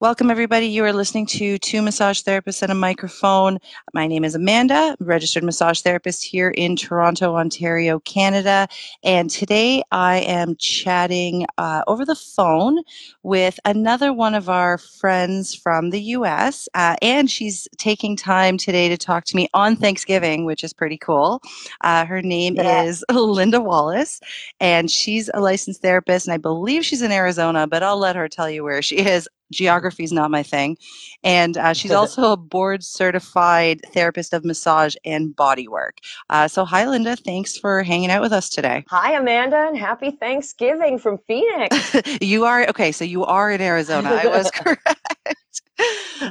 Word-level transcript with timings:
Welcome, 0.00 0.30
everybody. 0.30 0.64
You 0.64 0.86
are 0.86 0.94
listening 0.94 1.26
to 1.26 1.58
Two 1.58 1.82
Massage 1.82 2.22
Therapists 2.22 2.62
and 2.62 2.72
a 2.72 2.74
Microphone. 2.74 3.58
My 3.92 4.06
name 4.06 4.24
is 4.24 4.34
Amanda, 4.34 4.96
registered 4.98 5.44
massage 5.44 5.82
therapist 5.82 6.24
here 6.24 6.48
in 6.48 6.74
Toronto, 6.74 7.36
Ontario, 7.36 8.00
Canada. 8.00 8.66
And 9.04 9.28
today 9.28 9.82
I 9.92 10.20
am 10.20 10.56
chatting 10.56 11.44
uh, 11.58 11.82
over 11.86 12.06
the 12.06 12.14
phone 12.14 12.78
with 13.24 13.60
another 13.66 14.14
one 14.14 14.34
of 14.34 14.48
our 14.48 14.78
friends 14.78 15.54
from 15.54 15.90
the 15.90 16.00
US. 16.00 16.66
Uh, 16.72 16.96
and 17.02 17.30
she's 17.30 17.68
taking 17.76 18.16
time 18.16 18.56
today 18.56 18.88
to 18.88 18.96
talk 18.96 19.26
to 19.26 19.36
me 19.36 19.50
on 19.52 19.76
Thanksgiving, 19.76 20.46
which 20.46 20.64
is 20.64 20.72
pretty 20.72 20.96
cool. 20.96 21.42
Uh, 21.82 22.06
her 22.06 22.22
name 22.22 22.56
yeah. 22.56 22.84
is 22.84 23.04
Linda 23.12 23.60
Wallace, 23.60 24.18
and 24.60 24.90
she's 24.90 25.28
a 25.34 25.40
licensed 25.40 25.82
therapist. 25.82 26.26
And 26.26 26.32
I 26.32 26.38
believe 26.38 26.86
she's 26.86 27.02
in 27.02 27.12
Arizona, 27.12 27.66
but 27.66 27.82
I'll 27.82 27.98
let 27.98 28.16
her 28.16 28.30
tell 28.30 28.48
you 28.48 28.64
where 28.64 28.80
she 28.80 28.96
is 28.96 29.28
geography 29.50 30.04
is 30.04 30.12
not 30.12 30.30
my 30.30 30.42
thing. 30.42 30.76
And 31.22 31.56
uh, 31.56 31.72
she's 31.72 31.90
also 32.00 32.32
a 32.32 32.36
board 32.36 32.84
certified 32.84 33.80
therapist 33.92 34.32
of 34.32 34.44
massage 34.44 34.96
and 35.04 35.34
body 35.34 35.68
work. 35.68 35.98
Uh, 36.28 36.48
so, 36.48 36.64
hi, 36.64 36.88
Linda. 36.88 37.16
Thanks 37.16 37.56
for 37.56 37.82
hanging 37.82 38.10
out 38.10 38.22
with 38.22 38.32
us 38.32 38.48
today. 38.48 38.84
Hi, 38.88 39.16
Amanda, 39.16 39.66
and 39.68 39.76
happy 39.76 40.10
Thanksgiving 40.10 40.98
from 40.98 41.18
Phoenix. 41.26 41.96
you 42.20 42.44
are, 42.44 42.66
okay, 42.68 42.92
so 42.92 43.04
you 43.04 43.24
are 43.24 43.50
in 43.50 43.60
Arizona. 43.60 44.10
I 44.10 44.26
was 44.26 44.50
correct. 44.54 45.62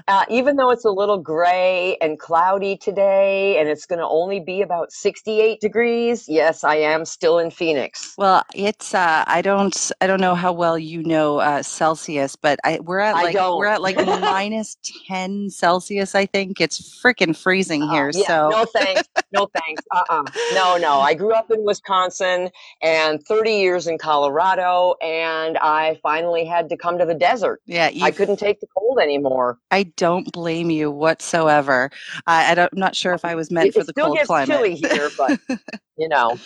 Uh, 0.07 0.25
even 0.29 0.55
though 0.55 0.69
it's 0.69 0.85
a 0.85 0.89
little 0.89 1.17
gray 1.17 1.97
and 2.01 2.19
cloudy 2.19 2.77
today 2.77 3.59
and 3.59 3.67
it's 3.67 3.85
going 3.85 3.99
to 3.99 4.07
only 4.07 4.39
be 4.39 4.61
about 4.61 4.91
68 4.91 5.59
degrees 5.59 6.25
yes 6.27 6.63
i 6.63 6.75
am 6.75 7.05
still 7.05 7.39
in 7.39 7.49
phoenix. 7.49 8.13
Well 8.17 8.43
it's 8.53 8.93
uh, 8.93 9.23
i 9.27 9.41
don't 9.41 9.91
i 10.01 10.07
don't 10.07 10.21
know 10.21 10.35
how 10.35 10.51
well 10.51 10.77
you 10.77 11.03
know 11.03 11.39
uh, 11.39 11.63
celsius 11.63 12.35
but 12.35 12.59
I, 12.63 12.79
we're 12.81 12.99
at 12.99 13.15
like 13.15 13.35
we're 13.35 13.65
at 13.65 13.81
like 13.81 13.97
minus 13.97 14.77
10 15.07 15.49
celsius 15.49 16.15
i 16.15 16.25
think. 16.25 16.61
It's 16.61 17.01
freaking 17.01 17.35
freezing 17.35 17.83
uh, 17.83 17.91
here 17.91 18.11
yeah, 18.13 18.27
so 18.27 18.49
no 18.49 18.65
thanks 18.65 19.03
no 19.31 19.47
thanks 19.55 19.83
uh-uh. 19.91 20.23
No 20.53 20.77
no 20.77 20.99
i 20.99 21.13
grew 21.13 21.33
up 21.33 21.51
in 21.51 21.63
wisconsin 21.63 22.49
and 22.81 23.23
30 23.25 23.51
years 23.51 23.87
in 23.87 23.97
colorado 23.97 24.95
and 25.01 25.57
i 25.59 25.97
finally 26.03 26.45
had 26.45 26.69
to 26.69 26.77
come 26.77 26.97
to 26.97 27.05
the 27.05 27.15
desert. 27.15 27.61
Yeah 27.65 27.89
i 28.01 28.11
couldn't 28.11 28.37
take 28.37 28.59
the 28.59 28.67
cold 28.77 28.99
anymore 28.99 29.38
I 29.71 29.83
don't 29.83 30.31
blame 30.31 30.69
you 30.69 30.91
whatsoever. 30.91 31.91
I, 32.27 32.53
I 32.53 32.61
am 32.61 32.69
not 32.73 32.95
sure 32.95 33.13
if 33.13 33.25
I 33.25 33.35
was 33.35 33.51
meant 33.51 33.69
it, 33.69 33.73
for 33.73 33.83
the 33.83 33.93
cold 33.93 34.19
climate. 34.25 34.47
Still 34.47 34.63
gets 34.63 34.81
chilly 34.81 34.97
here, 34.97 35.09
but 35.17 35.39
you 35.99 36.07
know. 36.07 36.39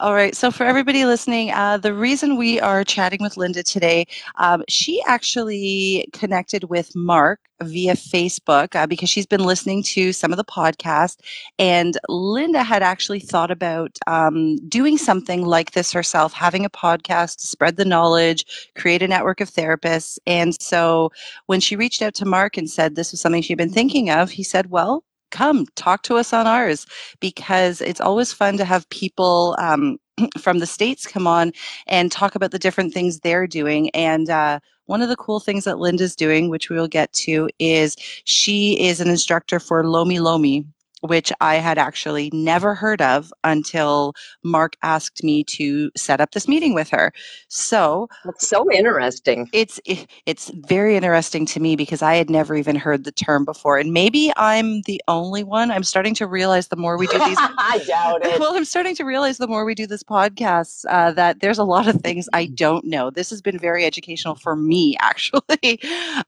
All 0.00 0.14
right. 0.14 0.34
So, 0.34 0.50
for 0.50 0.64
everybody 0.64 1.04
listening, 1.04 1.50
uh, 1.50 1.76
the 1.76 1.92
reason 1.92 2.36
we 2.36 2.58
are 2.60 2.84
chatting 2.84 3.18
with 3.20 3.36
Linda 3.36 3.62
today, 3.62 4.06
um, 4.36 4.64
she 4.68 5.02
actually 5.06 6.08
connected 6.12 6.64
with 6.64 6.94
Mark 6.94 7.40
via 7.62 7.94
Facebook 7.94 8.74
uh, 8.74 8.86
because 8.86 9.10
she's 9.10 9.26
been 9.26 9.44
listening 9.44 9.82
to 9.82 10.12
some 10.12 10.32
of 10.32 10.36
the 10.36 10.44
podcast. 10.44 11.18
And 11.58 11.98
Linda 12.08 12.62
had 12.62 12.82
actually 12.82 13.20
thought 13.20 13.50
about 13.50 13.98
um, 14.06 14.56
doing 14.68 14.96
something 14.96 15.44
like 15.44 15.72
this 15.72 15.92
herself, 15.92 16.32
having 16.32 16.64
a 16.64 16.70
podcast 16.70 17.40
to 17.40 17.46
spread 17.46 17.76
the 17.76 17.84
knowledge, 17.84 18.70
create 18.74 19.02
a 19.02 19.08
network 19.08 19.40
of 19.40 19.50
therapists. 19.50 20.18
And 20.26 20.60
so, 20.60 21.10
when 21.46 21.60
she 21.60 21.76
reached 21.76 22.00
out 22.00 22.14
to 22.14 22.24
Mark 22.24 22.56
and 22.56 22.70
said 22.70 22.94
this 22.94 23.10
was 23.10 23.20
something 23.20 23.42
she'd 23.42 23.58
been 23.58 23.70
thinking 23.70 24.08
of, 24.10 24.30
he 24.30 24.42
said, 24.42 24.70
Well, 24.70 25.04
come 25.34 25.66
talk 25.74 26.02
to 26.04 26.16
us 26.16 26.32
on 26.32 26.46
ours 26.46 26.86
because 27.20 27.80
it's 27.82 28.00
always 28.00 28.32
fun 28.32 28.56
to 28.56 28.64
have 28.64 28.88
people 28.90 29.56
um, 29.58 29.98
from 30.38 30.60
the 30.60 30.66
states 30.66 31.06
come 31.06 31.26
on 31.26 31.52
and 31.88 32.12
talk 32.12 32.36
about 32.36 32.52
the 32.52 32.58
different 32.58 32.94
things 32.94 33.20
they're 33.20 33.48
doing 33.48 33.90
and 33.90 34.30
uh, 34.30 34.60
one 34.86 35.02
of 35.02 35.08
the 35.08 35.16
cool 35.16 35.40
things 35.40 35.64
that 35.64 35.80
linda's 35.80 36.16
doing 36.16 36.50
which 36.50 36.70
we 36.70 36.76
will 36.76 36.88
get 36.88 37.12
to 37.12 37.50
is 37.58 37.96
she 38.24 38.80
is 38.80 39.00
an 39.00 39.08
instructor 39.08 39.60
for 39.60 39.86
lomi 39.86 40.20
lomi 40.20 40.64
which 41.04 41.30
I 41.40 41.56
had 41.56 41.76
actually 41.76 42.30
never 42.32 42.74
heard 42.74 43.02
of 43.02 43.30
until 43.44 44.14
Mark 44.42 44.74
asked 44.82 45.22
me 45.22 45.44
to 45.44 45.90
set 45.94 46.18
up 46.20 46.30
this 46.30 46.48
meeting 46.48 46.72
with 46.72 46.88
her. 46.88 47.12
So 47.48 48.08
that's 48.24 48.48
so 48.48 48.70
interesting. 48.72 49.48
It's 49.52 49.78
it's 49.84 50.50
very 50.66 50.96
interesting 50.96 51.44
to 51.46 51.60
me 51.60 51.76
because 51.76 52.00
I 52.00 52.14
had 52.14 52.30
never 52.30 52.56
even 52.56 52.74
heard 52.74 53.04
the 53.04 53.12
term 53.12 53.44
before, 53.44 53.76
and 53.76 53.92
maybe 53.92 54.32
I'm 54.36 54.80
the 54.82 55.02
only 55.06 55.44
one. 55.44 55.70
I'm 55.70 55.84
starting 55.84 56.14
to 56.14 56.26
realize 56.26 56.68
the 56.68 56.76
more 56.76 56.96
we 56.96 57.06
do 57.06 57.18
these. 57.18 57.36
I 57.38 57.84
doubt 57.86 58.24
it. 58.24 58.40
Well, 58.40 58.56
I'm 58.56 58.64
starting 58.64 58.94
to 58.96 59.04
realize 59.04 59.36
the 59.36 59.46
more 59.46 59.66
we 59.66 59.74
do 59.74 59.86
this 59.86 60.02
podcast 60.02 60.86
uh, 60.88 61.12
that 61.12 61.40
there's 61.40 61.58
a 61.58 61.64
lot 61.64 61.86
of 61.86 62.00
things 62.00 62.28
I 62.32 62.46
don't 62.54 62.86
know. 62.86 63.10
This 63.10 63.28
has 63.28 63.42
been 63.42 63.58
very 63.58 63.84
educational 63.84 64.36
for 64.36 64.56
me, 64.56 64.96
actually. 65.00 65.80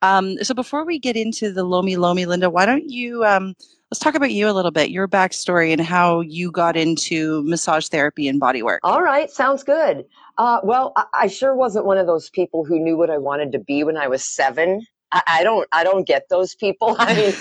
Um, 0.03 0.37
so 0.45 0.55
before 0.55 0.85
we 0.85 0.99
get 0.99 1.17
into 1.17 1.51
the 1.51 1.65
Lomi 1.65 1.97
Lomi, 1.97 2.27
Linda, 2.27 2.51
why 2.51 2.67
don't 2.67 2.91
you? 2.91 3.25
Um, 3.25 3.55
Let's 3.93 4.01
talk 4.01 4.17
about 4.17 4.33
you 4.33 4.49
a 4.49 4.51
little 4.51 4.73
bit, 4.73 4.91
your 4.91 5.07
backstory, 5.07 5.71
and 5.71 5.81
how 5.81 6.21
you 6.21 6.51
got 6.51 6.77
into 6.77 7.45
massage 7.45 7.87
therapy 7.87 8.27
and 8.27 8.41
body 8.41 8.61
work. 8.61 8.81
All 8.83 9.01
right, 9.01 9.31
sounds 9.31 9.63
good. 9.63 10.05
Uh, 10.39 10.59
well, 10.65 10.93
I, 10.97 11.05
I, 11.15 11.27
sure 11.29 11.55
wasn't 11.55 11.87
one 11.87 11.97
of 11.97 12.09
those 12.09 12.29
people 12.29 12.65
who 12.65 12.81
knew 12.81 12.97
what 12.97 13.11
I 13.11 13.19
wanted 13.19 13.53
to 13.53 13.61
be 13.61 13.85
when 13.85 13.97
I 13.97 14.09
was 14.09 14.25
seven. 14.25 14.85
I, 15.13 15.23
I 15.29 15.45
don't, 15.45 15.69
I 15.71 15.85
don't 15.85 16.05
get 16.05 16.25
those 16.31 16.57
people. 16.57 16.97
I 16.99 17.15
mean, 17.15 17.35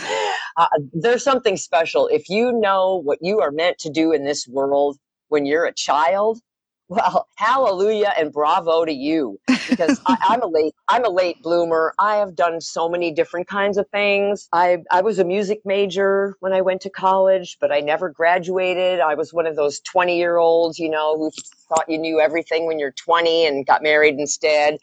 uh, 0.57 0.67
there's 0.93 1.23
something 1.23 1.57
special 1.57 2.07
if 2.09 2.29
you 2.29 2.51
know 2.51 3.01
what 3.03 3.17
you 3.23 3.41
are 3.41 3.51
meant 3.51 3.79
to 3.79 3.89
do 3.89 4.11
in 4.11 4.23
this 4.23 4.47
world 4.47 4.97
when 5.29 5.47
you're 5.47 5.65
a 5.65 5.73
child 5.73 6.39
well, 6.89 7.27
hallelujah 7.35 8.13
and 8.15 8.31
bravo 8.31 8.85
to 8.85 8.91
you 8.91 9.39
because 9.69 9.99
I, 10.05 10.17
am 10.35 10.43
a 10.43 10.47
late 10.47 10.75
I'm 10.87 11.03
a 11.03 11.09
late 11.09 11.41
bloomer. 11.41 11.95
I 11.97 12.17
have 12.17 12.35
done 12.35 12.61
so 12.61 12.87
many 12.87 13.11
different 13.11 13.47
kinds 13.47 13.79
of 13.79 13.87
things. 13.89 14.47
I 14.53 14.83
I 14.91 15.01
was 15.01 15.17
a 15.17 15.23
music 15.23 15.61
major 15.65 16.35
when 16.41 16.53
I 16.53 16.61
went 16.61 16.81
to 16.81 16.91
college, 16.91 17.57
but 17.59 17.71
I 17.71 17.79
never 17.79 18.09
graduated. 18.09 18.99
I 18.99 19.15
was 19.15 19.33
one 19.33 19.47
of 19.47 19.55
those 19.55 19.79
20 19.79 20.15
year 20.15 20.37
olds, 20.37 20.77
you 20.77 20.89
know, 20.89 21.17
who 21.17 21.31
thought 21.67 21.85
you 21.89 21.97
knew 21.97 22.19
everything 22.19 22.67
when 22.67 22.77
you're 22.77 22.91
20 22.91 23.47
and 23.47 23.65
got 23.65 23.81
married 23.81 24.19
instead. 24.19 24.77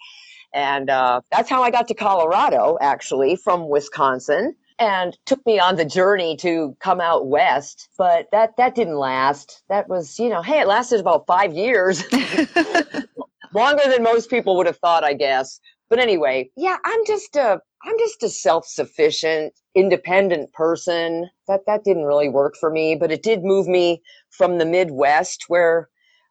And 0.52 0.90
uh, 0.90 1.20
that's 1.30 1.48
how 1.48 1.62
I 1.62 1.70
got 1.70 1.86
to 1.88 1.94
Colorado, 1.94 2.78
actually, 2.80 3.36
from 3.36 3.68
Wisconsin 3.68 4.56
and 4.78 5.16
took 5.26 5.44
me 5.46 5.58
on 5.58 5.76
the 5.76 5.84
journey 5.84 6.36
to 6.38 6.76
come 6.80 7.00
out 7.00 7.26
west. 7.26 7.88
But 7.98 8.26
that 8.32 8.56
that 8.56 8.74
didn't 8.74 8.96
last. 8.96 9.62
That 9.68 9.88
was, 9.88 10.18
you 10.18 10.28
know, 10.28 10.42
hey, 10.42 10.60
it 10.60 10.66
lasted 10.66 11.00
about 11.00 11.26
five 11.26 11.52
years, 11.52 12.04
longer 13.54 13.82
than 13.88 14.02
most 14.02 14.30
people 14.30 14.56
would 14.56 14.66
have 14.66 14.78
thought, 14.78 15.04
I 15.04 15.14
guess. 15.14 15.60
But 15.90 15.98
anyway, 15.98 16.50
yeah, 16.56 16.76
I'm 16.84 17.06
just 17.06 17.36
a 17.36 17.60
I'm 17.84 17.98
just 17.98 18.22
a 18.22 18.28
self-sufficient, 18.28 19.52
independent 19.74 20.52
person. 20.52 21.28
That 21.48 21.60
that 21.66 21.84
didn't 21.84 22.04
really 22.04 22.28
work 22.28 22.54
for 22.58 22.70
me, 22.70 22.94
but 22.94 23.12
it 23.12 23.22
did 23.22 23.44
move 23.44 23.66
me 23.68 24.02
from 24.30 24.58
the 24.58 24.64
Midwest 24.64 25.44
where 25.48 25.88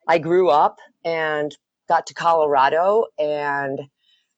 I 0.07 0.17
grew 0.17 0.49
up 0.49 0.77
and 1.05 1.55
got 1.87 2.07
to 2.07 2.13
Colorado 2.13 3.05
and 3.19 3.81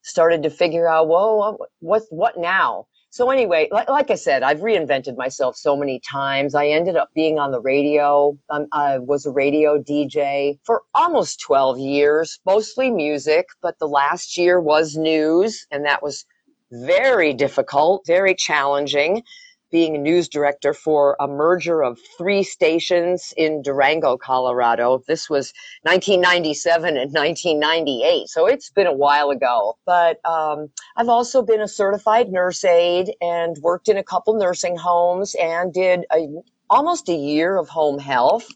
started 0.02 0.44
to 0.44 0.50
figure 0.50 0.88
out, 0.88 1.08
whoa, 1.08 1.58
what 1.80 2.04
what 2.10 2.38
now? 2.38 2.88
So 3.14 3.30
anyway, 3.30 3.68
like, 3.72 3.88
like, 3.90 4.10
I 4.10 4.16
said, 4.16 4.42
I've 4.42 4.62
reinvented 4.62 5.18
myself 5.18 5.56
so 5.56 5.78
many 5.78 6.00
times. 6.00 6.56
I 6.56 6.66
ended 6.66 6.96
up 6.96 7.10
being 7.14 7.38
on 7.38 7.52
the 7.52 7.62
radio. 7.62 8.36
Um, 8.50 8.66
I 8.72 8.98
was 8.98 9.28
a 9.28 9.30
radio 9.30 9.78
DJ 9.78 10.58
for 10.64 10.82
almost 10.96 11.40
12 11.42 11.78
years, 11.78 12.40
mostly 12.44 12.90
music, 12.90 13.46
but 13.62 13.78
the 13.78 13.88
last 13.88 14.36
year 14.36 14.60
was 14.60 14.98
news 14.98 15.68
and 15.70 15.86
that 15.86 16.02
was 16.02 16.26
very 16.72 17.36
difficult, 17.36 18.02
very 18.08 18.34
challenging 18.34 19.22
being 19.74 19.96
a 19.96 19.98
news 19.98 20.30
director 20.30 20.72
for 20.72 21.18
a 21.20 21.28
merger 21.28 21.84
of 21.84 22.00
three 22.16 22.44
stations 22.44 23.34
in 23.36 23.64
Durango, 23.64 24.16
Colorado. 24.16 25.04
This 25.08 25.32
was 25.32 25.52
1997 25.82 26.96
and 26.96 27.12
1998, 27.12 28.30
so 28.30 28.46
it's 28.46 28.70
been 28.70 28.86
a 28.86 28.94
while 28.94 29.32
ago. 29.32 29.76
But 29.84 30.24
um, 30.26 30.70
I've 30.96 31.10
also 31.10 31.42
been 31.42 31.60
a 31.60 31.68
certified 31.68 32.30
nurse 32.30 32.64
aide 32.64 33.16
and 33.20 33.58
worked 33.64 33.90
in 33.90 33.98
a 33.98 34.04
couple 34.04 34.36
nursing 34.36 34.78
homes 34.78 35.36
and 35.42 35.74
did 35.74 36.06
a, 36.14 36.28
almost 36.70 37.10
a 37.10 37.16
year 37.16 37.58
of 37.58 37.68
home 37.68 37.98
health. 37.98 38.48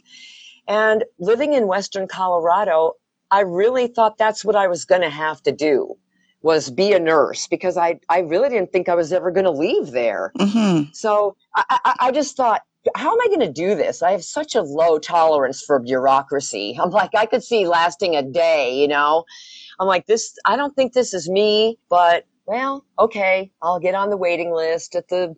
And 0.67 1.03
living 1.17 1.53
in 1.53 1.65
Western 1.65 2.07
Colorado, 2.07 2.93
I 3.31 3.39
really 3.39 3.87
thought 3.87 4.19
that's 4.19 4.45
what 4.45 4.55
I 4.55 4.67
was 4.67 4.85
going 4.85 5.01
to 5.01 5.09
have 5.09 5.41
to 5.43 5.51
do 5.51 5.97
was 6.47 6.69
be 6.69 6.93
a 6.93 6.99
nurse 6.99 7.45
because 7.45 7.75
I, 7.75 7.99
I 8.07 8.19
really 8.19 8.47
didn't 8.47 8.71
think 8.71 8.87
I 8.87 8.95
was 8.95 9.11
ever 9.11 9.31
going 9.31 9.43
to 9.43 9.51
leave 9.51 9.91
there. 9.91 10.31
Mm-hmm. 10.39 10.91
So 10.93 11.35
I, 11.53 11.79
I, 11.83 11.95
I 11.99 12.11
just 12.11 12.37
thought, 12.37 12.61
how 12.95 13.11
am 13.11 13.19
I 13.19 13.27
going 13.27 13.41
to 13.41 13.51
do 13.51 13.75
this? 13.75 14.01
I 14.01 14.11
have 14.11 14.23
such 14.23 14.55
a 14.55 14.61
low 14.61 14.97
tolerance 14.97 15.61
for 15.61 15.77
bureaucracy. 15.77 16.79
I'm 16.81 16.89
like, 16.89 17.13
I 17.15 17.25
could 17.25 17.43
see 17.43 17.67
lasting 17.67 18.15
a 18.15 18.23
day, 18.23 18.73
you 18.79 18.87
know? 18.87 19.25
I'm 19.77 19.87
like, 19.87 20.05
this, 20.05 20.37
I 20.45 20.55
don't 20.55 20.73
think 20.73 20.93
this 20.93 21.13
is 21.13 21.29
me, 21.29 21.77
but 21.89 22.25
well, 22.45 22.85
okay, 22.97 23.51
I'll 23.61 23.81
get 23.81 23.93
on 23.93 24.09
the 24.09 24.15
waiting 24.15 24.53
list 24.53 24.95
at 24.95 25.09
the 25.09 25.35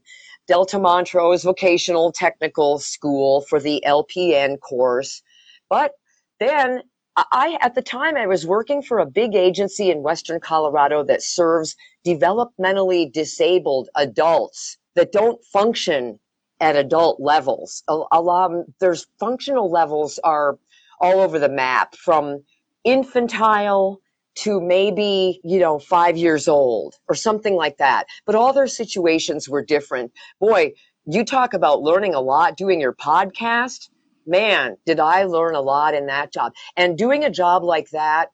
Delta 0.48 0.78
Montrose 0.78 1.44
Vocational 1.44 2.12
Technical 2.12 2.78
School 2.78 3.42
for 3.42 3.60
the 3.60 3.84
LPN 3.84 4.60
course. 4.60 5.24
But 5.72 5.94
then 6.40 6.84
I, 7.31 7.57
at 7.62 7.75
the 7.75 7.81
time, 7.81 8.18
I 8.18 8.27
was 8.27 8.45
working 8.45 8.81
for 8.81 9.00
a 9.00 9.06
big 9.06 9.36
agency 9.36 9.89
in 9.89 10.04
Western 10.04 10.39
Colorado 10.39 11.04
that 11.06 11.21
serves 11.21 11.75
developmentally 12.06 13.12
disabled 13.12 13.89
adults 13.95 14.77
that 14.95 15.12
don't 15.12 15.44
function 15.45 16.19
at 16.60 16.75
adult 16.75 17.19
levels. 17.19 17.83
A, 17.88 18.01
a 18.12 18.21
lot, 18.21 18.51
there's 18.80 19.07
functional 19.19 19.71
levels 19.71 20.19
are 20.24 20.57
all 21.00 21.19
over 21.19 21.39
the 21.39 21.50
map 21.50 21.95
from 21.95 22.44
infantile 22.83 24.00
to 24.36 24.62
maybe, 24.62 25.42
you 25.44 25.60
know, 25.60 25.80
five 25.80 26.18
years 26.18 26.48
old 26.48 26.95
or 27.07 27.15
something 27.15 27.56
like 27.56 27.77
that. 27.77 28.06
But 28.25 28.36
all 28.36 28.54
their 28.54 28.68
situations 28.68 29.50
were 29.50 29.63
different. 29.63 30.12
Boy, 30.39 30.74
you 31.06 31.25
talk 31.25 31.54
about 31.54 31.81
learning 31.81 32.13
a 32.13 32.22
lot 32.22 32.56
doing 32.56 32.80
your 32.80 32.94
podcast. 32.94 33.89
Man, 34.30 34.78
did 34.86 35.00
I 35.00 35.24
learn 35.24 35.56
a 35.56 35.62
lot 35.62 35.96
in 35.96 36.06
that 36.06 36.31
job. 36.31 36.54
And 36.78 36.96
doing 36.96 37.24
a 37.24 37.31
job 37.31 37.64
like 37.64 37.90
that, 37.90 38.31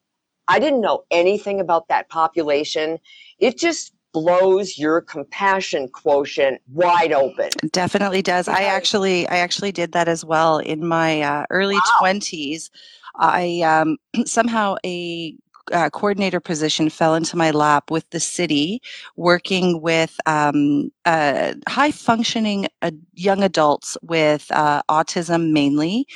I 0.49 0.59
didn't 0.59 0.81
know 0.81 1.05
anything 1.09 1.61
about 1.61 1.87
that 1.87 2.09
population. 2.09 2.99
It 3.39 3.57
just 3.57 3.93
blows 4.11 4.77
your 4.77 4.99
compassion 4.99 5.87
quotient 5.87 6.61
wide 6.73 7.13
open. 7.13 7.49
Definitely 7.71 8.21
does. 8.21 8.49
I 8.49 8.63
actually 8.63 9.27
I 9.29 9.37
actually 9.37 9.71
did 9.71 9.93
that 9.93 10.09
as 10.09 10.25
well 10.25 10.57
in 10.57 10.85
my 10.85 11.21
uh, 11.21 11.45
early 11.49 11.75
wow. 11.75 11.99
20s. 12.01 12.69
I 13.15 13.61
um, 13.61 13.97
somehow 14.25 14.75
a 14.85 15.33
uh, 15.71 15.89
coordinator 15.89 16.39
position 16.39 16.89
fell 16.89 17.15
into 17.15 17.37
my 17.37 17.51
lap 17.51 17.91
with 17.91 18.09
the 18.11 18.19
city, 18.19 18.81
working 19.15 19.81
with 19.81 20.15
um, 20.25 20.91
uh, 21.05 21.53
high 21.67 21.91
functioning 21.91 22.67
uh, 22.81 22.91
young 23.13 23.43
adults 23.43 23.97
with 24.01 24.47
uh, 24.51 24.81
autism 24.89 25.51
mainly, 25.51 26.07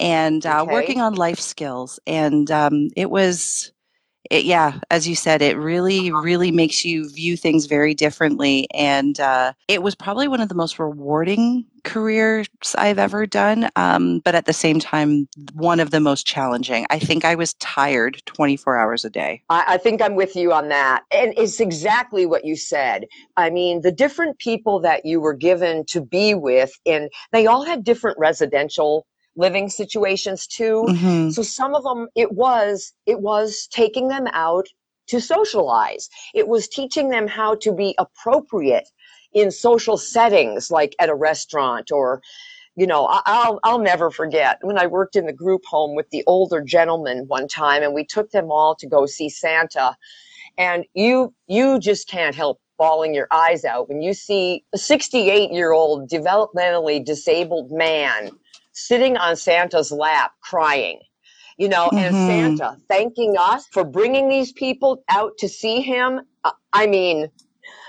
and 0.00 0.46
uh, 0.46 0.62
okay. 0.62 0.72
working 0.72 1.00
on 1.00 1.14
life 1.14 1.40
skills. 1.40 1.98
And 2.06 2.50
um, 2.50 2.88
it 2.96 3.10
was 3.10 3.72
it, 4.30 4.44
yeah, 4.44 4.80
as 4.90 5.08
you 5.08 5.14
said, 5.14 5.42
it 5.42 5.56
really, 5.56 6.12
really 6.12 6.50
makes 6.50 6.84
you 6.84 7.08
view 7.10 7.36
things 7.36 7.66
very 7.66 7.94
differently. 7.94 8.66
And 8.74 9.18
uh, 9.20 9.52
it 9.68 9.82
was 9.82 9.94
probably 9.94 10.28
one 10.28 10.40
of 10.40 10.48
the 10.48 10.54
most 10.54 10.78
rewarding 10.78 11.64
careers 11.84 12.48
I've 12.76 12.98
ever 12.98 13.26
done, 13.26 13.70
um, 13.76 14.18
but 14.20 14.34
at 14.34 14.46
the 14.46 14.52
same 14.52 14.80
time, 14.80 15.28
one 15.54 15.78
of 15.78 15.92
the 15.92 16.00
most 16.00 16.26
challenging. 16.26 16.84
I 16.90 16.98
think 16.98 17.24
I 17.24 17.36
was 17.36 17.54
tired 17.54 18.20
24 18.26 18.76
hours 18.76 19.04
a 19.04 19.10
day. 19.10 19.42
I, 19.48 19.64
I 19.68 19.76
think 19.78 20.02
I'm 20.02 20.16
with 20.16 20.34
you 20.34 20.52
on 20.52 20.68
that. 20.68 21.04
And 21.12 21.32
it's 21.36 21.60
exactly 21.60 22.26
what 22.26 22.44
you 22.44 22.56
said. 22.56 23.04
I 23.36 23.50
mean, 23.50 23.82
the 23.82 23.92
different 23.92 24.38
people 24.38 24.80
that 24.80 25.06
you 25.06 25.20
were 25.20 25.34
given 25.34 25.84
to 25.86 26.00
be 26.00 26.34
with, 26.34 26.72
and 26.84 27.08
they 27.32 27.46
all 27.46 27.64
had 27.64 27.84
different 27.84 28.18
residential 28.18 29.06
living 29.36 29.68
situations 29.68 30.46
too. 30.46 30.84
Mm-hmm. 30.88 31.30
So 31.30 31.42
some 31.42 31.74
of 31.74 31.84
them, 31.84 32.08
it 32.14 32.32
was, 32.32 32.92
it 33.06 33.20
was 33.20 33.68
taking 33.70 34.08
them 34.08 34.26
out 34.32 34.66
to 35.08 35.20
socialize. 35.20 36.08
It 36.34 36.48
was 36.48 36.68
teaching 36.68 37.10
them 37.10 37.28
how 37.28 37.54
to 37.56 37.72
be 37.72 37.94
appropriate 37.98 38.88
in 39.32 39.50
social 39.50 39.96
settings, 39.96 40.70
like 40.70 40.96
at 40.98 41.08
a 41.08 41.14
restaurant 41.14 41.92
or, 41.92 42.22
you 42.74 42.86
know, 42.86 43.06
I'll, 43.26 43.60
I'll 43.62 43.78
never 43.78 44.10
forget 44.10 44.58
when 44.62 44.78
I 44.78 44.86
worked 44.86 45.16
in 45.16 45.26
the 45.26 45.32
group 45.32 45.64
home 45.64 45.94
with 45.94 46.10
the 46.10 46.24
older 46.26 46.60
gentlemen 46.60 47.24
one 47.28 47.48
time 47.48 47.82
and 47.82 47.94
we 47.94 48.04
took 48.04 48.30
them 48.30 48.50
all 48.50 48.74
to 48.76 48.86
go 48.86 49.06
see 49.06 49.28
Santa. 49.28 49.96
And 50.58 50.84
you, 50.94 51.34
you 51.46 51.78
just 51.78 52.08
can't 52.08 52.34
help 52.34 52.60
bawling 52.78 53.14
your 53.14 53.28
eyes 53.30 53.64
out 53.64 53.88
when 53.88 54.02
you 54.02 54.12
see 54.12 54.64
a 54.74 54.78
68 54.78 55.50
year 55.50 55.72
old 55.72 56.10
developmentally 56.10 57.04
disabled 57.04 57.70
man 57.70 58.30
sitting 58.76 59.16
on 59.16 59.34
Santa's 59.34 59.90
lap 59.90 60.32
crying, 60.42 61.00
you 61.56 61.68
know, 61.68 61.86
mm-hmm. 61.86 61.96
and 61.96 62.14
Santa 62.14 62.76
thanking 62.88 63.34
us 63.38 63.66
for 63.72 63.82
bringing 63.82 64.28
these 64.28 64.52
people 64.52 65.02
out 65.08 65.32
to 65.38 65.48
see 65.48 65.80
him. 65.80 66.20
Uh, 66.44 66.52
I 66.72 66.86
mean, 66.86 67.28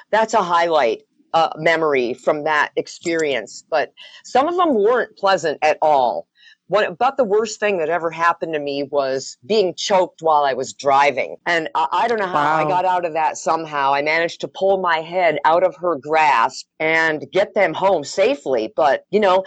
that's 0.09 0.33
a 0.33 0.41
highlight 0.41 1.03
uh, 1.33 1.49
memory 1.57 2.13
from 2.13 2.45
that 2.45 2.71
experience. 2.77 3.65
But 3.69 3.93
some 4.23 4.47
of 4.47 4.55
them 4.55 4.73
weren't 4.73 5.17
pleasant 5.17 5.59
at 5.61 5.77
all. 5.81 6.27
What 6.69 6.87
about 6.87 7.15
the 7.15 7.23
worst 7.23 7.59
thing 7.59 7.77
that 7.77 7.89
ever 7.89 8.09
happened 8.09 8.53
to 8.53 8.59
me 8.59 8.83
was 8.83 9.37
being 9.45 9.73
choked 9.75 10.21
while 10.21 10.43
I 10.43 10.53
was 10.53 10.73
driving. 10.73 11.37
And 11.45 11.69
I, 11.75 11.87
I 11.91 12.07
don't 12.07 12.19
know 12.19 12.27
how 12.27 12.33
wow. 12.33 12.65
I 12.65 12.67
got 12.67 12.83
out 12.83 13.05
of 13.05 13.13
that 13.13 13.37
somehow. 13.37 13.93
I 13.93 14.01
managed 14.01 14.41
to 14.41 14.49
pull 14.49 14.81
my 14.81 14.97
head 14.97 15.39
out 15.45 15.63
of 15.63 15.75
her 15.77 15.95
grasp 15.95 16.67
and 16.79 17.25
get 17.31 17.53
them 17.53 17.73
home 17.73 18.03
safely. 18.03 18.73
But, 18.75 19.05
you 19.11 19.19
know, 19.21 19.45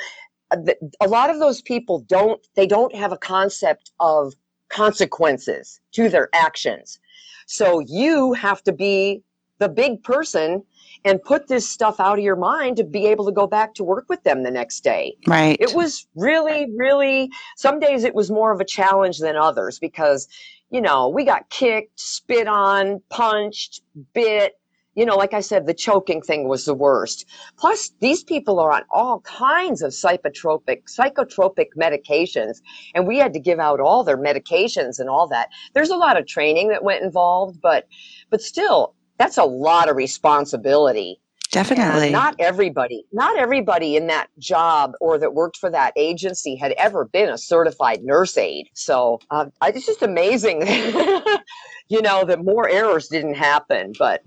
Uh, 0.50 0.56
a 1.00 1.08
lot 1.08 1.30
of 1.30 1.38
those 1.38 1.62
people 1.62 2.00
don't 2.00 2.46
they 2.54 2.66
don't 2.66 2.94
have 2.94 3.12
a 3.12 3.18
concept 3.18 3.92
of 4.00 4.34
consequences 4.68 5.80
to 5.92 6.08
their 6.08 6.28
actions 6.32 7.00
so 7.46 7.80
you 7.80 8.32
have 8.32 8.62
to 8.62 8.72
be 8.72 9.22
the 9.58 9.68
big 9.68 10.02
person 10.02 10.62
and 11.04 11.22
put 11.22 11.48
this 11.48 11.68
stuff 11.68 11.98
out 12.00 12.18
of 12.18 12.24
your 12.24 12.36
mind 12.36 12.76
to 12.76 12.84
be 12.84 13.06
able 13.06 13.24
to 13.24 13.32
go 13.32 13.46
back 13.46 13.74
to 13.74 13.84
work 13.84 14.06
with 14.08 14.22
them 14.22 14.42
the 14.42 14.50
next 14.50 14.84
day. 14.84 15.16
Right. 15.26 15.56
It 15.60 15.74
was 15.74 16.06
really, 16.14 16.70
really, 16.76 17.30
some 17.56 17.80
days 17.80 18.04
it 18.04 18.14
was 18.14 18.30
more 18.30 18.52
of 18.52 18.60
a 18.60 18.64
challenge 18.64 19.18
than 19.18 19.36
others 19.36 19.78
because, 19.78 20.28
you 20.70 20.80
know, 20.80 21.08
we 21.08 21.24
got 21.24 21.48
kicked, 21.50 21.98
spit 21.98 22.46
on, 22.46 23.00
punched, 23.08 23.82
bit, 24.12 24.59
you 24.94 25.06
know, 25.06 25.16
like 25.16 25.34
I 25.34 25.40
said, 25.40 25.66
the 25.66 25.74
choking 25.74 26.20
thing 26.20 26.48
was 26.48 26.64
the 26.64 26.74
worst. 26.74 27.26
Plus, 27.56 27.92
these 28.00 28.24
people 28.24 28.58
are 28.58 28.72
on 28.72 28.82
all 28.90 29.20
kinds 29.20 29.82
of 29.82 29.92
psychotropic, 29.92 30.82
psychotropic 30.84 31.68
medications, 31.78 32.60
and 32.94 33.06
we 33.06 33.18
had 33.18 33.32
to 33.34 33.40
give 33.40 33.58
out 33.58 33.80
all 33.80 34.02
their 34.02 34.18
medications 34.18 34.98
and 34.98 35.08
all 35.08 35.28
that. 35.28 35.48
There's 35.74 35.90
a 35.90 35.96
lot 35.96 36.18
of 36.18 36.26
training 36.26 36.68
that 36.68 36.82
went 36.82 37.04
involved, 37.04 37.60
but, 37.60 37.86
but 38.30 38.42
still, 38.42 38.94
that's 39.18 39.38
a 39.38 39.44
lot 39.44 39.88
of 39.88 39.96
responsibility. 39.96 41.20
Definitely. 41.52 42.04
And 42.04 42.12
not 42.12 42.36
everybody, 42.38 43.04
not 43.12 43.36
everybody 43.36 43.96
in 43.96 44.06
that 44.06 44.28
job 44.38 44.92
or 45.00 45.18
that 45.18 45.34
worked 45.34 45.56
for 45.56 45.68
that 45.70 45.92
agency 45.96 46.54
had 46.54 46.72
ever 46.72 47.06
been 47.06 47.28
a 47.28 47.36
certified 47.36 48.04
nurse 48.04 48.36
aide. 48.36 48.68
So 48.74 49.18
uh, 49.30 49.46
it's 49.62 49.84
just 49.84 50.02
amazing, 50.02 50.62
you 51.88 52.02
know, 52.02 52.24
that 52.24 52.44
more 52.44 52.68
errors 52.68 53.08
didn't 53.08 53.34
happen. 53.34 53.94
But 53.98 54.22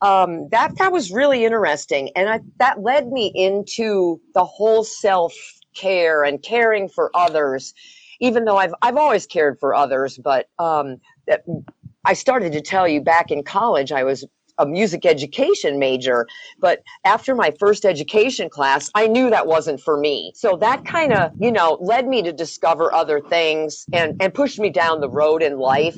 um, 0.00 0.48
that 0.50 0.76
that 0.78 0.92
was 0.92 1.10
really 1.10 1.44
interesting, 1.44 2.10
and 2.14 2.28
I, 2.28 2.40
that 2.58 2.82
led 2.82 3.08
me 3.08 3.32
into 3.34 4.20
the 4.34 4.44
whole 4.44 4.84
self 4.84 5.34
care 5.74 6.24
and 6.24 6.42
caring 6.42 6.88
for 6.88 7.10
others. 7.14 7.74
Even 8.20 8.44
though 8.44 8.56
I've 8.56 8.74
I've 8.82 8.96
always 8.96 9.26
cared 9.26 9.58
for 9.60 9.74
others, 9.74 10.18
but 10.18 10.48
um, 10.58 10.96
that, 11.26 11.44
I 12.04 12.14
started 12.14 12.52
to 12.52 12.60
tell 12.60 12.88
you 12.88 13.00
back 13.00 13.30
in 13.30 13.42
college 13.42 13.92
I 13.92 14.04
was 14.04 14.24
a 14.58 14.66
music 14.66 15.06
education 15.06 15.78
major, 15.78 16.26
but 16.58 16.82
after 17.04 17.34
my 17.34 17.52
first 17.58 17.84
education 17.84 18.50
class, 18.50 18.90
I 18.94 19.06
knew 19.06 19.30
that 19.30 19.46
wasn't 19.46 19.80
for 19.80 19.96
me. 19.96 20.32
So 20.34 20.56
that 20.56 20.84
kind 20.84 21.12
of, 21.12 21.30
you 21.40 21.52
know, 21.52 21.78
led 21.80 22.08
me 22.08 22.22
to 22.22 22.32
discover 22.32 22.92
other 22.92 23.20
things 23.20 23.86
and, 23.92 24.20
and 24.20 24.34
pushed 24.34 24.58
me 24.58 24.70
down 24.70 25.00
the 25.00 25.08
road 25.08 25.42
in 25.42 25.58
life 25.58 25.96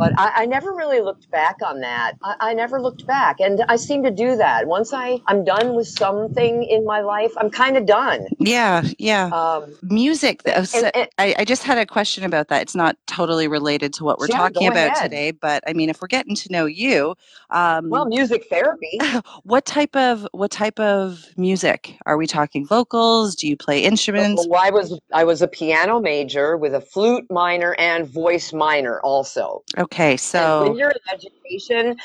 but 0.00 0.18
I, 0.18 0.32
I, 0.42 0.46
never 0.46 0.72
really 0.72 1.02
looked 1.02 1.30
back 1.30 1.56
on 1.62 1.80
that. 1.80 2.14
I, 2.22 2.34
I, 2.40 2.54
never 2.54 2.80
looked 2.80 3.06
back. 3.06 3.38
And 3.38 3.62
I 3.68 3.76
seem 3.76 4.02
to 4.04 4.10
do 4.10 4.34
that. 4.36 4.66
Once 4.66 4.94
I, 4.94 5.20
I'm 5.26 5.44
done 5.44 5.74
with 5.74 5.88
something 5.88 6.64
in 6.64 6.86
my 6.86 7.00
life, 7.02 7.32
I'm 7.36 7.50
kind 7.50 7.76
of 7.76 7.84
done. 7.84 8.26
Yeah, 8.38 8.82
yeah. 8.98 9.26
Um, 9.26 9.76
Music. 9.82 10.40
And, 10.46 10.66
and, 10.94 11.08
I, 11.18 11.34
I, 11.40 11.44
just 11.44 11.64
had 11.64 11.76
a 11.76 11.84
question 11.84 12.24
about 12.24 12.48
that. 12.48 12.62
It's 12.62 12.74
not 12.74 12.96
totally 13.06 13.46
related 13.46 13.92
to 13.94 14.04
what 14.04 14.18
we're 14.18 14.28
yeah, 14.28 14.38
talking 14.38 14.68
about 14.68 14.88
ahead. 14.88 15.02
today, 15.02 15.30
but 15.32 15.62
I 15.66 15.74
mean, 15.74 15.90
if 15.90 16.00
we're 16.00 16.08
getting 16.08 16.34
to 16.34 16.50
know 16.50 16.64
you. 16.64 17.14
Um, 17.50 17.90
well, 17.90 18.06
music 18.06 18.46
therapy. 18.48 18.98
What 19.44 19.64
type 19.64 19.96
of 19.96 20.26
what 20.32 20.50
type 20.50 20.78
of 20.78 21.26
music 21.36 21.96
are 22.06 22.16
we 22.16 22.26
talking? 22.26 22.66
Vocals? 22.66 23.34
Do 23.34 23.48
you 23.48 23.56
play 23.56 23.82
instruments? 23.82 24.46
Well, 24.48 24.60
I 24.62 24.70
was 24.70 24.98
I 25.12 25.24
was 25.24 25.42
a 25.42 25.48
piano 25.48 26.00
major 26.00 26.56
with 26.56 26.74
a 26.74 26.80
flute 26.80 27.26
minor 27.30 27.74
and 27.78 28.06
voice 28.06 28.52
minor 28.52 29.00
also. 29.00 29.62
Okay. 29.76 29.89
Okay, 29.92 30.16
so 30.16 30.60
and 30.60 30.68
when 30.70 30.78
you're 30.78 30.90
in 30.90 31.14
education, 31.14 31.96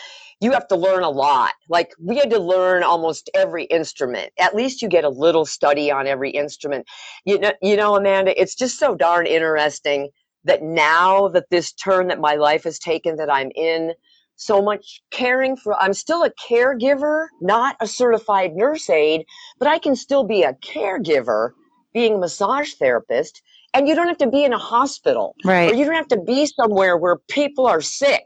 you 0.42 0.52
have 0.52 0.68
to 0.70 0.76
learn 0.76 1.04
a 1.04 1.10
lot. 1.10 1.54
Like 1.70 1.92
we 2.02 2.18
had 2.18 2.32
to 2.32 2.40
learn 2.40 2.84
almost 2.84 3.30
every 3.36 3.66
instrument. 3.66 4.32
At 4.40 4.56
least 4.56 4.82
you 4.82 4.90
get 4.90 5.04
a 5.04 5.10
little 5.10 5.46
study 5.46 5.92
on 5.92 6.08
every 6.08 6.32
instrument. 6.32 6.88
You 7.26 7.40
know, 7.40 7.52
you 7.62 7.76
know, 7.76 7.96
Amanda, 7.96 8.40
it's 8.40 8.56
just 8.56 8.80
so 8.80 8.96
darn 8.96 9.28
interesting 9.28 10.10
that 10.46 10.64
now 10.64 11.28
that 11.30 11.50
this 11.52 11.74
turn 11.74 12.08
that 12.08 12.20
my 12.20 12.36
life 12.36 12.64
has 12.64 12.80
taken, 12.80 13.18
that 13.18 13.32
I'm 13.32 13.52
in 13.56 13.94
so 14.36 14.62
much 14.62 15.02
caring 15.12 15.56
for, 15.56 15.80
I'm 15.80 15.94
still 15.94 16.24
a 16.24 16.32
caregiver, 16.32 17.28
not 17.42 17.76
a 17.80 17.88
certified 17.88 18.54
nurse 18.56 18.90
aide, 18.90 19.26
but 19.60 19.68
I 19.68 19.80
can 19.80 19.96
still 19.96 20.24
be 20.24 20.44
a 20.44 20.54
caregiver 20.54 21.52
being 21.94 22.16
a 22.16 22.18
massage 22.18 22.74
therapist 22.74 23.42
and 23.76 23.88
you 23.88 23.94
don't 23.94 24.08
have 24.08 24.18
to 24.18 24.30
be 24.30 24.44
in 24.44 24.54
a 24.54 24.58
hospital. 24.58 25.36
Right. 25.44 25.72
or 25.72 25.76
you 25.76 25.86
don't 25.86 25.96
have 25.96 26.08
to 26.08 26.22
be 26.22 26.46
somewhere 26.46 26.98
where 26.98 27.18
people 27.30 27.68
are 27.68 27.82
sick 27.82 28.26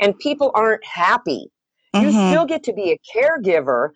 and 0.00 0.16
people 0.18 0.52
aren't 0.54 0.84
happy. 0.84 1.50
Mm-hmm. 1.94 2.06
you 2.06 2.12
still 2.12 2.46
get 2.46 2.62
to 2.64 2.72
be 2.72 2.92
a 2.92 2.98
caregiver 3.12 3.88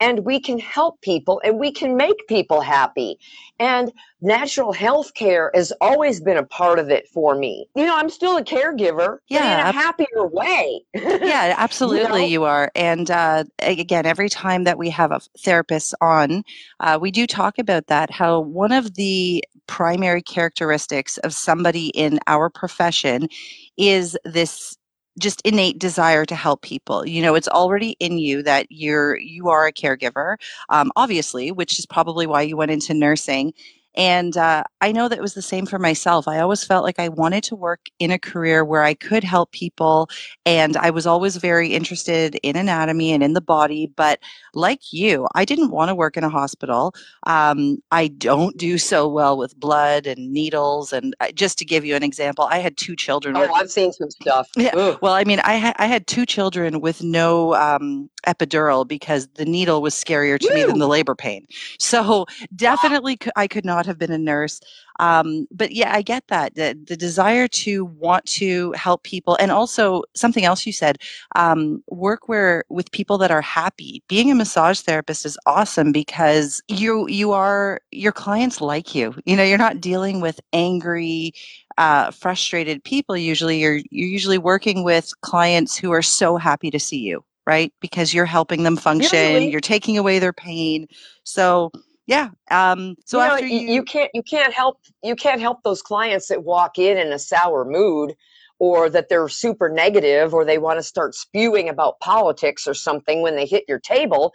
and 0.00 0.20
we 0.24 0.40
can 0.40 0.58
help 0.58 1.00
people 1.00 1.40
and 1.44 1.58
we 1.58 1.72
can 1.72 1.96
make 1.96 2.16
people 2.28 2.60
happy. 2.60 3.18
And 3.58 3.92
natural 4.20 4.72
health 4.72 5.14
care 5.14 5.50
has 5.54 5.72
always 5.80 6.20
been 6.20 6.36
a 6.36 6.44
part 6.44 6.78
of 6.78 6.90
it 6.90 7.08
for 7.08 7.34
me. 7.34 7.68
You 7.74 7.86
know, 7.86 7.96
I'm 7.96 8.10
still 8.10 8.36
a 8.36 8.42
caregiver, 8.42 9.18
yeah, 9.28 9.60
in 9.60 9.66
a 9.66 9.72
happier 9.72 10.26
way. 10.26 10.82
yeah, 10.94 11.54
absolutely, 11.56 12.24
you, 12.24 12.38
know? 12.38 12.42
you, 12.42 12.44
are. 12.44 12.70
And 12.74 13.10
uh, 13.10 13.44
again, 13.60 14.06
every 14.06 14.28
time 14.28 14.64
that 14.64 14.78
we 14.78 14.90
have 14.90 15.12
a 15.12 15.20
therapist 15.38 15.94
on, 16.00 16.42
uh, 16.80 16.98
we 17.00 17.10
do 17.10 17.26
talk 17.26 17.58
about 17.58 17.86
that. 17.86 18.10
How 18.10 18.40
one 18.40 18.72
of 18.72 18.94
the 18.94 19.42
primary 19.66 20.22
characteristics 20.22 21.18
of 21.18 21.32
somebody 21.34 21.88
in 21.88 22.20
our 22.26 22.50
profession 22.50 23.28
is 23.76 24.16
this 24.24 24.76
just 25.18 25.40
innate 25.44 25.78
desire 25.78 26.24
to 26.26 26.34
help 26.34 26.62
people 26.62 27.06
you 27.06 27.22
know 27.22 27.34
it's 27.34 27.48
already 27.48 27.96
in 28.00 28.18
you 28.18 28.42
that 28.42 28.66
you're 28.70 29.16
you 29.18 29.48
are 29.48 29.66
a 29.66 29.72
caregiver 29.72 30.36
um, 30.68 30.92
obviously 30.96 31.50
which 31.52 31.78
is 31.78 31.86
probably 31.86 32.26
why 32.26 32.42
you 32.42 32.56
went 32.56 32.70
into 32.70 32.94
nursing 32.94 33.52
and 33.96 34.36
uh, 34.36 34.62
I 34.80 34.92
know 34.92 35.08
that 35.08 35.18
it 35.18 35.22
was 35.22 35.34
the 35.34 35.42
same 35.42 35.64
for 35.64 35.78
myself. 35.78 36.28
I 36.28 36.38
always 36.40 36.62
felt 36.62 36.84
like 36.84 36.98
I 36.98 37.08
wanted 37.08 37.42
to 37.44 37.56
work 37.56 37.86
in 37.98 38.10
a 38.10 38.18
career 38.18 38.64
where 38.64 38.82
I 38.82 38.94
could 38.94 39.24
help 39.24 39.52
people. 39.52 40.10
And 40.44 40.76
I 40.76 40.90
was 40.90 41.06
always 41.06 41.36
very 41.36 41.74
interested 41.74 42.36
in 42.42 42.56
anatomy 42.56 43.12
and 43.12 43.22
in 43.22 43.32
the 43.32 43.40
body. 43.40 43.90
But 43.96 44.20
like 44.52 44.92
you, 44.92 45.26
I 45.34 45.44
didn't 45.44 45.70
want 45.70 45.88
to 45.88 45.94
work 45.94 46.16
in 46.16 46.24
a 46.24 46.28
hospital. 46.28 46.94
Um, 47.26 47.78
I 47.90 48.08
don't 48.08 48.56
do 48.58 48.76
so 48.76 49.08
well 49.08 49.38
with 49.38 49.58
blood 49.58 50.06
and 50.06 50.30
needles. 50.30 50.92
And 50.92 51.16
uh, 51.20 51.32
just 51.32 51.58
to 51.58 51.64
give 51.64 51.84
you 51.84 51.96
an 51.96 52.02
example, 52.02 52.46
I 52.50 52.58
had 52.58 52.76
two 52.76 52.96
children. 52.96 53.36
Oh, 53.36 53.52
I've 53.54 53.70
seen 53.70 53.92
some 53.92 54.10
stuff. 54.10 54.48
Yeah. 54.56 54.96
Well, 55.00 55.14
I 55.14 55.24
mean, 55.24 55.40
I, 55.40 55.58
ha- 55.58 55.74
I 55.76 55.86
had 55.86 56.06
two 56.06 56.26
children 56.26 56.80
with 56.80 57.02
no 57.02 57.54
um, 57.54 58.10
epidural 58.26 58.86
because 58.86 59.28
the 59.34 59.44
needle 59.44 59.80
was 59.80 59.94
scarier 59.94 60.38
to 60.38 60.48
Woo! 60.48 60.54
me 60.54 60.64
than 60.64 60.78
the 60.78 60.88
labor 60.88 61.14
pain. 61.14 61.46
So 61.78 62.26
definitely, 62.54 63.18
I 63.36 63.46
could 63.46 63.64
not 63.64 63.85
have 63.86 63.98
been 63.98 64.12
a 64.12 64.18
nurse. 64.18 64.60
Um, 64.98 65.46
but 65.50 65.72
yeah, 65.72 65.92
I 65.94 66.02
get 66.02 66.24
that 66.28 66.54
the, 66.54 66.78
the 66.86 66.96
desire 66.96 67.48
to 67.48 67.84
want 67.84 68.24
to 68.26 68.72
help 68.72 69.02
people, 69.02 69.36
and 69.40 69.50
also 69.50 70.02
something 70.14 70.44
else 70.44 70.66
you 70.66 70.72
said, 70.72 70.98
um, 71.34 71.82
work 71.88 72.28
where 72.28 72.64
with 72.68 72.90
people 72.92 73.18
that 73.18 73.30
are 73.30 73.42
happy. 73.42 74.02
Being 74.08 74.30
a 74.30 74.34
massage 74.34 74.80
therapist 74.80 75.26
is 75.26 75.38
awesome 75.46 75.92
because 75.92 76.62
you 76.68 77.08
you 77.08 77.32
are 77.32 77.80
your 77.90 78.12
clients 78.12 78.60
like 78.60 78.94
you. 78.94 79.14
You 79.24 79.36
know, 79.36 79.44
you're 79.44 79.58
not 79.58 79.80
dealing 79.80 80.20
with 80.20 80.40
angry, 80.52 81.32
uh, 81.78 82.10
frustrated 82.10 82.82
people. 82.84 83.16
Usually, 83.16 83.60
you're 83.60 83.80
you're 83.90 84.08
usually 84.08 84.38
working 84.38 84.82
with 84.84 85.12
clients 85.20 85.76
who 85.76 85.92
are 85.92 86.02
so 86.02 86.36
happy 86.36 86.70
to 86.70 86.80
see 86.80 86.98
you 86.98 87.24
right? 87.46 87.72
Because 87.80 88.12
you're 88.12 88.26
helping 88.26 88.64
them 88.64 88.76
function, 88.76 89.18
Usually. 89.18 89.50
you're 89.50 89.60
taking 89.60 89.96
away 89.96 90.18
their 90.18 90.32
pain. 90.32 90.88
So 91.22 91.70
yeah. 92.06 92.30
Um, 92.50 92.96
so 93.04 93.18
you 93.18 93.26
know, 93.26 93.34
after 93.34 93.46
you, 93.46 93.60
you 93.74 93.82
can't 93.82 94.10
you 94.14 94.22
can't 94.22 94.52
help 94.52 94.78
you 95.02 95.16
can't 95.16 95.40
help 95.40 95.62
those 95.62 95.82
clients 95.82 96.28
that 96.28 96.44
walk 96.44 96.78
in 96.78 96.96
in 96.98 97.12
a 97.12 97.18
sour 97.18 97.64
mood 97.64 98.14
or 98.58 98.88
that 98.88 99.08
they're 99.08 99.28
super 99.28 99.68
negative 99.68 100.32
or 100.32 100.44
they 100.44 100.58
want 100.58 100.78
to 100.78 100.82
start 100.82 101.14
spewing 101.14 101.68
about 101.68 102.00
politics 102.00 102.66
or 102.66 102.74
something 102.74 103.22
when 103.22 103.36
they 103.36 103.46
hit 103.46 103.64
your 103.68 103.78
table 103.78 104.32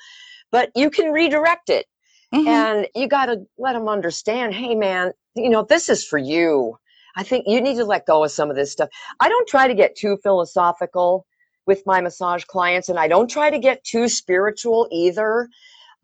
but 0.52 0.70
you 0.76 0.90
can 0.90 1.12
redirect 1.12 1.70
it 1.70 1.86
mm-hmm. 2.34 2.48
and 2.48 2.88
you 2.96 3.08
got 3.08 3.28
to 3.28 3.38
let 3.58 3.74
them 3.74 3.88
understand 3.88 4.54
hey 4.54 4.76
man 4.76 5.12
you 5.36 5.50
know 5.50 5.64
this 5.64 5.90
is 5.90 6.06
for 6.06 6.18
you 6.20 6.78
i 7.16 7.24
think 7.24 7.46
you 7.48 7.62
need 7.62 7.76
to 7.78 7.86
let 7.86 8.06
go 8.06 8.24
of 8.24 8.32
some 8.32 8.50
of 8.50 8.56
this 8.56 8.72
stuff 8.72 8.90
i 9.20 9.28
don't 9.28 9.48
try 9.48 9.68
to 9.68 9.74
get 9.74 9.96
too 9.96 10.18
philosophical 10.22 11.26
with 11.66 11.84
my 11.86 12.02
massage 12.02 12.44
clients 12.44 12.90
and 12.90 13.00
i 13.00 13.08
don't 13.08 13.30
try 13.30 13.50
to 13.50 13.60
get 13.60 13.84
too 13.84 14.08
spiritual 14.08 14.88
either 14.92 15.48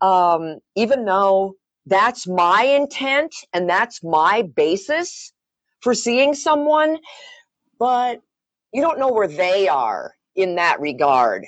um, 0.00 0.58
even 0.76 1.04
though 1.04 1.54
that's 1.86 2.26
my 2.26 2.62
intent 2.64 3.34
and 3.52 3.68
that's 3.68 4.02
my 4.02 4.42
basis 4.42 5.32
for 5.80 5.94
seeing 5.94 6.34
someone, 6.34 6.98
but 7.78 8.20
you 8.72 8.82
don't 8.82 8.98
know 8.98 9.12
where 9.12 9.28
they 9.28 9.68
are 9.68 10.14
in 10.36 10.56
that 10.56 10.80
regard. 10.80 11.46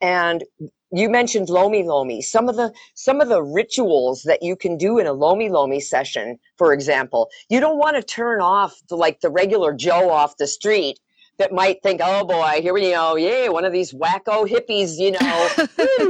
And 0.00 0.44
you 0.92 1.08
mentioned 1.08 1.48
lomi 1.48 1.84
lomi. 1.84 2.20
Some 2.20 2.48
of 2.48 2.56
the 2.56 2.72
some 2.94 3.20
of 3.20 3.28
the 3.28 3.42
rituals 3.42 4.22
that 4.22 4.42
you 4.42 4.56
can 4.56 4.76
do 4.76 4.98
in 4.98 5.06
a 5.06 5.12
lomi 5.12 5.48
lomi 5.48 5.80
session, 5.80 6.38
for 6.56 6.72
example, 6.72 7.30
you 7.48 7.60
don't 7.60 7.78
want 7.78 7.96
to 7.96 8.02
turn 8.02 8.40
off 8.40 8.80
the, 8.88 8.96
like 8.96 9.20
the 9.20 9.30
regular 9.30 9.72
Joe 9.72 10.10
off 10.10 10.36
the 10.36 10.46
street 10.46 10.98
that 11.40 11.52
might 11.52 11.82
think, 11.82 12.00
oh 12.04 12.24
boy, 12.24 12.60
here 12.60 12.74
we 12.74 12.90
go, 12.90 13.16
yay, 13.16 13.48
one 13.48 13.64
of 13.64 13.72
these 13.72 13.94
wacko 13.94 14.46
hippies, 14.46 14.98
you 14.98 15.10
know, 15.10 15.48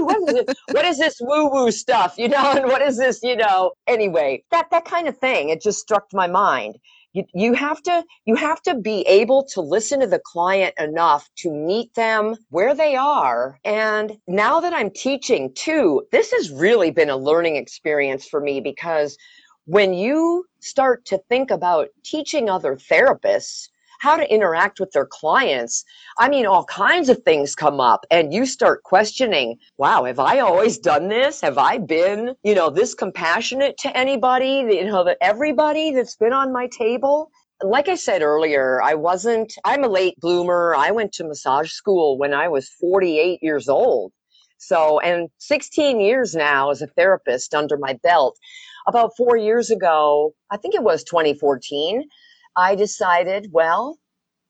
what, 0.05 0.29
is 0.29 0.35
it, 0.35 0.59
what 0.73 0.85
is 0.85 0.99
this 0.99 1.19
woo 1.21 1.49
woo 1.49 1.71
stuff, 1.71 2.17
you 2.19 2.29
know, 2.29 2.53
and 2.57 2.67
what 2.67 2.83
is 2.83 2.99
this, 2.99 3.21
you 3.23 3.37
know? 3.37 3.73
Anyway, 3.87 4.43
that 4.51 4.67
that 4.73 4.85
kind 4.85 5.07
of 5.09 5.17
thing, 5.17 5.49
it 5.49 5.63
just 5.63 5.79
struck 5.79 6.07
my 6.13 6.27
mind. 6.27 6.77
You, 7.13 7.25
you 7.35 7.55
have 7.55 7.83
to 7.85 8.05
you 8.25 8.37
have 8.37 8.63
to 8.63 8.77
be 8.77 9.01
able 9.03 9.45
to 9.55 9.61
listen 9.61 9.99
to 10.01 10.07
the 10.07 10.21
client 10.25 10.75
enough 10.79 11.29
to 11.39 11.51
meet 11.51 11.93
them 11.95 12.37
where 12.51 12.73
they 12.73 12.95
are 12.95 13.59
and 13.65 14.17
now 14.29 14.61
that 14.61 14.73
i'm 14.73 14.91
teaching 14.91 15.53
too 15.55 16.07
this 16.13 16.31
has 16.31 16.53
really 16.53 16.93
been 16.93 17.11
a 17.11 17.17
learning 17.17 17.57
experience 17.57 18.29
for 18.29 18.41
me 18.41 18.61
because 18.61 19.19
when 19.65 19.93
you 19.93 20.45
start 20.61 21.05
to 21.07 21.19
think 21.29 21.51
about 21.51 21.89
teaching 22.05 22.49
other 22.49 22.77
therapists 22.77 23.71
how 24.01 24.17
to 24.17 24.33
interact 24.33 24.81
with 24.81 24.91
their 24.93 25.07
clients. 25.07 25.85
I 26.19 26.29
mean, 26.29 26.47
all 26.47 26.65
kinds 26.65 27.09
of 27.09 27.23
things 27.23 27.55
come 27.55 27.81
up 27.81 28.05
and 28.11 28.33
you 28.33 28.47
start 28.47 28.83
questioning, 28.83 29.59
wow, 29.79 30.05
have 30.05 30.19
I 30.19 30.41
always 30.41 30.79
done 30.79 31.09
this? 31.09 31.41
Have 31.43 31.59
I 31.59 31.79
been, 31.79 32.35
you 32.43 32.55
know, 32.55 32.71
this 32.71 32.95
compassionate 32.95 33.77
to 33.79 33.97
anybody, 33.97 34.67
you 34.71 34.85
know, 34.87 35.05
that 35.05 35.19
everybody 35.21 35.93
that's 35.93 36.17
been 36.17 36.33
on 36.33 36.53
my 36.53 36.67
table? 36.67 37.31
like 37.63 37.89
I 37.89 37.95
said 37.95 38.23
earlier, 38.23 38.81
I 38.83 38.95
wasn't, 38.95 39.53
I'm 39.65 39.85
a 39.85 39.89
late 39.89 40.19
bloomer. 40.19 40.75
I 40.75 40.91
went 40.93 41.13
to 41.13 41.25
massage 41.25 41.71
school 41.71 42.17
when 42.17 42.33
I 42.33 42.49
was 42.49 42.71
48 42.81 43.41
years 43.43 43.69
old. 43.69 44.13
So, 44.57 45.01
and 45.01 45.29
16 45.39 46.01
years 46.01 46.35
now 46.35 46.71
as 46.71 46.83
a 46.83 46.87
therapist 46.87 47.55
under 47.55 47.77
my 47.77 47.99
belt. 48.03 48.39
About 48.87 49.13
four 49.17 49.37
years 49.37 49.71
ago, 49.71 50.35
I 50.51 50.57
think 50.57 50.75
it 50.75 50.83
was 50.83 51.05
2014, 51.05 52.05
I 52.57 52.75
decided, 52.75 53.51
well, 53.53 53.99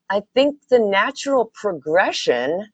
I 0.09 0.23
think 0.35 0.57
the 0.69 0.79
natural 0.79 1.51
progression 1.55 2.67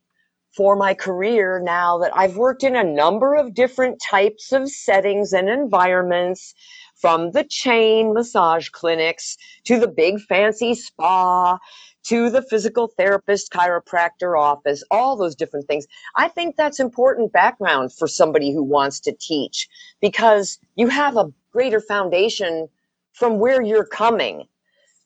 for 0.56 0.74
my 0.74 0.94
career 0.94 1.60
now 1.62 1.98
that 1.98 2.16
I've 2.16 2.36
worked 2.36 2.64
in 2.64 2.74
a 2.76 2.82
number 2.82 3.34
of 3.34 3.54
different 3.54 4.00
types 4.00 4.52
of 4.52 4.70
settings 4.70 5.34
and 5.34 5.48
environments, 5.48 6.54
from 6.96 7.32
the 7.32 7.44
chain 7.44 8.14
massage 8.14 8.70
clinics 8.70 9.36
to 9.64 9.78
the 9.78 9.88
big 9.88 10.18
fancy 10.20 10.74
spa 10.74 11.58
to 12.04 12.30
the 12.30 12.42
physical 12.42 12.88
therapist 12.96 13.52
chiropractor 13.52 14.38
office, 14.38 14.82
all 14.90 15.16
those 15.16 15.34
different 15.34 15.66
things. 15.66 15.86
I 16.14 16.28
think 16.28 16.56
that's 16.56 16.80
important 16.80 17.32
background 17.32 17.92
for 17.92 18.06
somebody 18.06 18.52
who 18.52 18.62
wants 18.62 19.00
to 19.00 19.12
teach 19.20 19.68
because 20.00 20.58
you 20.76 20.88
have 20.88 21.16
a 21.16 21.32
greater 21.52 21.80
foundation 21.80 22.68
from 23.12 23.38
where 23.38 23.60
you're 23.60 23.86
coming 23.86 24.44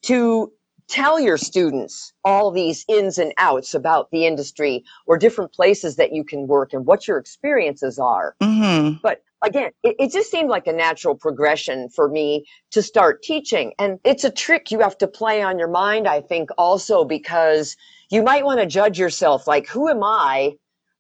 to 0.02 0.52
tell 0.90 1.20
your 1.20 1.38
students 1.38 2.12
all 2.24 2.50
these 2.50 2.84
ins 2.88 3.16
and 3.16 3.32
outs 3.38 3.74
about 3.74 4.10
the 4.10 4.26
industry 4.26 4.84
or 5.06 5.16
different 5.16 5.52
places 5.52 5.96
that 5.96 6.12
you 6.12 6.24
can 6.24 6.48
work 6.48 6.72
and 6.72 6.84
what 6.84 7.06
your 7.06 7.16
experiences 7.16 7.98
are. 7.98 8.34
Mm-hmm. 8.42 8.96
But 9.00 9.22
again, 9.42 9.70
it, 9.84 9.96
it, 10.00 10.12
just 10.12 10.30
seemed 10.30 10.50
like 10.50 10.66
a 10.66 10.72
natural 10.72 11.14
progression 11.14 11.88
for 11.90 12.08
me 12.08 12.44
to 12.72 12.82
start 12.82 13.22
teaching. 13.22 13.72
And 13.78 14.00
it's 14.04 14.24
a 14.24 14.30
trick 14.30 14.72
you 14.72 14.80
have 14.80 14.98
to 14.98 15.06
play 15.06 15.42
on 15.42 15.58
your 15.58 15.68
mind, 15.68 16.08
I 16.08 16.20
think, 16.20 16.50
also 16.58 17.04
because 17.04 17.76
you 18.10 18.22
might 18.22 18.44
want 18.44 18.58
to 18.60 18.66
judge 18.66 18.98
yourself 18.98 19.46
like, 19.46 19.68
who 19.68 19.88
am 19.88 20.02
I 20.02 20.56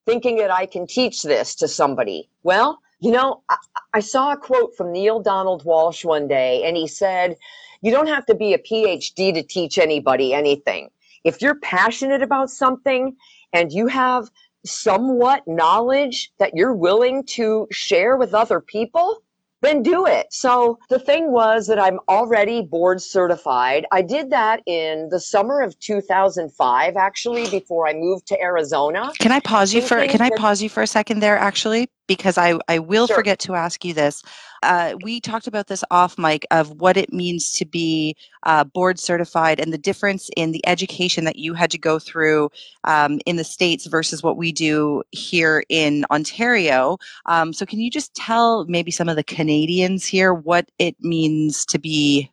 thinking 0.06 0.36
that 0.36 0.52
I 0.52 0.66
can 0.66 0.86
teach 0.86 1.22
this 1.22 1.54
to 1.56 1.68
somebody? 1.68 2.30
Well, 2.44 2.78
you 3.00 3.10
know, 3.10 3.42
I, 3.48 3.56
I 3.94 4.00
saw 4.00 4.32
a 4.32 4.36
quote 4.36 4.76
from 4.76 4.92
Neale 4.92 5.20
Donald 5.20 5.64
Walsch 5.64 6.04
one 6.04 6.28
day, 6.28 6.62
and 6.64 6.76
he 6.76 6.86
said, 6.86 7.36
you 7.82 7.90
don't 7.90 8.08
have 8.08 8.26
to 8.26 8.34
be 8.34 8.54
a 8.54 8.58
PhD 8.58 9.32
to 9.34 9.42
teach 9.42 9.78
anybody 9.78 10.32
anything. 10.34 10.90
If 11.24 11.42
you're 11.42 11.56
passionate 11.56 12.22
about 12.22 12.50
something 12.50 13.16
and 13.52 13.72
you 13.72 13.86
have 13.86 14.30
somewhat 14.64 15.46
knowledge 15.46 16.32
that 16.38 16.54
you're 16.54 16.74
willing 16.74 17.24
to 17.24 17.66
share 17.70 18.16
with 18.16 18.34
other 18.34 18.60
people, 18.60 19.22
then 19.62 19.82
do 19.82 20.06
it. 20.06 20.26
So 20.30 20.78
the 20.88 20.98
thing 20.98 21.32
was 21.32 21.66
that 21.66 21.78
I'm 21.78 21.98
already 22.08 22.62
board 22.62 23.02
certified. 23.02 23.84
I 23.92 24.02
did 24.02 24.30
that 24.30 24.62
in 24.66 25.08
the 25.10 25.20
summer 25.20 25.60
of 25.60 25.78
2005, 25.80 26.96
actually, 26.96 27.48
before 27.50 27.86
I 27.86 27.92
moved 27.92 28.26
to 28.28 28.40
Arizona. 28.40 29.12
Can 29.18 29.32
I 29.32 29.40
pause 29.40 29.74
you 29.74 29.82
for, 29.82 30.06
can 30.06 30.22
I 30.22 30.30
pause 30.30 30.62
you 30.62 30.70
for 30.70 30.82
a 30.82 30.86
second 30.86 31.20
there, 31.20 31.36
actually? 31.36 31.90
Because 32.10 32.38
I, 32.38 32.58
I 32.68 32.80
will 32.80 33.08
Sure. 33.08 33.16
forget 33.16 33.38
to 33.40 33.54
ask 33.54 33.86
you 33.86 33.94
this. 33.94 34.24
Uh, 34.64 34.96
we 35.04 35.20
talked 35.20 35.46
about 35.48 35.68
this 35.68 35.84
off 35.92 36.18
mic 36.18 36.46
of 36.52 36.82
what 36.82 36.98
it 36.98 37.14
means 37.14 37.52
to 37.52 37.66
be 37.66 38.16
uh, 38.44 38.64
board 38.64 38.98
certified 39.00 39.60
and 39.60 39.72
the 39.72 39.78
difference 39.78 40.30
in 40.36 40.52
the 40.52 40.66
education 40.68 41.24
that 41.24 41.36
you 41.38 41.54
had 41.54 41.70
to 41.72 41.78
go 41.78 42.00
through 42.00 42.50
um, 42.84 43.20
in 43.26 43.36
the 43.36 43.44
States 43.44 43.86
versus 43.86 44.22
what 44.24 44.36
we 44.38 44.52
do 44.52 45.04
here 45.12 45.64
in 45.70 46.04
Ontario. 46.10 46.98
Um, 47.26 47.54
so, 47.54 47.66
can 47.66 47.80
you 47.80 47.90
just 47.92 48.14
tell 48.16 48.66
maybe 48.66 48.90
some 48.92 49.08
of 49.08 49.16
the 49.16 49.24
Canadians 49.24 50.04
here 50.06 50.34
what 50.34 50.68
it 50.80 50.96
means 51.00 51.64
to 51.66 51.78
be 51.78 52.30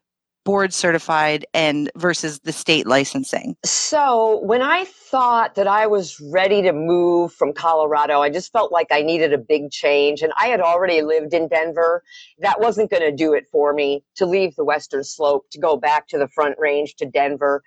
board 0.48 0.74
certified 0.74 1.46
and 1.54 1.92
versus 1.98 2.40
the 2.40 2.54
state 2.54 2.88
licensing? 2.88 3.58
So 3.66 4.40
when 4.44 4.62
I 4.62 4.86
thought 4.86 5.56
that 5.56 5.68
I 5.68 5.88
was 5.88 6.18
ready 6.32 6.62
to 6.62 6.72
move 6.72 7.34
from 7.34 7.52
Colorado, 7.52 8.22
I 8.22 8.30
just 8.30 8.54
felt 8.54 8.72
like 8.72 8.88
I 8.90 9.02
needed 9.02 9.34
a 9.34 9.38
big 9.38 9.72
change. 9.72 10.22
And 10.22 10.32
I 10.40 10.48
had 10.48 10.62
already 10.62 11.02
lived 11.02 11.34
in 11.34 11.50
Denver. 11.50 12.02
That 12.40 12.62
wasn't 12.62 12.90
going 12.90 13.04
to 13.04 13.12
do 13.12 13.34
it 13.34 13.46
for 13.52 13.74
me 13.74 14.06
to 14.16 14.26
leave 14.26 14.56
the 14.56 14.64
Western 14.64 15.04
Slope, 15.04 15.44
to 15.52 15.60
go 15.60 15.76
back 15.76 16.08
to 16.08 16.18
the 16.18 16.30
Front 16.30 16.56
Range 16.58 16.96
to 16.96 17.06
Denver 17.06 17.62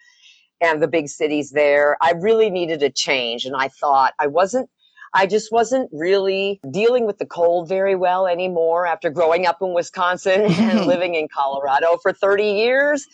and 0.62 0.82
the 0.82 0.88
big 0.88 1.10
cities 1.10 1.50
there. 1.50 1.98
I 2.00 2.14
really 2.18 2.48
needed 2.48 2.82
a 2.82 2.88
change. 2.88 3.44
And 3.44 3.54
I 3.54 3.68
thought 3.68 4.14
I 4.18 4.26
wasn't 4.26 4.70
I 5.12 5.26
just 5.26 5.50
wasn't 5.50 5.90
really 5.92 6.60
dealing 6.70 7.06
with 7.06 7.18
the 7.18 7.26
cold 7.26 7.68
very 7.68 7.96
well 7.96 8.26
anymore 8.26 8.86
after 8.86 9.10
growing 9.10 9.46
up 9.46 9.58
in 9.60 9.72
Wisconsin 9.74 10.42
and 10.52 10.86
living 10.86 11.14
in 11.14 11.28
Colorado 11.28 11.96
for 11.96 12.12
30 12.12 12.44
years. 12.44 13.06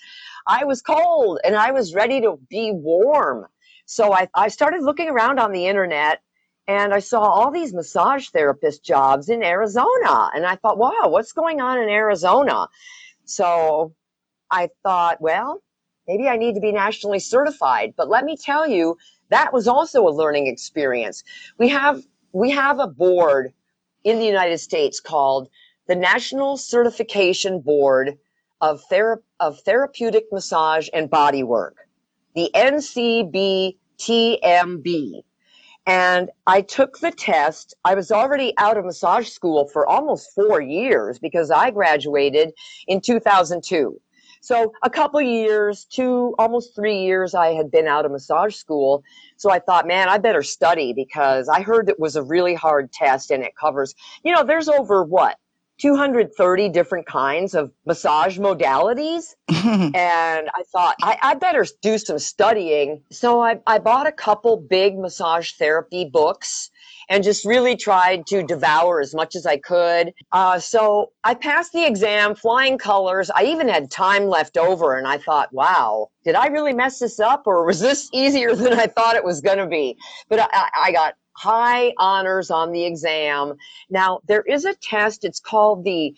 I 0.47 0.65
was 0.65 0.83
cold 0.83 1.41
and 1.45 1.57
I 1.57 1.73
was 1.73 1.95
ready 1.95 2.21
to 2.21 2.39
be 2.49 2.71
warm. 2.73 3.47
So 3.87 4.13
I, 4.13 4.29
I 4.35 4.49
started 4.49 4.83
looking 4.83 5.09
around 5.09 5.39
on 5.41 5.53
the 5.53 5.67
internet 5.67 6.21
and 6.69 6.93
I 6.93 6.99
saw 6.99 7.21
all 7.21 7.51
these 7.51 7.73
massage 7.73 8.29
therapist 8.29 8.85
jobs 8.85 9.29
in 9.29 9.43
Arizona. 9.43 10.31
And 10.35 10.45
I 10.45 10.57
thought, 10.57 10.79
wow, 10.79 11.09
what's 11.09 11.33
going 11.33 11.61
on 11.61 11.79
in 11.79 11.89
Arizona? 11.89 12.69
So 13.25 13.95
I 14.51 14.71
thought, 14.83 15.21
well, 15.21 15.63
maybe 16.09 16.29
I 16.29 16.37
need 16.37 16.55
to 16.55 16.61
be 16.61 16.73
nationally 16.73 17.21
certified. 17.21 17.95
But 17.97 18.09
let 18.09 18.25
me 18.25 18.37
tell 18.37 18.69
you, 18.69 18.97
that 19.31 19.53
was 19.53 19.69
also 19.69 20.07
a 20.07 20.11
learning 20.11 20.47
experience. 20.47 21.25
We 21.59 21.69
have 21.69 22.03
we 22.33 22.51
have 22.51 22.79
a 22.79 22.87
board 22.87 23.53
in 24.05 24.19
the 24.19 24.27
United 24.27 24.59
States 24.59 25.01
called 25.01 25.49
the 25.89 25.97
National 25.97 26.57
Certification 26.57 27.61
Board 27.61 28.19
of, 28.61 28.83
Thera- 28.91 29.23
of 29.41 29.61
Therapeutic 29.61 30.25
Massage 30.33 30.89
and 30.93 31.09
Body 31.09 31.43
Work, 31.43 31.77
the 32.35 32.51
NCBTMB. 32.55 33.75
And 35.89 36.31
I 36.47 36.61
took 36.63 36.99
the 36.99 37.13
test. 37.13 37.75
I 37.85 37.95
was 37.95 38.11
already 38.11 38.53
out 38.59 38.77
of 38.77 38.85
massage 38.85 39.29
school 39.29 39.69
for 39.69 39.87
almost 39.87 40.35
four 40.35 40.61
years 40.61 41.19
because 41.19 41.51
I 41.51 41.71
graduated 41.71 42.53
in 42.89 43.01
2002. 43.01 44.01
So 44.47 44.73
a 44.85 44.89
couple 44.89 45.21
years, 45.21 45.87
two, 45.87 46.33
almost 46.39 46.73
three 46.73 47.01
years, 47.01 47.35
I 47.35 47.49
had 47.49 47.69
been 47.69 47.89
out 47.89 48.05
of 48.05 48.13
massage 48.13 48.55
school. 48.55 49.03
So 49.37 49.51
I 49.51 49.59
thought, 49.59 49.89
man, 49.89 50.09
I 50.09 50.19
better 50.19 50.45
study 50.45 50.93
because 50.93 51.49
I 51.49 51.63
heard 51.63 51.89
it 51.89 51.99
was 51.99 52.15
a 52.15 52.23
really 52.23 52.55
hard 52.55 52.93
test 52.93 53.33
and 53.33 53.43
it 53.43 53.57
covers, 53.57 53.97
you 54.23 54.33
know, 54.33 54.45
there's 54.45 54.69
over 54.69 55.03
what, 55.03 55.37
230 55.79 56.69
different 56.71 57.07
kinds 57.07 57.55
of 57.55 57.71
massage 57.85 58.39
modalities. 58.39 59.35
and 59.49 60.49
I 60.55 60.63
thought, 60.73 60.97
I, 61.03 61.19
I, 61.23 61.35
better 61.35 61.67
do 61.83 61.99
some 61.99 62.19
studying. 62.19 63.03
So 63.11 63.41
I, 63.41 63.61
I 63.67 63.79
bought 63.79 64.07
a 64.07 64.13
couple 64.13 64.57
big 64.57 64.99
massage 64.99 65.53
therapy 65.53 66.05
books 66.05 66.71
and 67.09 67.23
just 67.23 67.45
really 67.45 67.77
tried 67.77 68.27
to 68.27 68.43
devour 68.43 69.01
as 69.01 69.15
much 69.15 69.37
as 69.37 69.47
I 69.47 69.59
could. 69.59 70.13
Uh, 70.33 70.59
so 70.59 71.13
I 71.25 71.35
passed 71.35 71.73
the 71.73 71.87
exam, 71.87 72.35
flying 72.35 72.79
colors. 72.79 73.31
I 73.31 73.45
even 73.45 73.69
had 73.69 73.91
time 73.91 74.27
left 74.27 74.57
over, 74.57 74.97
and 74.97 75.07
I 75.07 75.19
thought, 75.19 75.53
wow, 75.53 76.09
did 76.25 76.35
I 76.35 76.47
really 76.47 76.73
mess 76.73 76.99
this 76.99 77.21
up, 77.21 77.47
or 77.47 77.65
was 77.65 77.81
this 77.81 78.09
easier 78.13 78.55
than 78.55 78.73
I 78.75 78.87
thought 78.87 79.17
it 79.17 79.25
was 79.25 79.41
going 79.41 79.59
to 79.59 79.67
be? 79.67 79.97
But 80.29 80.41
I, 80.53 80.69
I 80.75 80.93
got 80.93 81.15
high 81.37 81.93
honors 81.99 82.51
on 82.51 82.73
the 82.73 82.85
exam. 82.85 83.55
Now, 83.91 84.21
there 84.27 84.43
is 84.43 84.65
a 84.65 84.75
test, 84.75 85.25
it's 85.25 85.41
called 85.41 85.85
the 85.85 86.15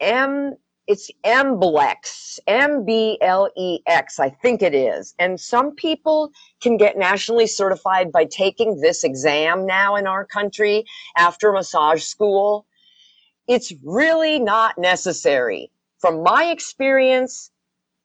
M 0.00 0.54
it's 0.88 1.10
MBLEX, 1.24 2.40
M 2.46 2.84
B 2.84 3.16
L 3.20 3.48
E 3.56 3.80
X, 3.86 4.18
I 4.18 4.30
think 4.30 4.62
it 4.62 4.74
is. 4.74 5.14
And 5.18 5.40
some 5.40 5.74
people 5.74 6.32
can 6.60 6.76
get 6.76 6.98
nationally 6.98 7.46
certified 7.46 8.10
by 8.10 8.24
taking 8.24 8.80
this 8.80 9.04
exam 9.04 9.64
now 9.64 9.94
in 9.94 10.06
our 10.06 10.26
country 10.26 10.84
after 11.16 11.52
massage 11.52 12.02
school. 12.02 12.66
It's 13.46 13.72
really 13.84 14.40
not 14.40 14.76
necessary. 14.76 15.70
From 15.98 16.22
my 16.24 16.46
experience, 16.46 17.52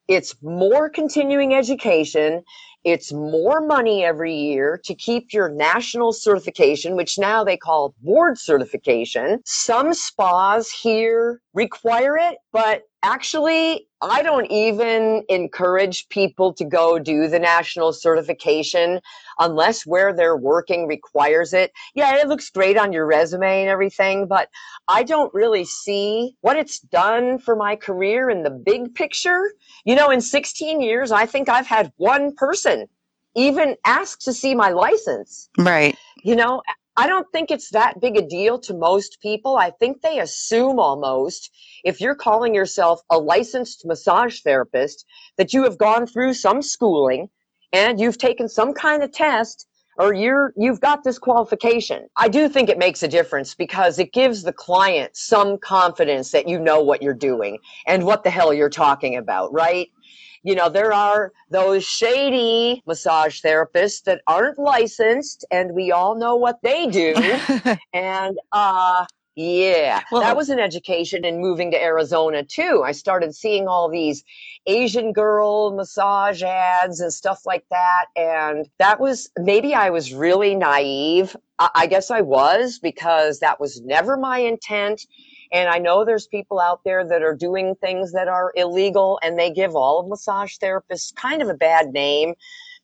it's 0.06 0.36
more 0.40 0.88
continuing 0.88 1.54
education. 1.54 2.44
It's 2.90 3.12
more 3.12 3.60
money 3.60 4.02
every 4.02 4.34
year 4.34 4.80
to 4.84 4.94
keep 4.94 5.32
your 5.32 5.50
national 5.50 6.12
certification, 6.12 6.96
which 6.96 7.18
now 7.18 7.44
they 7.44 7.56
call 7.58 7.94
board 8.02 8.38
certification. 8.38 9.40
Some 9.44 9.92
spas 9.92 10.70
here 10.70 11.42
require 11.58 12.16
it, 12.16 12.38
but 12.52 12.84
actually, 13.02 13.88
I 14.00 14.22
don't 14.22 14.46
even 14.46 15.24
encourage 15.28 16.08
people 16.08 16.52
to 16.52 16.64
go 16.64 17.00
do 17.00 17.26
the 17.26 17.40
national 17.40 17.92
certification 17.92 19.00
unless 19.40 19.84
where 19.84 20.12
they're 20.12 20.36
working 20.36 20.86
requires 20.86 21.52
it. 21.52 21.72
Yeah, 21.96 22.14
it 22.14 22.28
looks 22.28 22.48
great 22.48 22.78
on 22.78 22.92
your 22.92 23.06
resume 23.06 23.62
and 23.62 23.68
everything, 23.68 24.28
but 24.28 24.48
I 24.86 25.02
don't 25.02 25.34
really 25.34 25.64
see 25.64 26.36
what 26.42 26.56
it's 26.56 26.78
done 26.78 27.40
for 27.40 27.56
my 27.56 27.74
career 27.74 28.30
in 28.30 28.44
the 28.44 28.50
big 28.50 28.94
picture. 28.94 29.50
You 29.84 29.96
know, 29.96 30.10
in 30.10 30.20
16 30.20 30.80
years, 30.80 31.10
I 31.10 31.26
think 31.26 31.48
I've 31.48 31.66
had 31.66 31.92
one 31.96 32.36
person 32.36 32.86
even 33.34 33.74
ask 33.84 34.20
to 34.20 34.32
see 34.32 34.54
my 34.54 34.70
license. 34.70 35.48
Right. 35.58 35.96
You 36.22 36.36
know, 36.36 36.62
I 36.98 37.06
don't 37.06 37.30
think 37.30 37.52
it's 37.52 37.70
that 37.70 38.00
big 38.00 38.16
a 38.16 38.22
deal 38.22 38.58
to 38.58 38.74
most 38.74 39.18
people. 39.22 39.56
I 39.56 39.70
think 39.70 40.02
they 40.02 40.18
assume 40.18 40.80
almost 40.80 41.48
if 41.84 42.00
you're 42.00 42.16
calling 42.16 42.56
yourself 42.56 43.00
a 43.08 43.16
licensed 43.16 43.86
massage 43.86 44.40
therapist 44.40 45.06
that 45.36 45.54
you 45.54 45.62
have 45.62 45.78
gone 45.78 46.08
through 46.08 46.34
some 46.34 46.60
schooling 46.60 47.28
and 47.72 48.00
you've 48.00 48.18
taken 48.18 48.48
some 48.48 48.74
kind 48.74 49.04
of 49.04 49.12
test 49.12 49.68
or 49.96 50.12
you're 50.12 50.52
you've 50.56 50.80
got 50.80 51.04
this 51.04 51.20
qualification. 51.20 52.08
I 52.16 52.28
do 52.28 52.48
think 52.48 52.68
it 52.68 52.78
makes 52.78 53.04
a 53.04 53.08
difference 53.08 53.54
because 53.54 54.00
it 54.00 54.12
gives 54.12 54.42
the 54.42 54.52
client 54.52 55.16
some 55.16 55.56
confidence 55.58 56.32
that 56.32 56.48
you 56.48 56.58
know 56.58 56.80
what 56.80 57.00
you're 57.00 57.14
doing 57.14 57.58
and 57.86 58.06
what 58.06 58.24
the 58.24 58.30
hell 58.30 58.52
you're 58.52 58.68
talking 58.68 59.16
about, 59.16 59.52
right? 59.52 59.88
You 60.48 60.54
know, 60.54 60.70
there 60.70 60.94
are 60.94 61.30
those 61.50 61.84
shady 61.84 62.82
massage 62.86 63.42
therapists 63.42 64.04
that 64.04 64.22
aren't 64.26 64.58
licensed 64.58 65.44
and 65.50 65.74
we 65.74 65.92
all 65.92 66.14
know 66.14 66.36
what 66.36 66.62
they 66.62 66.86
do. 66.86 67.12
and 67.92 68.38
uh 68.50 69.04
yeah, 69.36 70.02
well, 70.10 70.22
that 70.22 70.38
was 70.38 70.48
an 70.48 70.58
education 70.58 71.26
in 71.26 71.38
moving 71.38 71.70
to 71.72 71.80
Arizona 71.80 72.42
too. 72.42 72.82
I 72.82 72.92
started 72.92 73.34
seeing 73.34 73.68
all 73.68 73.90
these 73.90 74.24
Asian 74.66 75.12
girl 75.12 75.76
massage 75.76 76.42
ads 76.42 77.00
and 77.00 77.12
stuff 77.12 77.42
like 77.44 77.66
that. 77.70 78.06
And 78.16 78.70
that 78.78 79.00
was 79.00 79.28
maybe 79.38 79.74
I 79.74 79.90
was 79.90 80.14
really 80.14 80.54
naive. 80.54 81.36
I, 81.58 81.68
I 81.74 81.86
guess 81.86 82.10
I 82.10 82.22
was 82.22 82.78
because 82.78 83.40
that 83.40 83.60
was 83.60 83.82
never 83.82 84.16
my 84.16 84.38
intent. 84.38 85.06
And 85.52 85.68
I 85.68 85.78
know 85.78 86.04
there's 86.04 86.26
people 86.26 86.60
out 86.60 86.80
there 86.84 87.04
that 87.06 87.22
are 87.22 87.34
doing 87.34 87.74
things 87.76 88.12
that 88.12 88.28
are 88.28 88.52
illegal 88.56 89.18
and 89.22 89.38
they 89.38 89.50
give 89.50 89.74
all 89.74 90.00
of 90.00 90.08
massage 90.08 90.56
therapists 90.56 91.14
kind 91.14 91.42
of 91.42 91.48
a 91.48 91.54
bad 91.54 91.92
name 91.92 92.34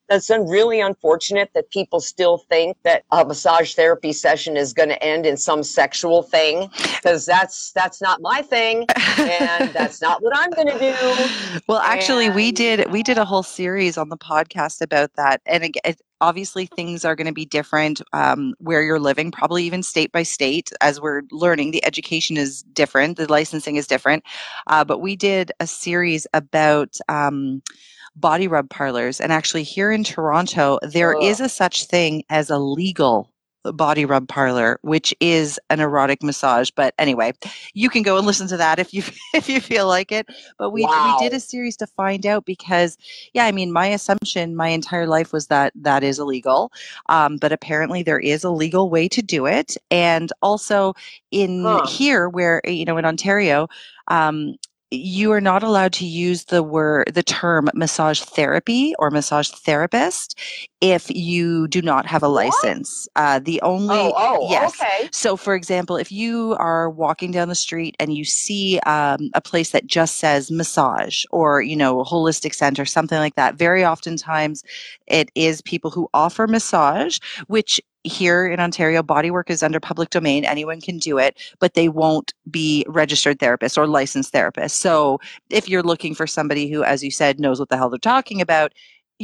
that's 0.08 0.30
really 0.30 0.80
unfortunate 0.80 1.50
that 1.54 1.70
people 1.70 2.00
still 2.00 2.38
think 2.38 2.76
that 2.82 3.04
a 3.10 3.24
massage 3.24 3.74
therapy 3.74 4.12
session 4.12 4.56
is 4.56 4.72
going 4.72 4.88
to 4.88 5.02
end 5.02 5.24
in 5.24 5.36
some 5.36 5.62
sexual 5.62 6.22
thing 6.22 6.68
because 6.96 7.24
that's 7.24 7.72
that's 7.72 8.02
not 8.02 8.20
my 8.20 8.42
thing 8.42 8.86
and 9.18 9.70
that's 9.72 10.02
not 10.02 10.22
what 10.22 10.36
I'm 10.36 10.50
going 10.50 10.68
to 10.68 10.78
do. 10.78 11.60
Well, 11.66 11.78
actually, 11.78 12.26
and, 12.26 12.34
we 12.34 12.52
did 12.52 12.90
we 12.92 13.02
did 13.02 13.18
a 13.18 13.24
whole 13.24 13.42
series 13.42 13.96
on 13.96 14.08
the 14.10 14.18
podcast 14.18 14.82
about 14.82 15.14
that, 15.14 15.40
and 15.46 15.64
it, 15.64 16.00
obviously 16.24 16.64
things 16.66 17.04
are 17.04 17.14
going 17.14 17.26
to 17.26 17.32
be 17.32 17.44
different 17.44 18.00
um, 18.14 18.54
where 18.58 18.82
you're 18.82 18.98
living, 18.98 19.30
probably 19.30 19.64
even 19.64 19.82
state 19.82 20.10
by 20.10 20.22
state. 20.22 20.72
As 20.80 21.00
we're 21.00 21.22
learning, 21.30 21.70
the 21.70 21.84
education 21.84 22.36
is 22.38 22.62
different, 22.72 23.18
the 23.18 23.30
licensing 23.30 23.76
is 23.76 23.86
different. 23.86 24.24
Uh, 24.66 24.84
but 24.84 25.00
we 25.00 25.16
did 25.16 25.52
a 25.60 25.66
series 25.66 26.26
about. 26.32 26.96
Um, 27.08 27.62
body 28.16 28.46
rub 28.46 28.70
parlors. 28.70 29.20
And 29.20 29.32
actually, 29.32 29.64
here 29.64 29.90
in 29.90 30.04
Toronto, 30.04 30.78
there 30.82 31.20
is 31.20 31.40
a 31.40 31.48
such 31.48 31.86
thing 31.86 32.22
as 32.30 32.48
a 32.48 32.58
legal 32.58 33.33
Body 33.72 34.04
Rub 34.04 34.28
Parlor, 34.28 34.78
which 34.82 35.14
is 35.20 35.58
an 35.70 35.80
erotic 35.80 36.22
massage. 36.22 36.70
But 36.70 36.94
anyway, 36.98 37.32
you 37.74 37.88
can 37.88 38.02
go 38.02 38.16
and 38.18 38.26
listen 38.26 38.48
to 38.48 38.56
that 38.56 38.78
if 38.78 38.92
you 38.94 39.02
if 39.34 39.48
you 39.48 39.60
feel 39.60 39.86
like 39.88 40.12
it. 40.12 40.26
But 40.58 40.70
we 40.70 40.82
Wow. 40.82 41.02
we 41.02 41.14
did 41.14 41.32
a 41.32 41.40
series 41.40 41.76
to 41.78 41.86
find 41.86 42.26
out 42.26 42.44
because 42.44 42.96
yeah, 43.32 43.44
I 43.44 43.52
mean, 43.52 43.72
my 43.72 43.86
assumption 43.86 44.56
my 44.56 44.68
entire 44.68 45.06
life 45.06 45.32
was 45.32 45.46
that 45.48 45.72
that 45.76 46.02
is 46.02 46.18
illegal, 46.18 46.72
um, 47.08 47.36
but 47.38 47.52
apparently 47.52 48.02
there 48.02 48.18
is 48.20 48.44
a 48.44 48.50
legal 48.50 48.90
way 48.90 49.08
to 49.08 49.22
do 49.22 49.46
it, 49.46 49.76
and 49.90 50.32
also 50.42 50.94
in 51.30 51.80
Huh. 51.80 51.80
here 51.84 52.28
where 52.28 52.60
you 52.64 52.84
know 52.84 52.96
in 52.96 53.04
Ontario. 53.04 53.68
Um, 54.08 54.56
you 54.90 55.32
are 55.32 55.40
not 55.40 55.62
allowed 55.62 55.92
to 55.94 56.06
use 56.06 56.44
the 56.44 56.62
word 56.62 57.10
the 57.14 57.22
term 57.22 57.68
massage 57.74 58.20
therapy 58.20 58.94
or 58.98 59.10
massage 59.10 59.48
therapist 59.50 60.38
if 60.80 61.10
you 61.10 61.66
do 61.68 61.80
not 61.82 62.06
have 62.06 62.22
a 62.22 62.28
license. 62.28 63.08
Uh, 63.16 63.38
the 63.38 63.60
only 63.62 63.96
Oh, 63.96 64.12
oh, 64.16 64.50
yes. 64.50 64.80
okay. 64.80 65.08
so 65.10 65.36
for 65.36 65.54
example 65.54 65.96
if 65.96 66.12
you 66.12 66.54
are 66.58 66.90
walking 66.90 67.30
down 67.32 67.48
the 67.48 67.54
street 67.54 67.96
and 67.98 68.14
you 68.14 68.24
see 68.24 68.78
um, 68.80 69.30
a 69.34 69.40
place 69.40 69.70
that 69.70 69.86
just 69.86 70.16
says 70.16 70.50
massage 70.50 71.24
or 71.30 71.62
you 71.62 71.76
know 71.76 72.04
holistic 72.04 72.54
center 72.54 72.84
something 72.84 73.18
like 73.18 73.34
that 73.36 73.56
very 73.56 73.84
oftentimes 73.84 74.62
it 75.06 75.30
is 75.34 75.62
people 75.62 75.90
who 75.90 76.08
offer 76.14 76.46
massage 76.46 77.18
which 77.46 77.80
here 78.04 78.46
in 78.46 78.60
Ontario, 78.60 79.02
bodywork 79.02 79.50
is 79.50 79.62
under 79.62 79.80
public 79.80 80.10
domain. 80.10 80.44
Anyone 80.44 80.80
can 80.80 80.98
do 80.98 81.18
it, 81.18 81.38
but 81.58 81.74
they 81.74 81.88
won't 81.88 82.34
be 82.50 82.84
registered 82.86 83.38
therapists 83.38 83.78
or 83.78 83.86
licensed 83.86 84.32
therapists. 84.32 84.72
So 84.72 85.18
if 85.50 85.68
you're 85.68 85.82
looking 85.82 86.14
for 86.14 86.26
somebody 86.26 86.70
who, 86.70 86.84
as 86.84 87.02
you 87.02 87.10
said, 87.10 87.40
knows 87.40 87.58
what 87.58 87.70
the 87.70 87.76
hell 87.76 87.90
they're 87.90 87.98
talking 87.98 88.40
about, 88.40 88.72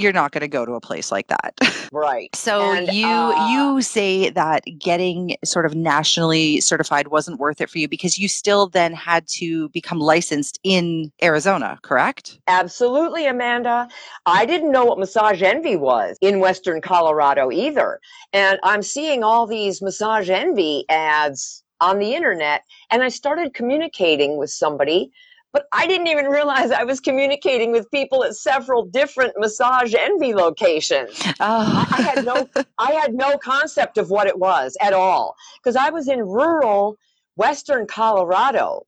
you're 0.01 0.13
not 0.13 0.33
going 0.33 0.41
to 0.43 0.49
go 0.49 0.65
to 0.65 0.73
a 0.73 0.81
place 0.81 1.11
like 1.13 1.29
that. 1.29 1.55
Right. 1.93 2.35
so 2.37 2.73
And, 2.73 2.93
you 2.93 3.07
uh, 3.07 3.51
you 3.51 3.83
say 3.83 4.31
that 4.31 4.63
getting 4.79 5.37
sort 5.45 5.67
of 5.67 5.75
nationally 5.75 6.61
certified 6.61 7.09
wasn't 7.09 7.41
worth 7.41 7.61
it 7.61 7.69
for 7.69 7.79
you 7.79 7.89
because 7.89 8.17
you 8.17 8.29
still 8.29 8.69
then 8.69 8.93
had 8.93 9.27
to 9.39 9.71
become 9.71 9.99
licensed 9.99 10.61
in 10.63 11.11
Arizona, 11.21 11.81
correct? 11.83 12.39
Absolutely, 12.47 13.27
Amanda. 13.27 13.89
I 14.25 14.47
didn't 14.47 14.71
know 14.71 14.85
what 14.85 15.01
Massage 15.01 15.43
Envy 15.43 15.75
was 15.75 16.17
in 16.21 16.39
Western 16.39 16.81
Colorado 16.81 17.51
either. 17.51 18.01
And 18.33 18.61
I'm 18.63 18.83
seeing 18.83 19.25
all 19.25 19.47
these 19.47 19.83
Massage 19.83 20.31
Envy 20.31 20.85
ads 20.89 21.65
on 21.81 21.99
the 21.99 22.15
internet, 22.15 22.63
and 22.91 23.03
I 23.03 23.09
started 23.09 23.55
communicating 23.55 24.37
with 24.37 24.51
somebody, 24.51 25.11
but 25.53 25.67
I 25.73 25.87
didn't 25.87 26.07
even 26.09 26.27
realize 26.27 26.71
I 26.71 26.85
was 26.85 27.01
communicating 27.01 27.73
with 27.73 27.91
people 27.91 28.25
at 28.25 28.35
several 28.35 28.85
different 28.85 29.35
Massage 29.37 29.95
Envy 29.95 30.35
locations. 30.35 31.21
Oh, 31.41 31.87
I 31.91 32.03
had 32.03 32.25
no 32.25 32.49
I 32.79 32.93
had 32.93 33.15
no 33.15 33.39
concept 33.39 33.99
of 33.99 34.11
what 34.11 34.27
it 34.27 34.39
was 34.39 34.77
at 34.81 34.93
all 34.93 35.37
because 35.63 35.77
I 35.77 35.91
was 35.91 36.09
in 36.09 36.21
rural 36.21 36.97
western 37.37 37.87
Colorado. 37.87 38.83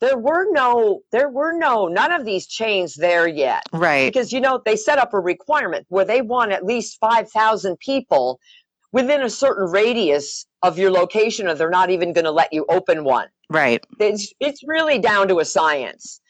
There 0.00 0.18
were 0.18 0.46
no 0.52 1.00
there 1.12 1.28
were 1.28 1.52
no 1.52 1.88
none 1.88 2.12
of 2.12 2.24
these 2.24 2.46
chains 2.46 2.94
there 2.94 3.26
yet 3.26 3.62
right. 3.72 4.12
because 4.12 4.32
you 4.32 4.40
know 4.40 4.60
they 4.64 4.76
set 4.76 4.98
up 4.98 5.14
a 5.14 5.20
requirement 5.20 5.86
where 5.88 6.04
they 6.04 6.20
want 6.20 6.52
at 6.52 6.64
least 6.64 6.98
5,000 7.00 7.78
people 7.78 8.38
within 8.92 9.22
a 9.22 9.30
certain 9.30 9.70
radius 9.70 10.46
of 10.62 10.78
your 10.78 10.90
location 10.90 11.48
or 11.48 11.54
they're 11.54 11.70
not 11.70 11.90
even 11.90 12.12
going 12.12 12.24
to 12.24 12.30
let 12.30 12.52
you 12.52 12.66
open 12.68 13.04
one 13.04 13.28
Right. 13.54 13.84
it's 14.00 14.32
it's 14.40 14.62
really 14.66 14.98
down 14.98 15.28
to 15.28 15.38
a 15.38 15.44
science. 15.44 16.20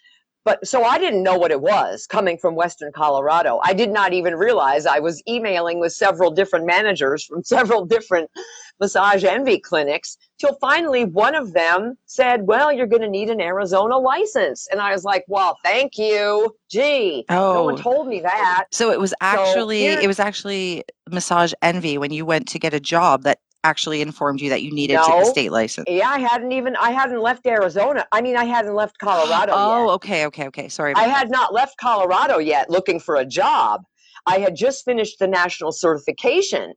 But 0.44 0.66
so 0.66 0.84
I 0.84 0.98
didn't 0.98 1.22
know 1.22 1.38
what 1.38 1.50
it 1.50 1.62
was 1.62 2.06
coming 2.06 2.36
from 2.36 2.54
Western 2.54 2.92
Colorado. 2.92 3.60
I 3.64 3.72
did 3.72 3.90
not 3.90 4.12
even 4.12 4.34
realize 4.34 4.84
I 4.84 4.98
was 4.98 5.22
emailing 5.26 5.80
with 5.80 5.94
several 5.94 6.30
different 6.30 6.66
managers 6.66 7.24
from 7.24 7.42
several 7.56 7.86
different 7.86 8.30
massage 8.78 9.24
envy 9.24 9.58
clinics 9.58 10.18
till 10.38 10.54
finally 10.60 11.06
one 11.06 11.34
of 11.34 11.54
them 11.54 11.96
said, 12.04 12.46
"Well, 12.46 12.70
you're 12.70 12.86
going 12.86 13.00
to 13.02 13.08
need 13.08 13.30
an 13.30 13.40
Arizona 13.40 13.96
license." 13.96 14.68
And 14.70 14.82
I 14.82 14.92
was 14.92 15.02
like, 15.02 15.24
"Well, 15.28 15.56
thank 15.64 15.96
you. 15.96 16.54
Gee, 16.70 17.24
oh. 17.30 17.54
no 17.54 17.64
one 17.64 17.74
oh. 17.74 17.78
told 17.78 18.08
me 18.08 18.20
that." 18.20 18.66
So 18.70 18.90
it 18.90 19.00
was 19.00 19.14
actually 19.22 19.80
here- 19.80 20.00
it 20.00 20.06
was 20.06 20.20
actually 20.20 20.84
massage 21.10 21.54
envy 21.62 21.96
when 21.96 22.12
you 22.12 22.26
went 22.26 22.48
to 22.48 22.58
get 22.58 22.74
a 22.74 22.80
job 22.80 23.22
that 23.22 23.38
actually 23.64 24.00
informed 24.02 24.40
you 24.40 24.50
that 24.50 24.62
you 24.62 24.70
needed 24.70 24.94
to, 25.02 25.08
No. 25.08 25.20
the 25.20 25.24
state 25.24 25.50
license. 25.50 25.86
Yeah, 25.88 26.08
I 26.08 26.18
hadn't 26.20 26.52
even 26.52 26.76
I 26.76 26.90
hadn't 26.92 27.20
left 27.20 27.46
Arizona. 27.46 28.06
I 28.12 28.20
mean, 28.20 28.36
I 28.36 28.44
hadn't 28.44 28.74
left 28.74 28.98
Colorado 28.98 29.52
yet. 29.52 29.58
Oh, 29.58 29.86
yet. 29.86 29.92
okay, 29.94 30.26
okay, 30.26 30.46
okay. 30.48 30.68
Sorry. 30.68 30.92
I 30.94 31.04
about 31.06 31.16
had 31.16 31.30
not 31.30 31.52
left 31.52 31.76
Colorado 31.78 32.38
yet 32.38 32.70
looking 32.70 33.00
for 33.00 33.16
a 33.16 33.24
job. 33.24 33.82
I 34.26 34.38
had 34.38 34.54
just 34.54 34.84
finished 34.84 35.18
the 35.18 35.26
national 35.26 35.72
certification. 35.72 36.74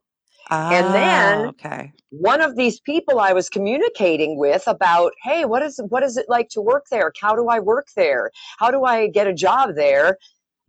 that. 0.50 0.72
and 0.72 0.94
then- 0.94 1.40
Ah, 1.44 1.48
okay. 1.50 1.92
One 2.10 2.40
of 2.40 2.56
these 2.56 2.80
people 2.80 3.20
I 3.20 3.34
was 3.34 3.50
communicating 3.50 4.38
with 4.38 4.66
about, 4.66 5.12
hey, 5.22 5.44
what 5.44 5.62
is 5.62 5.78
what 5.90 6.02
is 6.02 6.16
it 6.16 6.24
like 6.30 6.48
to 6.50 6.62
work 6.62 6.86
there? 6.90 7.12
How 7.20 7.36
do 7.36 7.48
I 7.48 7.58
work 7.60 7.88
there? 7.96 8.30
How 8.58 8.70
do 8.70 8.84
I 8.84 9.08
get 9.08 9.26
a 9.26 9.34
job 9.34 9.74
there? 9.74 10.16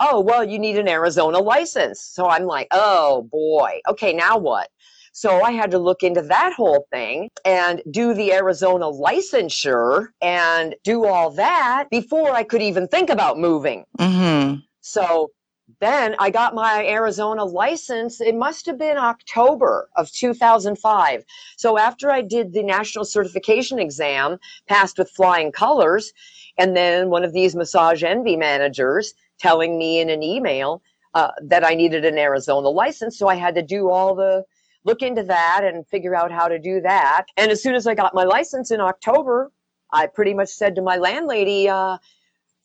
Oh, 0.01 0.19
well, 0.19 0.43
you 0.43 0.59
need 0.59 0.77
an 0.77 0.89
Arizona 0.89 1.39
license. 1.39 2.01
So 2.01 2.27
I'm 2.29 2.45
like, 2.45 2.67
oh 2.71 3.23
boy. 3.31 3.79
Okay, 3.89 4.11
now 4.11 4.37
what? 4.37 4.67
So 5.11 5.41
I 5.41 5.51
had 5.51 5.71
to 5.71 5.79
look 5.79 6.03
into 6.03 6.21
that 6.23 6.53
whole 6.53 6.85
thing 6.91 7.29
and 7.45 7.81
do 7.91 8.13
the 8.13 8.33
Arizona 8.33 8.85
licensure 8.85 10.07
and 10.21 10.75
do 10.83 11.05
all 11.05 11.31
that 11.31 11.87
before 11.89 12.31
I 12.31 12.43
could 12.43 12.61
even 12.61 12.87
think 12.87 13.09
about 13.09 13.37
moving. 13.37 13.85
Mm-hmm. 13.99 14.59
So 14.81 15.31
then 15.79 16.15
I 16.19 16.29
got 16.29 16.55
my 16.55 16.85
Arizona 16.85 17.45
license. 17.45 18.21
It 18.21 18.35
must 18.35 18.65
have 18.65 18.77
been 18.77 18.97
October 18.97 19.89
of 19.95 20.11
2005. 20.11 21.23
So 21.57 21.77
after 21.77 22.11
I 22.11 22.21
did 22.21 22.53
the 22.53 22.63
national 22.63 23.05
certification 23.05 23.79
exam, 23.79 24.39
passed 24.67 24.97
with 24.97 25.11
flying 25.11 25.51
colors, 25.51 26.11
and 26.57 26.75
then 26.75 27.09
one 27.09 27.23
of 27.23 27.33
these 27.33 27.55
massage 27.55 28.03
envy 28.03 28.35
managers 28.35 29.13
telling 29.39 29.77
me 29.77 29.99
in 29.99 30.09
an 30.09 30.23
email 30.23 30.81
uh, 31.13 31.31
that 31.41 31.63
I 31.63 31.73
needed 31.73 32.05
an 32.05 32.17
Arizona 32.17 32.69
license. 32.69 33.17
So 33.17 33.27
I 33.27 33.35
had 33.35 33.55
to 33.55 33.61
do 33.61 33.89
all 33.89 34.15
the 34.15 34.43
look 34.85 35.01
into 35.01 35.23
that 35.23 35.61
and 35.63 35.85
figure 35.87 36.15
out 36.15 36.31
how 36.31 36.47
to 36.47 36.59
do 36.59 36.81
that. 36.81 37.25
And 37.37 37.51
as 37.51 37.61
soon 37.61 37.75
as 37.75 37.85
I 37.87 37.95
got 37.95 38.13
my 38.13 38.23
license 38.23 38.71
in 38.71 38.79
October, 38.81 39.51
I 39.91 40.07
pretty 40.07 40.33
much 40.33 40.49
said 40.49 40.75
to 40.75 40.81
my 40.81 40.97
landlady, 40.97 41.67
uh, 41.69 41.97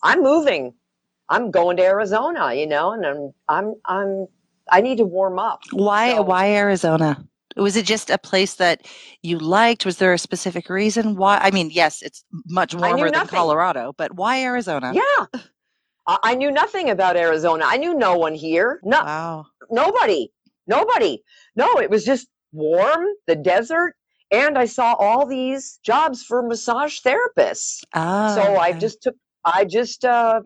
I'm 0.03 0.23
moving. 0.23 0.75
I'm 1.29 1.51
going 1.51 1.77
to 1.79 1.83
Arizona, 1.85 2.53
you 2.55 2.67
know, 2.67 2.93
and 2.93 3.07
I'm 3.07 3.33
I'm 3.49 3.75
I'm 3.87 4.27
I 4.71 4.81
need 4.83 4.99
to 4.99 5.05
warm 5.05 5.39
up. 5.39 5.63
Why 5.73 6.15
So- 6.15 6.23
why 6.23 6.51
Arizona? 6.53 7.25
Was 7.57 7.77
it 7.77 7.87
just 7.87 8.11
a 8.11 8.19
place 8.19 8.55
that 8.57 8.85
you 9.23 9.39
liked? 9.39 9.87
Was 9.87 9.99
there 9.99 10.13
a 10.13 10.19
specific 10.19 10.69
reason 10.69 11.15
why? 11.15 11.39
I 11.41 11.53
mean, 11.53 11.71
yes, 11.71 12.03
it's 12.03 12.25
much 12.47 12.75
warmer 12.75 13.11
than. 13.11 13.27
Colorado, 13.29 13.95
but 13.97 14.13
why 14.17 14.43
Arizona? 14.43 14.93
Yeah. 14.93 15.41
I, 16.07 16.19
I 16.25 16.35
knew 16.35 16.51
nothing 16.51 16.91
about 16.91 17.17
Arizona. 17.17 17.65
I 17.67 17.77
knew 17.77 17.95
no 17.95 18.17
one 18.19 18.35
here. 18.35 18.81
No 18.83 19.01
Wow. 19.03 19.47
nobody. 19.71 20.33
Nobody. 20.67 21.23
No, 21.57 21.79
it 21.79 21.91
was 21.91 22.05
just 22.05 22.29
warm, 22.53 23.05
the 23.27 23.37
desert, 23.37 23.95
and 24.31 24.59
I 24.59 24.65
saw 24.65 24.95
all 24.95 25.27
these 25.27 25.79
jobs 25.85 26.23
for 26.23 26.43
massage 26.43 27.01
therapists. 27.01 27.83
Oh, 27.95 28.35
so 28.35 28.57
I 28.57 28.73
just 28.73 29.03
took 29.03 29.15
I 29.45 29.65
just 29.65 30.05
uh 30.05 30.41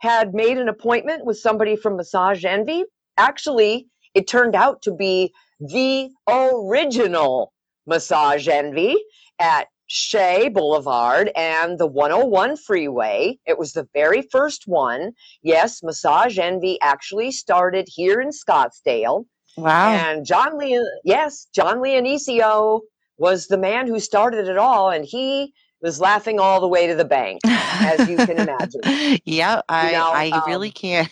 had 0.00 0.34
made 0.34 0.58
an 0.58 0.68
appointment 0.68 1.24
with 1.24 1.38
somebody 1.38 1.76
from 1.76 1.96
Massage 1.96 2.44
Envy. 2.44 2.84
Actually, 3.18 3.86
it 4.14 4.26
turned 4.26 4.56
out 4.56 4.80
to 4.82 4.92
be 4.92 5.30
the 5.60 6.08
original 6.26 7.52
Massage 7.86 8.48
Envy 8.48 8.96
at 9.38 9.68
Shea 9.88 10.48
Boulevard 10.48 11.30
and 11.36 11.78
the 11.78 11.86
101 11.86 12.56
freeway. 12.56 13.38
It 13.46 13.58
was 13.58 13.72
the 13.72 13.88
very 13.92 14.22
first 14.22 14.62
one. 14.66 15.12
Yes, 15.42 15.82
Massage 15.82 16.38
Envy 16.38 16.78
actually 16.80 17.30
started 17.30 17.86
here 17.88 18.20
in 18.20 18.30
Scottsdale. 18.30 19.26
Wow. 19.56 19.92
And 19.92 20.24
John 20.24 20.58
Leon, 20.58 20.86
yes, 21.04 21.46
John 21.54 21.78
Leonesio 21.78 22.80
was 23.18 23.46
the 23.46 23.58
man 23.58 23.86
who 23.86 24.00
started 24.00 24.48
it 24.48 24.56
all, 24.56 24.90
and 24.90 25.04
he 25.04 25.52
was 25.82 26.00
laughing 26.00 26.38
all 26.38 26.60
the 26.60 26.68
way 26.68 26.86
to 26.86 26.94
the 26.94 27.04
bank. 27.04 27.40
as 27.44 28.08
you 28.08 28.16
can 28.16 28.38
imagine. 28.38 28.80
yeah, 29.24 29.62
I 29.68 29.92
know, 29.92 30.10
I 30.12 30.30
um, 30.30 30.42
really 30.46 30.70
can. 30.70 31.08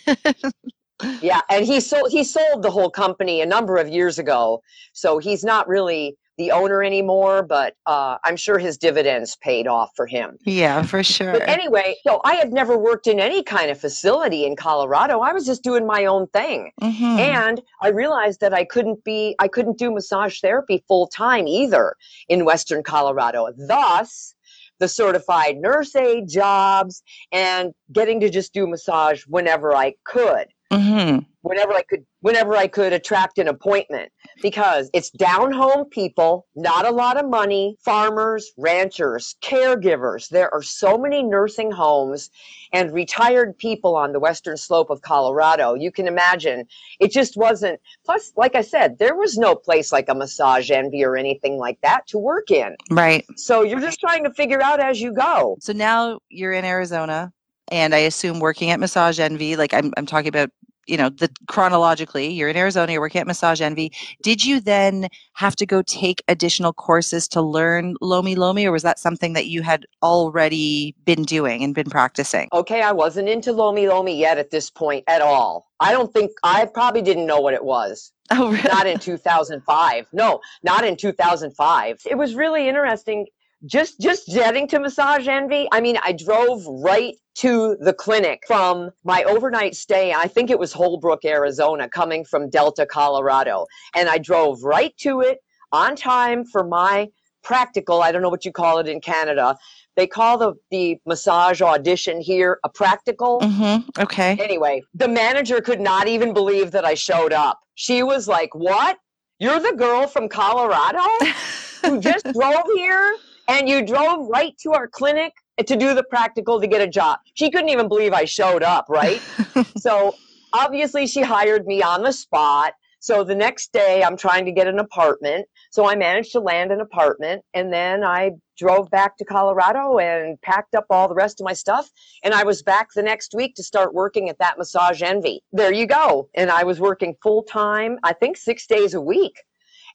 Yeah, 1.20 1.42
and 1.48 1.64
he 1.64 1.80
sold 1.80 2.10
he 2.10 2.24
sold 2.24 2.62
the 2.62 2.70
whole 2.70 2.90
company 2.90 3.40
a 3.40 3.46
number 3.46 3.76
of 3.76 3.88
years 3.88 4.18
ago, 4.18 4.62
so 4.92 5.18
he's 5.18 5.44
not 5.44 5.68
really 5.68 6.16
the 6.38 6.52
owner 6.52 6.82
anymore. 6.82 7.42
But 7.42 7.74
uh, 7.86 8.16
I'm 8.24 8.36
sure 8.36 8.58
his 8.58 8.78
dividends 8.78 9.36
paid 9.36 9.66
off 9.66 9.90
for 9.94 10.06
him. 10.06 10.38
yeah, 10.44 10.82
for 10.82 11.02
sure. 11.02 11.32
But 11.32 11.48
anyway, 11.48 11.96
so 12.06 12.20
I 12.24 12.34
had 12.34 12.52
never 12.52 12.78
worked 12.78 13.06
in 13.06 13.20
any 13.20 13.42
kind 13.42 13.70
of 13.70 13.78
facility 13.78 14.46
in 14.46 14.56
Colorado. 14.56 15.20
I 15.20 15.32
was 15.32 15.44
just 15.44 15.62
doing 15.62 15.86
my 15.86 16.06
own 16.06 16.26
thing. 16.28 16.70
Mhm. 16.80 17.18
And 17.18 17.60
I 17.82 17.88
realized 17.88 18.40
that 18.40 18.54
I 18.54 18.64
couldn't 18.64 19.04
be, 19.04 19.34
I 19.38 19.48
couldn't 19.48 19.78
do 19.78 19.90
massage 19.92 20.40
therapy 20.40 20.82
full 20.88 21.08
time 21.08 21.46
either 21.46 21.94
in 22.28 22.44
Western 22.44 22.82
Colorado. 22.82 23.48
Thus, 23.56 24.34
the 24.78 24.86
certified 24.88 25.56
nurse 25.56 25.96
aide 25.96 26.28
jobs 26.28 27.02
and 27.32 27.72
getting 27.92 28.20
to 28.20 28.30
just 28.30 28.52
do 28.54 28.64
massage 28.66 29.24
whenever 29.26 29.74
I 29.74 29.94
could. 30.04 30.46
Mm-hmm. 30.70 31.18
whenever 31.42 31.72
I 31.72 31.82
could 31.82 32.04
whenever 32.20 32.56
I 32.56 32.66
could 32.66 32.92
attract 32.92 33.38
an 33.38 33.48
appointment 33.48 34.10
because 34.42 34.90
it's 34.92 35.10
down 35.10 35.52
home 35.52 35.84
people, 35.86 36.46
not 36.56 36.86
a 36.86 36.90
lot 36.90 37.16
of 37.16 37.28
money, 37.28 37.76
farmers, 37.84 38.50
ranchers, 38.56 39.36
caregivers. 39.42 40.28
There 40.28 40.52
are 40.52 40.62
so 40.62 40.98
many 40.98 41.22
nursing 41.22 41.70
homes 41.70 42.30
and 42.72 42.92
retired 42.92 43.56
people 43.56 43.96
on 43.96 44.12
the 44.12 44.20
western 44.20 44.56
slope 44.56 44.90
of 44.90 45.02
Colorado. 45.02 45.74
You 45.74 45.92
can 45.92 46.06
imagine 46.06 46.66
it 47.00 47.12
just 47.12 47.36
wasn't. 47.36 47.80
Plus, 48.04 48.32
like 48.36 48.54
I 48.54 48.62
said, 48.62 48.98
there 48.98 49.14
was 49.14 49.38
no 49.38 49.54
place 49.54 49.92
like 49.92 50.08
a 50.08 50.14
Massage 50.14 50.70
Envy 50.70 51.04
or 51.04 51.16
anything 51.16 51.56
like 51.56 51.80
that 51.82 52.06
to 52.08 52.18
work 52.18 52.50
in. 52.50 52.76
Right. 52.90 53.24
So 53.36 53.62
you're 53.62 53.80
just 53.80 54.00
trying 54.00 54.24
to 54.24 54.32
figure 54.32 54.62
out 54.62 54.80
as 54.80 55.00
you 55.00 55.12
go. 55.12 55.56
So 55.60 55.72
now 55.72 56.18
you're 56.28 56.52
in 56.52 56.64
Arizona 56.64 57.32
and 57.70 57.94
I 57.94 57.98
assume 57.98 58.40
working 58.40 58.70
at 58.70 58.80
Massage 58.80 59.18
Envy, 59.18 59.56
like 59.56 59.74
I'm, 59.74 59.92
I'm 59.96 60.06
talking 60.06 60.28
about 60.28 60.50
you 60.88 60.96
know 60.96 61.10
the 61.10 61.30
chronologically 61.46 62.32
you're 62.32 62.48
in 62.48 62.56
arizona 62.56 62.92
you're 62.92 63.00
working 63.00 63.20
at 63.20 63.26
massage 63.26 63.60
envy 63.60 63.92
did 64.22 64.44
you 64.44 64.58
then 64.58 65.06
have 65.34 65.54
to 65.54 65.66
go 65.66 65.82
take 65.82 66.22
additional 66.28 66.72
courses 66.72 67.28
to 67.28 67.42
learn 67.42 67.94
lomi 68.00 68.34
lomi 68.34 68.66
or 68.66 68.72
was 68.72 68.82
that 68.82 68.98
something 68.98 69.34
that 69.34 69.46
you 69.46 69.62
had 69.62 69.84
already 70.02 70.96
been 71.04 71.22
doing 71.22 71.62
and 71.62 71.74
been 71.74 71.90
practicing 71.90 72.48
okay 72.52 72.80
i 72.80 72.90
wasn't 72.90 73.28
into 73.28 73.52
lomi 73.52 73.86
lomi 73.86 74.18
yet 74.18 74.38
at 74.38 74.50
this 74.50 74.70
point 74.70 75.04
at 75.06 75.20
all 75.20 75.68
i 75.78 75.92
don't 75.92 76.12
think 76.12 76.30
i 76.42 76.64
probably 76.64 77.02
didn't 77.02 77.26
know 77.26 77.38
what 77.40 77.54
it 77.54 77.64
was 77.64 78.12
Oh, 78.30 78.50
really? 78.50 78.68
Not 78.68 78.86
in 78.86 78.98
2005. 78.98 80.08
No, 80.12 80.40
not 80.62 80.84
in 80.84 80.96
2005. 80.96 82.02
It 82.04 82.18
was 82.18 82.34
really 82.34 82.68
interesting 82.68 83.26
just 83.66 84.00
just 84.00 84.26
getting 84.28 84.68
to 84.68 84.78
massage 84.78 85.26
envy 85.26 85.66
i 85.72 85.80
mean 85.80 85.98
i 86.04 86.12
drove 86.12 86.64
right 86.66 87.16
to 87.34 87.76
the 87.80 87.92
clinic 87.92 88.42
from 88.46 88.90
my 89.04 89.24
overnight 89.24 89.74
stay 89.74 90.12
i 90.12 90.28
think 90.28 90.50
it 90.50 90.58
was 90.58 90.72
holbrook 90.72 91.24
arizona 91.24 91.88
coming 91.88 92.24
from 92.24 92.48
delta 92.50 92.86
colorado. 92.86 93.66
And 93.96 94.08
i 94.08 94.18
drove 94.18 94.62
right 94.62 94.96
to 94.98 95.20
it 95.20 95.38
on 95.72 95.96
time 95.96 96.44
for 96.44 96.64
my 96.64 97.08
practical 97.42 98.02
i 98.02 98.12
don't 98.12 98.22
know 98.22 98.28
what 98.28 98.44
you 98.44 98.52
call 98.52 98.78
it 98.78 98.88
in 98.88 99.00
canada. 99.00 99.56
They 99.96 100.06
call 100.06 100.38
the, 100.38 100.54
the 100.70 100.98
massage 101.06 101.60
audition 101.60 102.20
here 102.20 102.60
a 102.62 102.68
practical. 102.68 103.40
Mm-hmm. 103.40 104.02
okay. 104.02 104.36
Anyway 104.40 104.82
the 104.94 105.08
manager 105.08 105.60
could 105.60 105.80
not 105.80 106.06
even 106.06 106.32
believe 106.32 106.70
that 106.70 106.84
i 106.84 106.94
showed 106.94 107.32
up. 107.32 107.58
She 107.74 108.04
was 108.04 108.28
like 108.28 108.54
what? 108.54 108.98
You're 109.40 109.60
the 109.60 109.74
girl 109.76 110.06
from 110.06 110.28
colorado 110.28 111.02
who 111.82 112.00
just 112.00 112.24
drove 112.32 112.64
here 112.74 113.16
and 113.48 113.68
you 113.68 113.84
drove 113.84 114.28
right 114.28 114.56
to 114.58 114.72
our 114.72 114.86
clinic 114.86 115.32
to 115.66 115.74
do 115.74 115.94
the 115.94 116.04
practical 116.04 116.60
to 116.60 116.66
get 116.66 116.80
a 116.80 116.86
job. 116.86 117.18
She 117.34 117.50
couldn't 117.50 117.70
even 117.70 117.88
believe 117.88 118.12
I 118.12 118.24
showed 118.24 118.62
up, 118.62 118.86
right? 118.88 119.20
so 119.78 120.14
obviously 120.52 121.06
she 121.06 121.22
hired 121.22 121.66
me 121.66 121.82
on 121.82 122.02
the 122.02 122.12
spot. 122.12 122.74
So 123.00 123.24
the 123.24 123.34
next 123.34 123.72
day 123.72 124.02
I'm 124.02 124.16
trying 124.16 124.44
to 124.44 124.52
get 124.52 124.66
an 124.66 124.78
apartment. 124.78 125.46
So 125.70 125.88
I 125.88 125.94
managed 125.94 126.32
to 126.32 126.40
land 126.40 126.72
an 126.72 126.80
apartment 126.80 127.42
and 127.54 127.72
then 127.72 128.04
I 128.04 128.32
drove 128.56 128.90
back 128.90 129.16
to 129.16 129.24
Colorado 129.24 129.98
and 129.98 130.40
packed 130.42 130.74
up 130.74 130.86
all 130.90 131.06
the 131.08 131.14
rest 131.14 131.40
of 131.40 131.44
my 131.44 131.52
stuff. 131.52 131.90
And 132.24 132.34
I 132.34 132.42
was 132.42 132.62
back 132.62 132.88
the 132.94 133.02
next 133.02 133.34
week 133.34 133.54
to 133.54 133.62
start 133.62 133.94
working 133.94 134.28
at 134.28 134.38
that 134.40 134.58
Massage 134.58 135.00
Envy. 135.00 135.42
There 135.52 135.72
you 135.72 135.86
go. 135.86 136.28
And 136.34 136.50
I 136.50 136.64
was 136.64 136.80
working 136.80 137.14
full 137.22 137.44
time, 137.44 137.98
I 138.02 138.12
think 138.12 138.36
six 138.36 138.66
days 138.66 138.94
a 138.94 139.00
week. 139.00 139.44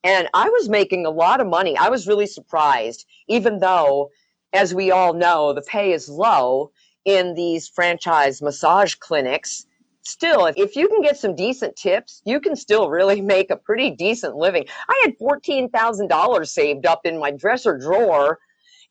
And 0.04 0.28
I 0.34 0.50
was 0.50 0.70
making 0.70 1.06
a 1.06 1.10
lot 1.10 1.40
of 1.40 1.48
money. 1.48 1.78
I 1.78 1.90
was 1.90 2.08
really 2.08 2.28
surprised, 2.28 3.06
even 3.28 3.60
though, 3.60 4.10
as 4.52 4.74
we 4.74 4.92
all 4.92 5.14
know, 5.14 5.54
the 5.54 5.62
pay 5.62 5.94
is 5.94 6.10
low 6.10 6.72
in 7.06 7.34
these 7.36 7.68
franchise 7.68 8.42
massage 8.42 8.96
clinics. 8.96 9.66
Still, 10.02 10.48
if 10.58 10.76
you 10.76 10.90
can 10.90 11.02
get 11.02 11.18
some 11.18 11.36
decent 11.36 11.76
tips, 11.78 12.22
you 12.26 12.42
can 12.42 12.56
still 12.56 12.90
really 12.90 13.22
make 13.36 13.50
a 13.50 13.56
pretty 13.56 13.92
decent 13.92 14.36
living. 14.36 14.66
I 14.90 15.02
had 15.04 15.18
$14,000 15.18 16.48
saved 16.48 16.86
up 16.86 17.06
in 17.06 17.20
my 17.20 17.32
dresser 17.32 17.78
drawer. 17.78 18.40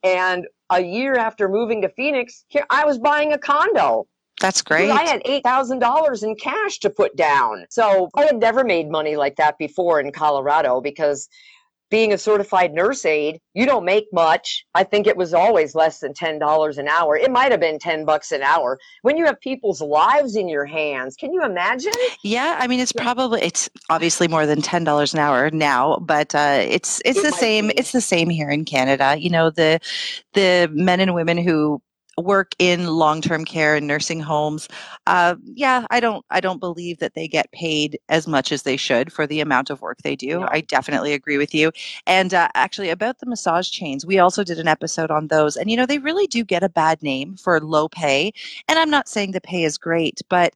And 0.03 0.47
a 0.71 0.83
year 0.83 1.15
after 1.17 1.49
moving 1.49 1.83
to 1.83 1.89
Phoenix, 1.91 2.45
here 2.49 2.67
I 2.71 2.87
was 2.87 2.99
buying 2.99 3.33
a 3.33 3.39
condo. 3.39 4.07
That's 4.43 4.61
great. 4.61 4.91
I 4.91 5.05
had 5.05 5.23
$8,000 5.23 6.23
in 6.25 6.35
cash 6.35 6.81
to 6.81 6.91
put 6.91 7.15
down. 7.15 7.65
So 7.71 8.11
I 8.17 8.25
had 8.25 8.41
never 8.41 8.65
made 8.65 8.91
money 8.91 9.15
like 9.15 9.37
that 9.37 9.57
before 9.57 10.01
in 10.01 10.11
Colorado 10.11 10.81
because 10.81 11.29
being 11.91 12.13
a 12.13 12.19
certified 12.19 12.73
nurse 12.73 13.05
aide, 13.05 13.39
you 13.55 13.67
don't 13.67 13.85
make 13.85 14.07
much. 14.13 14.65
I 14.75 14.83
think 14.83 15.07
it 15.07 15.17
was 15.17 15.33
always 15.33 15.77
less 15.77 16.01
than 16.01 16.13
$10 16.13 16.79
an 16.79 16.89
hour. 16.89 17.17
It 17.17 17.31
might 17.31 17.53
have 17.53 17.61
been 17.61 17.79
10 17.79 18.05
bucks 18.05 18.33
an 18.33 18.43
hour. 18.43 18.81
When 19.03 19.17
you 19.17 19.27
have 19.27 19.39
people's 19.41 19.81
lives 19.81 20.35
in 20.35 20.49
your 20.49 20.65
hands, 20.65 21.15
can 21.15 21.33
you 21.33 21.45
imagine? 21.45 21.93
Yeah, 22.25 22.57
I 22.59 22.67
mean 22.67 22.81
it's 22.81 22.93
probably 22.93 23.43
it's 23.43 23.71
obviously 23.91 24.27
more 24.27 24.47
than 24.47 24.61
$10 24.61 25.13
an 25.13 25.21
hour 25.21 25.51
now, 25.51 25.99
but 25.99 26.35
uh, 26.35 26.59
it's 26.63 27.01
it's 27.05 27.19
it 27.19 27.23
the 27.23 27.37
same 27.37 27.69
be. 27.69 27.75
it's 27.77 27.93
the 27.93 28.01
same 28.01 28.29
here 28.29 28.51
in 28.51 28.65
Canada. 28.65 29.15
You 29.17 29.31
know, 29.31 29.51
the 29.51 29.79
the 30.33 30.69
men 30.73 30.99
and 30.99 31.15
women 31.15 31.37
who 31.39 31.81
work 32.19 32.55
in 32.59 32.87
long-term 32.87 33.45
care 33.45 33.75
and 33.75 33.87
nursing 33.87 34.21
homes 34.21 34.69
uh, 35.07 35.35
yeah 35.55 35.87
i 35.91 35.99
don't 35.99 36.25
i 36.31 36.41
don't 36.41 36.61
believe 36.61 36.99
that 36.99 37.15
they 37.15 37.27
get 37.27 37.51
paid 37.53 37.99
as 38.09 38.27
much 38.27 38.53
as 38.53 38.63
they 38.63 38.77
should 38.77 39.13
for 39.13 39.27
the 39.27 39.41
amount 39.41 39.71
of 39.71 39.81
work 39.81 39.99
they 40.03 40.17
do. 40.17 40.43
I 40.43 40.61
definitely 40.61 41.13
agree 41.15 41.39
with 41.39 41.55
you. 41.55 41.73
And 42.07 42.35
uh, 42.35 42.49
actually 42.55 42.91
about 42.91 43.19
the 43.19 43.27
massage 43.27 43.71
chains 43.71 44.05
we 44.05 44.19
also 44.19 44.45
did 44.45 44.59
an 44.59 44.69
episode 44.69 45.11
on 45.11 45.29
those 45.29 45.57
and 45.57 45.71
you 45.71 45.77
know 45.77 45.87
they 45.87 45.99
really 45.99 46.27
do 46.27 46.45
get 46.45 46.63
a 46.63 46.69
bad 46.69 47.03
name 47.03 47.37
for 47.37 47.61
low 47.61 47.89
pay 47.89 48.33
and 48.69 48.79
i'm 48.79 48.91
not 48.91 49.09
saying 49.09 49.33
the 49.33 49.41
pay 49.41 49.65
is 49.65 49.79
great 49.79 50.21
but 50.29 50.55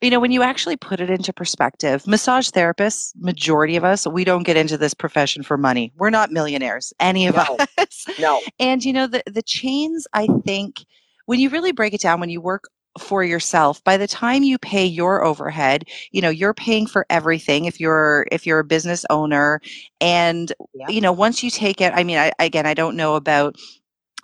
you 0.00 0.10
know 0.10 0.20
when 0.20 0.30
you 0.30 0.42
actually 0.42 0.76
put 0.76 1.00
it 1.00 1.10
into 1.10 1.32
perspective 1.32 2.06
massage 2.06 2.50
therapists 2.50 3.12
majority 3.16 3.76
of 3.76 3.84
us 3.84 4.06
we 4.06 4.24
don't 4.24 4.44
get 4.44 4.56
into 4.56 4.78
this 4.78 4.94
profession 4.94 5.42
for 5.42 5.56
money 5.56 5.92
we're 5.96 6.10
not 6.10 6.30
millionaires 6.30 6.92
any 7.00 7.26
of 7.26 7.34
no. 7.36 7.56
us 7.78 8.06
no 8.18 8.40
and 8.58 8.84
you 8.84 8.92
know 8.92 9.06
the 9.06 9.22
the 9.26 9.42
chains 9.42 10.06
i 10.12 10.26
think 10.44 10.84
when 11.26 11.40
you 11.40 11.48
really 11.50 11.72
break 11.72 11.92
it 11.92 12.00
down 12.00 12.20
when 12.20 12.30
you 12.30 12.40
work 12.40 12.64
for 12.98 13.22
yourself 13.22 13.82
by 13.84 13.96
the 13.96 14.08
time 14.08 14.42
you 14.42 14.58
pay 14.58 14.84
your 14.84 15.24
overhead 15.24 15.84
you 16.10 16.20
know 16.20 16.30
you're 16.30 16.54
paying 16.54 16.86
for 16.86 17.06
everything 17.10 17.64
if 17.64 17.78
you're 17.78 18.26
if 18.32 18.46
you're 18.46 18.58
a 18.58 18.64
business 18.64 19.04
owner 19.10 19.60
and 20.00 20.52
yeah. 20.74 20.88
you 20.88 21.00
know 21.00 21.12
once 21.12 21.42
you 21.42 21.50
take 21.50 21.80
it 21.80 21.92
i 21.94 22.02
mean 22.02 22.18
I, 22.18 22.32
again 22.38 22.66
i 22.66 22.74
don't 22.74 22.96
know 22.96 23.14
about 23.14 23.56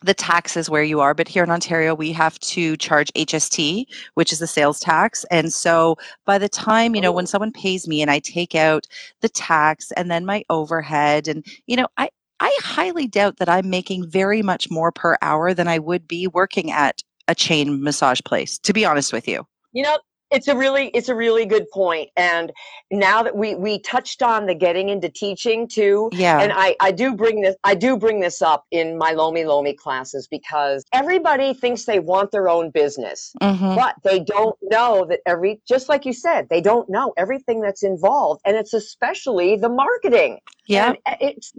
the 0.05 0.15
taxes 0.15 0.69
where 0.69 0.83
you 0.83 1.01
are, 1.01 1.15
but 1.15 1.29
here 1.29 1.43
in 1.43 1.51
Ontario, 1.51 1.95
we 1.95 2.13
have 2.13 2.39
to 2.41 2.77
charge 2.77 3.13
HST, 3.15 3.87
which 4.15 4.33
is 4.33 4.39
the 4.39 4.47
sales 4.47 4.79
tax. 4.79 5.25
And 5.31 5.53
so 5.53 5.97
by 6.27 6.39
the 6.39 6.49
time, 6.49 6.95
you 6.95 7.01
know, 7.01 7.13
when 7.13 7.27
someone 7.27 7.53
pays 7.53 7.89
me 7.89 8.03
and 8.03 8.11
I 8.11 8.19
take 8.19 8.55
out 8.55 8.87
the 9.23 9.29
tax 9.29 9.93
and 9.93 10.11
then 10.11 10.27
my 10.27 10.45
overhead, 10.51 11.27
and, 11.27 11.45
you 11.67 11.77
know, 11.77 11.89
I, 11.97 12.11
I 12.41 12.57
highly 12.63 13.07
doubt 13.07 13.39
that 13.39 13.49
I'm 13.49 13.71
making 13.71 14.09
very 14.11 14.43
much 14.43 14.71
more 14.71 14.93
per 14.93 15.17
hour 15.23 15.55
than 15.55 15.69
I 15.69 15.79
would 15.79 16.07
be 16.07 16.27
working 16.27 16.71
at 16.71 17.03
a 17.27 17.35
chain 17.35 17.83
massage 17.83 18.21
place, 18.25 18.59
to 18.59 18.73
be 18.73 18.85
honest 18.85 19.13
with 19.13 19.27
you. 19.27 19.47
You 19.73 19.85
know, 19.85 19.99
it's 20.35 20.49
a 20.49 20.57
really 20.57 20.89
it's 20.89 21.09
a 21.09 21.15
really 21.15 21.47
good 21.47 21.69
point 21.71 22.11
and 22.17 22.53
now 22.91 23.23
that 23.23 23.37
we 23.37 23.55
we 23.55 23.79
touched 23.81 24.23
on 24.23 24.47
the 24.47 24.55
getting 24.55 24.89
into 24.89 25.09
teaching 25.09 25.67
too 25.67 26.11
yeah. 26.13 26.41
and 26.41 26.53
i 26.55 26.77
i 26.81 26.91
do 26.91 27.15
bring 27.15 27.41
this 27.41 27.57
i 27.65 27.75
do 27.75 27.97
bring 27.97 28.21
this 28.21 28.43
up 28.43 28.67
in 28.71 28.99
my 28.99 29.13
lomi 29.13 29.45
lomi 29.45 29.73
classes 29.73 30.27
because 30.29 30.85
everybody 30.93 31.55
thinks 31.55 31.85
they 31.85 32.01
want 32.01 32.31
their 32.31 32.49
own 32.49 32.71
business 32.71 33.33
mm-hmm. 33.41 33.75
but 33.75 33.95
they 34.03 34.21
don't 34.21 34.57
know 34.63 35.07
that 35.09 35.21
every 35.27 35.61
just 35.67 35.89
like 35.89 36.05
you 36.05 36.13
said 36.13 36.49
they 36.51 36.61
don't 36.61 36.89
know 36.91 37.13
everything 37.17 37.61
that's 37.61 37.83
involved 37.83 38.41
and 38.45 38.57
it's 38.57 38.75
especially 38.75 39.57
the 39.57 39.69
marketing. 39.69 40.39
Yeah. 40.67 40.95
And 41.07 41.17
it's 41.21 41.53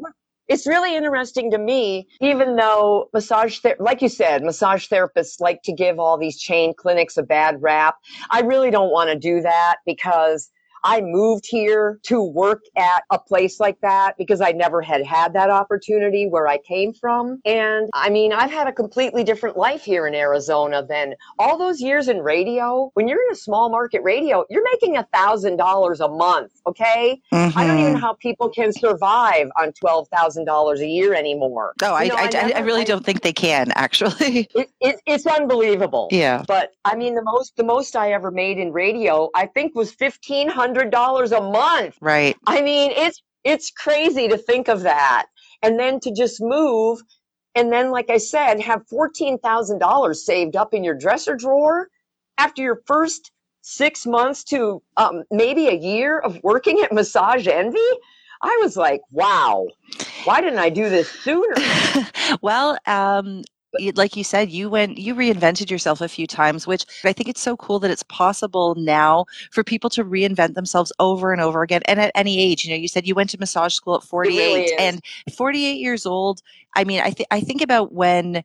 it's 0.48 0.68
really 0.68 0.96
interesting 0.96 1.52
to 1.52 1.58
me, 1.58 2.08
even 2.22 2.56
though 2.56 3.10
massage, 3.14 3.60
ther- 3.60 3.78
like 3.80 4.02
you 4.02 4.10
said, 4.10 4.44
massage 4.44 4.88
therapists 4.88 5.40
like 5.40 5.62
to 5.64 5.74
give 5.74 6.00
all 6.00 6.18
these 6.18 6.38
chain 6.40 6.74
clinics 6.76 7.18
a 7.18 7.24
bad 7.24 7.62
rap. 7.62 7.96
I 8.32 8.42
really 8.42 8.72
don't 8.72 8.92
want 8.92 9.10
to 9.10 9.18
do 9.18 9.42
that 9.42 9.78
because 9.86 10.52
I 10.86 11.02
moved 11.02 11.46
here 11.48 12.00
to 12.04 12.22
work 12.22 12.64
at 12.78 13.04
a 13.12 13.18
place 13.18 13.60
like 13.60 13.82
that 13.82 14.16
because 14.20 14.40
I 14.40 14.52
never 14.52 14.84
had 14.84 15.04
had 15.04 15.34
that 15.34 15.50
opportunity 15.50 16.28
where 16.30 16.48
I 16.48 16.60
came 16.60 16.94
from. 16.94 17.42
And 17.44 17.90
I 17.96 18.12
mean, 18.12 18.32
I've 18.32 18.52
had 18.52 18.68
a 18.68 18.72
completely 18.72 19.24
different 19.24 19.58
life 19.58 19.84
here 19.84 20.06
in 20.06 20.14
Arizona 20.14 20.86
than 20.88 21.16
all 21.40 21.58
those 21.58 21.82
years 21.82 22.08
in 22.08 22.20
radio. 22.20 22.92
When 22.94 23.08
you're 23.08 23.22
in 23.26 23.32
a 23.32 23.36
small 23.36 23.70
market 23.70 24.04
radio, 24.04 24.46
you're 24.52 24.64
making 24.64 24.96
a 24.96 25.08
thousand 25.12 25.58
dollars 25.58 26.02
a 26.02 26.08
month. 26.08 26.52
Okay. 26.68 27.20
Mm-hmm. 27.34 27.58
I 27.58 27.66
don't 27.66 27.80
even 27.80 27.86
mm-hmm. 27.86 27.94
know 27.96 28.08
how 28.08 28.14
people 28.14 28.50
can 28.50 28.72
survive 28.72 29.50
on 29.60 29.72
$12,000 29.72 30.80
a 30.80 30.88
year 30.88 31.16
anymore. 31.16 31.74
Oh, 31.82 31.96
I, 31.96 32.08
know, 32.08 32.16
I, 32.16 32.30
I, 32.32 32.52
I, 32.58 32.60
really 32.60 32.86
don't 32.86 33.04
think 33.04 33.22
they 33.22 33.34
can 33.34 33.72
actually. 33.76 34.50
It, 34.56 34.70
it, 34.80 35.02
it's 35.06 35.26
unbelievable. 35.26 36.08
Yeah. 36.12 36.44
But 36.48 36.74
I 36.86 36.96
mean, 36.96 37.16
the 37.16 37.24
most, 37.24 37.56
the 37.58 37.64
most 37.64 37.96
I 37.96 38.12
ever 38.12 38.32
made 38.32 38.58
in 38.58 38.72
radio, 38.72 39.30
I 39.34 39.48
think 39.48 39.76
was 39.76 39.94
1500 39.98 40.75
hundred 40.76 40.92
dollars 40.92 41.32
a 41.32 41.42
month. 41.42 41.98
Right. 42.02 42.36
I 42.48 42.62
mean, 42.62 42.92
it's 42.92 43.22
it's 43.44 43.72
crazy 43.72 44.28
to 44.28 44.38
think 44.38 44.68
of 44.68 44.82
that. 44.82 45.28
And 45.62 45.80
then 45.80 46.00
to 46.02 46.12
just 46.12 46.42
move 46.42 47.00
and 47.56 47.72
then 47.72 47.92
like 47.92 48.10
I 48.10 48.18
said, 48.18 48.60
have 48.60 48.88
fourteen 48.88 49.40
thousand 49.40 49.80
dollars 49.80 50.26
saved 50.26 50.56
up 50.56 50.74
in 50.74 50.84
your 50.84 50.96
dresser 50.96 51.36
drawer 51.36 51.88
after 52.38 52.62
your 52.62 52.82
first 52.86 53.32
six 53.62 54.06
months 54.06 54.44
to 54.44 54.82
um, 54.98 55.24
maybe 55.32 55.68
a 55.68 55.74
year 55.74 56.20
of 56.20 56.40
working 56.44 56.82
at 56.82 56.92
Massage 56.92 57.48
Envy, 57.48 57.80
I 58.44 58.60
was 58.62 58.78
like, 58.78 59.02
wow, 59.10 59.66
why 60.26 60.42
didn't 60.42 60.60
I 60.60 60.70
do 60.70 60.90
this 60.90 61.10
sooner? 61.10 61.56
well, 62.42 62.78
um, 62.86 63.42
like 63.96 64.16
you 64.16 64.24
said, 64.24 64.52
you 64.52 64.70
went, 64.70 64.98
you 64.98 65.16
reinvented 65.16 65.70
yourself 65.70 66.02
a 66.02 66.08
few 66.08 66.28
times, 66.28 66.68
which 66.68 66.86
I 67.04 67.14
think 67.14 67.30
it's 67.30 67.42
so 67.42 67.56
cool 67.58 67.80
that 67.80 67.92
it's 67.92 68.04
possible 68.04 68.76
now 68.76 69.26
for 69.52 69.64
people 69.64 69.90
to 69.92 70.04
reinvent 70.04 70.54
themselves 70.54 70.92
over 71.00 71.32
and 71.32 71.42
over 71.42 71.62
again. 71.62 71.82
And 71.86 72.00
at 72.00 72.12
any 72.16 72.40
age, 72.40 72.66
you 72.66 72.72
know, 72.72 72.78
you 72.78 72.88
said 72.88 73.08
you 73.08 73.16
went 73.16 73.30
to 73.32 73.40
massage 73.40 73.74
school 73.74 73.96
at 73.96 74.04
48 74.04 74.36
really 74.36 74.78
and 74.78 75.02
48 75.36 75.74
years 75.74 76.06
old. 76.06 76.42
I 76.76 76.84
mean, 76.84 77.02
I, 77.02 77.12
th- 77.12 77.28
I 77.32 77.42
think 77.42 77.62
about 77.62 77.94
when 77.94 78.44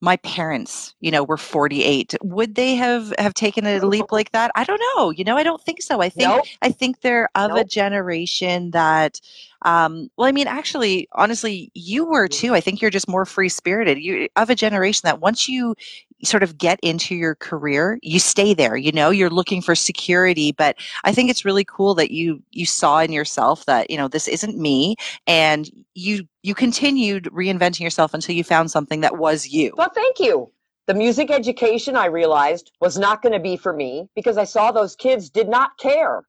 my 0.00 0.16
parents 0.18 0.94
you 1.00 1.10
know 1.10 1.22
were 1.22 1.36
48 1.36 2.14
would 2.22 2.54
they 2.54 2.74
have 2.74 3.12
have 3.18 3.34
taken 3.34 3.66
a 3.66 3.80
leap 3.80 4.10
like 4.10 4.32
that 4.32 4.50
i 4.54 4.64
don't 4.64 4.80
know 4.94 5.10
you 5.10 5.24
know 5.24 5.36
i 5.36 5.42
don't 5.42 5.62
think 5.62 5.82
so 5.82 6.00
i 6.00 6.08
think 6.08 6.28
nope. 6.28 6.44
i 6.62 6.70
think 6.70 7.00
they're 7.00 7.28
of 7.34 7.50
nope. 7.50 7.60
a 7.60 7.64
generation 7.64 8.70
that 8.70 9.20
um, 9.62 10.10
well 10.16 10.26
i 10.26 10.32
mean 10.32 10.46
actually 10.46 11.06
honestly 11.12 11.70
you 11.74 12.04
were 12.04 12.28
too 12.28 12.54
i 12.54 12.60
think 12.60 12.80
you're 12.80 12.90
just 12.90 13.08
more 13.08 13.26
free 13.26 13.48
spirited 13.48 13.98
you 13.98 14.28
of 14.36 14.48
a 14.48 14.54
generation 14.54 15.02
that 15.04 15.20
once 15.20 15.48
you 15.48 15.74
sort 16.22 16.42
of 16.42 16.58
get 16.58 16.78
into 16.82 17.14
your 17.14 17.34
career 17.36 17.98
you 18.02 18.18
stay 18.18 18.54
there 18.54 18.76
you 18.76 18.92
know 18.92 19.10
you're 19.10 19.30
looking 19.30 19.62
for 19.62 19.74
security 19.74 20.52
but 20.52 20.76
i 21.04 21.12
think 21.12 21.30
it's 21.30 21.44
really 21.44 21.64
cool 21.64 21.94
that 21.94 22.10
you 22.10 22.42
you 22.50 22.66
saw 22.66 23.00
in 23.00 23.12
yourself 23.12 23.64
that 23.66 23.90
you 23.90 23.96
know 23.96 24.08
this 24.08 24.28
isn't 24.28 24.58
me 24.58 24.96
and 25.26 25.70
you 25.94 26.24
you 26.42 26.54
continued 26.54 27.24
reinventing 27.24 27.80
yourself 27.80 28.14
until 28.14 28.34
you 28.34 28.44
found 28.44 28.70
something 28.70 29.00
that 29.00 29.18
was 29.18 29.48
you. 29.48 29.72
Well 29.76 29.90
thank 29.94 30.18
you. 30.18 30.50
The 30.86 30.94
music 30.94 31.30
education 31.30 31.96
i 31.96 32.06
realized 32.06 32.72
was 32.80 32.98
not 32.98 33.22
going 33.22 33.32
to 33.32 33.40
be 33.40 33.56
for 33.56 33.72
me 33.72 34.08
because 34.14 34.36
i 34.36 34.44
saw 34.44 34.72
those 34.72 34.96
kids 34.96 35.30
did 35.30 35.48
not 35.48 35.76
care. 35.78 36.22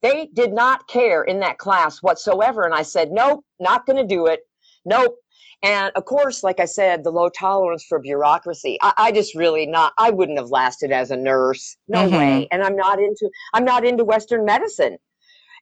They 0.00 0.28
did 0.32 0.52
not 0.52 0.88
care 0.88 1.22
in 1.22 1.38
that 1.40 1.58
class 1.58 1.98
whatsoever 2.02 2.64
and 2.64 2.74
i 2.74 2.82
said 2.82 3.10
nope 3.10 3.44
not 3.60 3.86
going 3.86 3.96
to 3.96 4.06
do 4.06 4.26
it. 4.26 4.40
Nope 4.84 5.16
and 5.62 5.92
of 5.94 6.04
course, 6.04 6.42
like 6.42 6.58
I 6.58 6.64
said, 6.64 7.04
the 7.04 7.10
low 7.10 7.28
tolerance 7.28 7.84
for 7.84 8.00
bureaucracy. 8.00 8.78
I, 8.82 8.92
I 8.96 9.12
just 9.12 9.34
really 9.34 9.66
not. 9.66 9.92
I 9.96 10.10
wouldn't 10.10 10.38
have 10.38 10.50
lasted 10.50 10.90
as 10.90 11.10
a 11.10 11.16
nurse. 11.16 11.76
No 11.88 12.06
mm-hmm. 12.06 12.16
way. 12.16 12.48
And 12.50 12.62
I'm 12.62 12.76
not 12.76 12.98
into. 12.98 13.30
I'm 13.54 13.64
not 13.64 13.84
into 13.84 14.04
Western 14.04 14.44
medicine. 14.44 14.98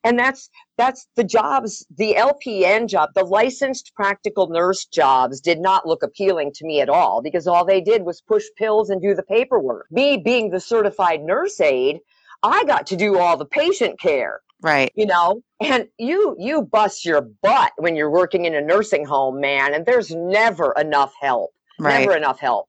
And 0.03 0.17
that's 0.17 0.49
that's 0.77 1.07
the 1.15 1.23
jobs. 1.23 1.85
The 1.95 2.15
LPN 2.15 2.87
job, 2.87 3.09
the 3.13 3.23
licensed 3.23 3.91
practical 3.95 4.47
nurse 4.47 4.85
jobs, 4.85 5.39
did 5.39 5.59
not 5.59 5.87
look 5.87 6.01
appealing 6.01 6.51
to 6.55 6.65
me 6.65 6.81
at 6.81 6.89
all 6.89 7.21
because 7.21 7.45
all 7.45 7.63
they 7.63 7.81
did 7.81 8.03
was 8.03 8.21
push 8.21 8.45
pills 8.57 8.89
and 8.89 9.01
do 9.01 9.13
the 9.13 9.23
paperwork. 9.23 9.85
Me 9.91 10.17
being 10.17 10.49
the 10.49 10.59
certified 10.59 11.21
nurse 11.21 11.61
aide, 11.61 11.99
I 12.41 12.63
got 12.65 12.87
to 12.87 12.95
do 12.95 13.19
all 13.19 13.37
the 13.37 13.45
patient 13.45 13.99
care. 13.99 14.41
Right. 14.61 14.91
You 14.95 15.07
know, 15.07 15.41
and 15.59 15.87
you 15.97 16.35
you 16.39 16.61
bust 16.61 17.03
your 17.05 17.21
butt 17.21 17.71
when 17.77 17.95
you're 17.95 18.11
working 18.11 18.45
in 18.45 18.55
a 18.55 18.61
nursing 18.61 19.05
home, 19.05 19.39
man, 19.41 19.73
and 19.73 19.85
there's 19.85 20.11
never 20.11 20.73
enough 20.73 21.13
help. 21.19 21.51
Right. 21.79 22.01
Never 22.01 22.15
enough 22.15 22.39
help. 22.39 22.67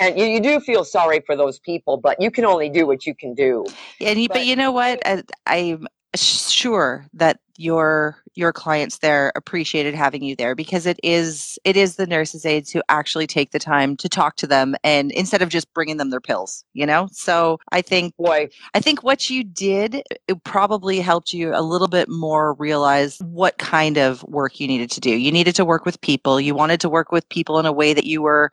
And 0.00 0.18
you, 0.18 0.26
you 0.26 0.40
do 0.40 0.60
feel 0.60 0.84
sorry 0.84 1.20
for 1.26 1.36
those 1.36 1.58
people, 1.58 1.96
but 1.96 2.20
you 2.20 2.30
can 2.30 2.44
only 2.44 2.68
do 2.68 2.86
what 2.86 3.04
you 3.04 3.14
can 3.14 3.34
do. 3.34 3.64
And 4.00 4.20
you, 4.20 4.28
but, 4.28 4.34
but 4.34 4.46
you 4.46 4.54
know 4.54 4.70
what? 4.70 5.00
I, 5.04 5.24
I'm 5.46 5.86
sure 6.14 7.06
that 7.14 7.40
your 7.56 8.16
your 8.34 8.52
clients 8.52 8.98
there 8.98 9.32
appreciated 9.36 9.94
having 9.94 10.22
you 10.22 10.34
there 10.34 10.54
because 10.54 10.86
it 10.86 10.98
is 11.02 11.58
it 11.64 11.76
is 11.76 11.96
the 11.96 12.06
nurses 12.06 12.44
aides 12.44 12.70
who 12.70 12.82
actually 12.88 13.26
take 13.26 13.52
the 13.52 13.58
time 13.58 13.96
to 13.96 14.08
talk 14.08 14.36
to 14.36 14.46
them 14.46 14.74
and 14.82 15.12
instead 15.12 15.40
of 15.40 15.48
just 15.48 15.72
bringing 15.72 15.96
them 15.96 16.10
their 16.10 16.20
pills 16.20 16.64
you 16.72 16.84
know? 16.84 17.08
So 17.12 17.58
i 17.70 17.80
think 17.80 18.16
boy. 18.16 18.48
I 18.74 18.80
think 18.80 19.02
what 19.02 19.30
you 19.30 19.44
did 19.44 20.02
it 20.26 20.44
probably 20.44 21.00
helped 21.00 21.32
you 21.32 21.54
a 21.54 21.62
little 21.62 21.88
bit 21.88 22.08
more 22.08 22.54
realize 22.54 23.18
what 23.18 23.58
kind 23.58 23.98
of 23.98 24.22
work 24.24 24.58
you 24.58 24.66
needed 24.66 24.90
to 24.92 25.00
do. 25.00 25.10
You 25.10 25.30
needed 25.30 25.54
to 25.56 25.64
work 25.64 25.84
with 25.84 26.00
people. 26.00 26.40
You 26.40 26.54
wanted 26.54 26.80
to 26.80 26.88
work 26.88 27.12
with 27.12 27.28
people 27.28 27.58
in 27.58 27.66
a 27.66 27.72
way 27.72 27.94
that 27.94 28.04
you 28.04 28.22
were 28.22 28.50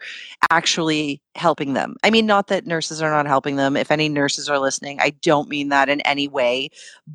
actually 0.50 1.22
helping 1.36 1.74
them. 1.74 1.96
I 2.04 2.10
mean 2.10 2.26
not 2.26 2.48
that 2.48 2.68
nurses 2.68 3.02
are 3.02 3.10
not 3.10 3.26
helping 3.26 3.56
them. 3.56 3.76
If 3.76 3.90
any 3.92 4.10
nurses 4.10 4.50
are 4.50 4.60
listening 4.60 5.00
i 5.00 5.10
don't 5.22 5.50
mean 5.50 5.70
that 5.70 5.90
in 5.90 6.02
any 6.02 6.28
way 6.28 6.70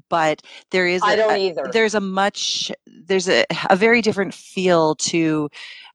but 0.08 0.42
there 0.70 0.86
is 0.86 1.02
I 1.02 1.16
don't 1.16 1.32
a, 1.32 1.36
either 1.36 1.68
there's 1.76 1.94
a 1.94 2.00
much 2.00 2.72
there's 2.86 3.28
a, 3.28 3.44
a 3.68 3.76
very 3.76 4.00
different 4.00 4.32
feel 4.32 4.94
to 4.94 5.50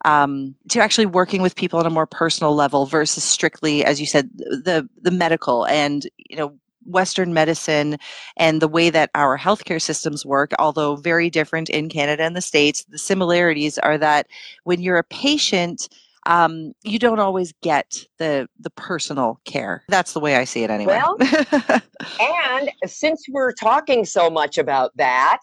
um, 0.06 0.56
to 0.70 0.80
actually 0.80 1.08
working 1.08 1.42
with 1.42 1.56
people 1.56 1.80
on 1.80 1.88
a 1.88 1.90
more 1.90 2.06
personal 2.06 2.56
level 2.56 2.86
versus 2.86 3.24
strictly, 3.24 3.84
as 3.84 4.00
you 4.00 4.06
said, 4.06 4.30
the 4.38 4.88
the 5.02 5.10
medical 5.10 5.66
and 5.66 6.08
you 6.18 6.38
know 6.38 6.54
Western 6.86 7.34
medicine 7.34 7.98
and 8.38 8.62
the 8.62 8.68
way 8.68 8.92
that 8.92 9.10
our 9.16 9.40
healthcare 9.40 9.82
systems 9.82 10.24
work, 10.24 10.52
although 10.60 10.96
very 10.96 11.32
different 11.32 11.68
in 11.70 11.90
Canada 11.90 12.24
and 12.24 12.36
the 12.36 12.42
States, 12.42 12.86
the 12.90 13.00
similarities 13.00 13.80
are 13.80 13.98
that 13.98 14.28
when 14.64 14.82
you're 14.82 14.98
a 14.98 15.04
patient, 15.04 15.90
um, 16.26 16.74
you 16.84 17.00
don't 17.00 17.20
always 17.20 17.54
get 17.62 18.06
the 18.20 18.48
the 18.60 18.70
personal 18.72 19.40
care. 19.46 19.84
That's 19.88 20.14
the 20.14 20.20
way 20.20 20.36
I 20.36 20.44
see 20.44 20.64
it 20.64 20.70
anyway. 20.70 21.02
Well, 21.02 21.18
and 22.20 22.72
since 22.86 23.24
we're 23.30 23.54
talking 23.54 24.06
so 24.06 24.30
much 24.30 24.58
about 24.58 24.96
that, 24.98 25.40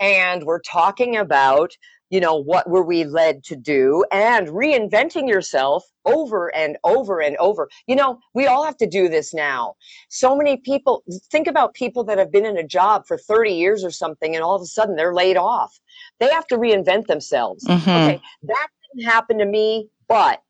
and 0.00 0.44
we're 0.44 0.62
talking 0.62 1.16
about 1.16 1.72
you 2.10 2.20
know 2.20 2.36
what 2.36 2.68
were 2.68 2.84
we 2.84 3.04
led 3.04 3.42
to 3.44 3.56
do 3.56 4.04
and 4.12 4.48
reinventing 4.48 5.28
yourself 5.28 5.84
over 6.04 6.54
and 6.54 6.76
over 6.84 7.20
and 7.20 7.36
over 7.38 7.68
you 7.86 7.96
know 7.96 8.18
we 8.34 8.46
all 8.46 8.64
have 8.64 8.76
to 8.76 8.86
do 8.86 9.08
this 9.08 9.34
now 9.34 9.74
so 10.08 10.36
many 10.36 10.56
people 10.56 11.02
think 11.32 11.46
about 11.46 11.74
people 11.74 12.04
that 12.04 12.18
have 12.18 12.30
been 12.30 12.46
in 12.46 12.56
a 12.56 12.66
job 12.66 13.04
for 13.06 13.18
30 13.18 13.52
years 13.52 13.84
or 13.84 13.90
something 13.90 14.34
and 14.34 14.44
all 14.44 14.54
of 14.54 14.62
a 14.62 14.66
sudden 14.66 14.94
they're 14.94 15.14
laid 15.14 15.36
off 15.36 15.78
they 16.20 16.30
have 16.30 16.46
to 16.46 16.56
reinvent 16.56 17.06
themselves 17.06 17.64
mm-hmm. 17.64 17.90
okay 17.90 18.20
that 18.42 18.68
didn't 18.94 19.10
happen 19.10 19.38
to 19.38 19.46
me 19.46 19.88
but 20.08 20.42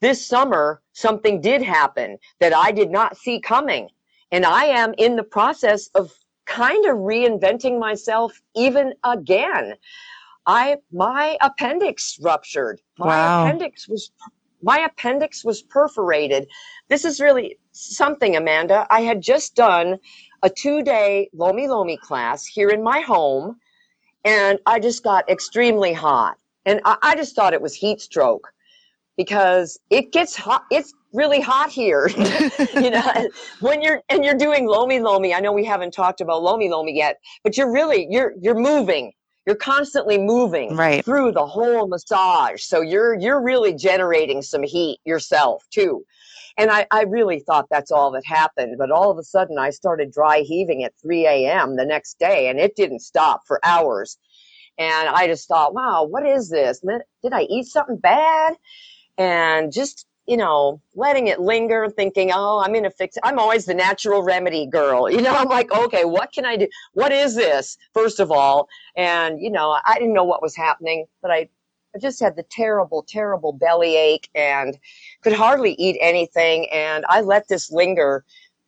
this 0.00 0.24
summer, 0.24 0.80
something 0.92 1.40
did 1.40 1.62
happen 1.62 2.18
that 2.40 2.54
I 2.54 2.70
did 2.70 2.90
not 2.90 3.16
see 3.16 3.40
coming. 3.40 3.88
And 4.30 4.44
I 4.44 4.64
am 4.64 4.94
in 4.98 5.16
the 5.16 5.24
process 5.24 5.88
of 5.94 6.12
kind 6.46 6.86
of 6.86 6.96
reinventing 6.96 7.78
myself 7.78 8.40
even 8.54 8.94
again. 9.04 9.74
I 10.46 10.76
my 10.92 11.36
appendix 11.40 12.18
ruptured. 12.22 12.80
My 12.98 13.06
wow. 13.06 13.46
appendix 13.46 13.88
was 13.88 14.12
my 14.62 14.78
appendix 14.80 15.44
was 15.44 15.62
perforated. 15.62 16.48
This 16.88 17.04
is 17.04 17.20
really 17.20 17.58
something, 17.72 18.36
Amanda. 18.36 18.86
I 18.90 19.02
had 19.02 19.20
just 19.20 19.54
done 19.54 19.98
a 20.42 20.50
two-day 20.50 21.28
Lomi 21.32 21.68
Lomi 21.68 21.96
class 21.96 22.46
here 22.46 22.70
in 22.70 22.82
my 22.82 23.00
home, 23.00 23.56
and 24.24 24.58
I 24.66 24.80
just 24.80 25.04
got 25.04 25.28
extremely 25.28 25.92
hot. 25.92 26.36
And 26.64 26.80
I, 26.84 26.96
I 27.02 27.14
just 27.14 27.36
thought 27.36 27.52
it 27.52 27.62
was 27.62 27.74
heat 27.74 28.00
stroke 28.00 28.52
because 29.18 29.78
it 29.90 30.12
gets 30.12 30.34
hot. 30.34 30.64
It's 30.70 30.94
really 31.12 31.40
hot 31.40 31.70
here. 31.70 32.08
you 32.74 32.90
know, 32.90 33.28
when 33.60 33.82
you're 33.82 34.00
and 34.08 34.24
you're 34.24 34.38
doing 34.38 34.66
lomi 34.66 35.00
lomi. 35.00 35.34
I 35.34 35.40
know 35.40 35.52
we 35.52 35.64
haven't 35.64 35.92
talked 35.92 36.22
about 36.22 36.42
lomi 36.42 36.70
lomi 36.70 36.96
yet, 36.96 37.18
but 37.44 37.58
you're 37.58 37.70
really 37.70 38.06
you're 38.08 38.32
you're 38.40 38.54
moving. 38.54 39.12
You're 39.46 39.56
constantly 39.56 40.18
moving 40.18 40.76
right. 40.76 41.04
through 41.04 41.32
the 41.32 41.46
whole 41.46 41.88
massage. 41.88 42.62
So 42.62 42.80
you're 42.80 43.18
you're 43.18 43.42
really 43.42 43.74
generating 43.74 44.40
some 44.40 44.62
heat 44.62 45.00
yourself 45.04 45.64
too. 45.70 46.04
And 46.56 46.70
I, 46.72 46.86
I 46.90 47.02
really 47.04 47.38
thought 47.38 47.66
that's 47.70 47.92
all 47.92 48.10
that 48.12 48.26
happened. 48.26 48.76
But 48.78 48.90
all 48.90 49.10
of 49.10 49.18
a 49.18 49.22
sudden 49.22 49.58
I 49.58 49.70
started 49.70 50.12
dry 50.12 50.40
heaving 50.40 50.82
at 50.82 50.92
3 51.00 51.26
a.m. 51.26 51.76
the 51.76 51.84
next 51.84 52.18
day 52.18 52.48
and 52.48 52.58
it 52.58 52.74
didn't 52.74 53.00
stop 53.00 53.42
for 53.46 53.60
hours. 53.64 54.18
And 54.76 55.08
I 55.08 55.26
just 55.26 55.48
thought, 55.48 55.74
wow, 55.74 56.04
what 56.04 56.26
is 56.26 56.50
this? 56.50 56.80
Did 56.80 57.32
I 57.32 57.42
eat 57.42 57.66
something 57.66 57.96
bad? 57.96 58.54
And 59.18 59.72
just 59.72 60.06
you 60.28 60.36
know, 60.36 60.78
letting 60.94 61.28
it 61.28 61.40
linger, 61.40 61.88
thinking, 61.88 62.30
oh, 62.34 62.62
I'm 62.62 62.74
in 62.74 62.84
a 62.84 62.90
fix. 62.90 63.16
I'm 63.24 63.38
always 63.38 63.64
the 63.64 63.72
natural 63.72 64.22
remedy 64.22 64.66
girl. 64.66 65.10
You 65.10 65.22
know, 65.22 65.32
I'm 65.34 65.48
like, 65.48 65.72
okay, 65.72 66.04
what 66.04 66.32
can 66.32 66.44
I 66.44 66.56
do? 66.56 66.68
What 66.92 67.12
is 67.12 67.34
this, 67.34 67.78
first 67.94 68.20
of 68.20 68.30
all? 68.30 68.68
And, 68.94 69.40
you 69.40 69.50
know, 69.50 69.78
I 69.86 69.94
didn't 69.94 70.12
know 70.12 70.24
what 70.24 70.42
was 70.42 70.54
happening, 70.54 71.06
but 71.22 71.30
I, 71.30 71.48
I 71.94 71.98
just 71.98 72.20
had 72.20 72.36
the 72.36 72.42
terrible, 72.42 73.02
terrible 73.08 73.54
belly 73.54 73.96
ache 73.96 74.28
and 74.34 74.78
could 75.22 75.32
hardly 75.32 75.72
eat 75.72 75.96
anything. 75.98 76.68
And 76.70 77.06
I 77.08 77.22
let 77.22 77.48
this 77.48 77.72
linger 77.72 78.22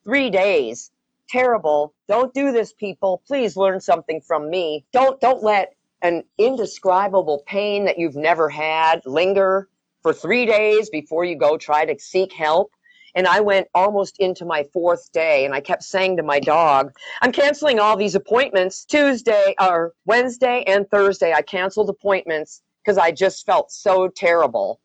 three 0.05 0.31
days. 0.31 0.91
Terrible. 1.29 1.93
Don't 2.09 2.33
do 2.33 2.53
this, 2.53 2.73
people. 2.73 3.23
Please 3.27 3.55
learn 3.55 3.81
something 3.81 4.23
from 4.23 4.49
me. 4.49 4.87
Don't, 4.95 5.21
don't 5.21 5.43
let 5.43 5.75
an 6.01 6.25
indescribable 6.39 7.43
pain 7.47 7.85
that 7.85 7.99
you've 7.99 8.17
never 8.17 8.49
had 8.49 9.03
linger 9.05 9.69
for 10.03 10.13
three 10.13 10.47
days 10.47 10.91
before 10.91 11.25
you 11.25 11.37
go 11.37 11.57
try 11.59 11.85
to 11.85 11.99
seek 11.99 12.33
help. 12.33 12.73
And 13.15 13.27
I 13.27 13.41
went 13.41 13.69
almost 13.75 14.19
into 14.21 14.45
my 14.45 14.65
fourth 14.73 15.11
day 15.13 15.45
and 15.45 15.55
I 15.55 15.61
kept 15.61 15.83
saying 15.85 16.17
to 16.19 16.23
my 16.23 16.41
dog, 16.41 16.93
I'm 17.23 17.33
canceling 17.33 17.81
all 17.81 17.97
these 17.97 18.15
appointments 18.15 18.85
Tuesday 18.85 19.55
or 19.61 19.95
Wednesday 20.07 20.65
and 20.67 20.89
Thursday. 20.91 21.33
I 21.33 21.43
canceled 21.43 21.91
appointments 21.91 22.63
because 22.85 22.99
I 22.99 23.11
just 23.13 23.47
felt 23.47 23.73
so 23.73 24.09
terrible. 24.09 24.81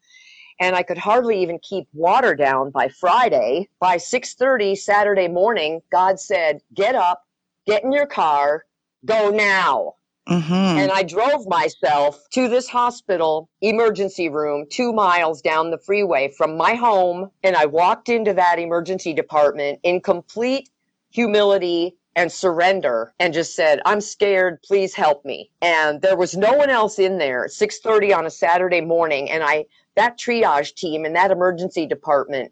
and 0.59 0.75
I 0.75 0.83
could 0.83 0.97
hardly 0.97 1.41
even 1.41 1.59
keep 1.59 1.87
water 1.93 2.35
down 2.35 2.71
by 2.71 2.87
Friday. 2.89 3.69
By 3.79 3.97
6:30 3.97 4.75
Saturday 4.75 5.27
morning, 5.27 5.81
God 5.91 6.19
said, 6.19 6.61
"Get 6.73 6.95
up, 6.95 7.23
get 7.67 7.83
in 7.83 7.91
your 7.91 8.07
car, 8.07 8.65
go 9.05 9.29
now." 9.31 9.95
Mm-hmm. 10.27 10.53
And 10.53 10.91
I 10.91 11.03
drove 11.03 11.47
myself 11.47 12.27
to 12.31 12.47
this 12.47 12.67
hospital 12.67 13.49
emergency 13.61 14.27
room 14.27 14.65
two 14.69 14.91
miles 14.91 15.41
down 15.41 15.69
the 15.69 15.77
freeway 15.77 16.31
from 16.35 16.57
my 16.57 16.73
home. 16.73 17.29
And 17.43 17.55
I 17.55 17.65
walked 17.65 18.09
into 18.09 18.33
that 18.33 18.57
emergency 18.57 19.13
department 19.13 19.79
in 19.83 20.01
complete 20.01 20.69
humility 21.11 21.95
and 22.15 22.31
surrender 22.31 23.13
and 23.19 23.33
just 23.33 23.55
said, 23.55 23.81
I'm 23.85 24.01
scared. 24.01 24.61
Please 24.63 24.95
help 24.95 25.25
me. 25.25 25.51
And 25.61 26.01
there 26.01 26.17
was 26.17 26.35
no 26.35 26.53
one 26.53 26.69
else 26.69 26.97
in 26.97 27.17
there 27.17 27.47
630 27.47 28.13
on 28.13 28.25
a 28.25 28.31
Saturday 28.31 28.81
morning. 28.81 29.29
And 29.29 29.43
I, 29.43 29.65
that 29.95 30.17
triage 30.17 30.73
team 30.75 31.05
and 31.05 31.15
that 31.15 31.31
emergency 31.31 31.85
department 31.85 32.51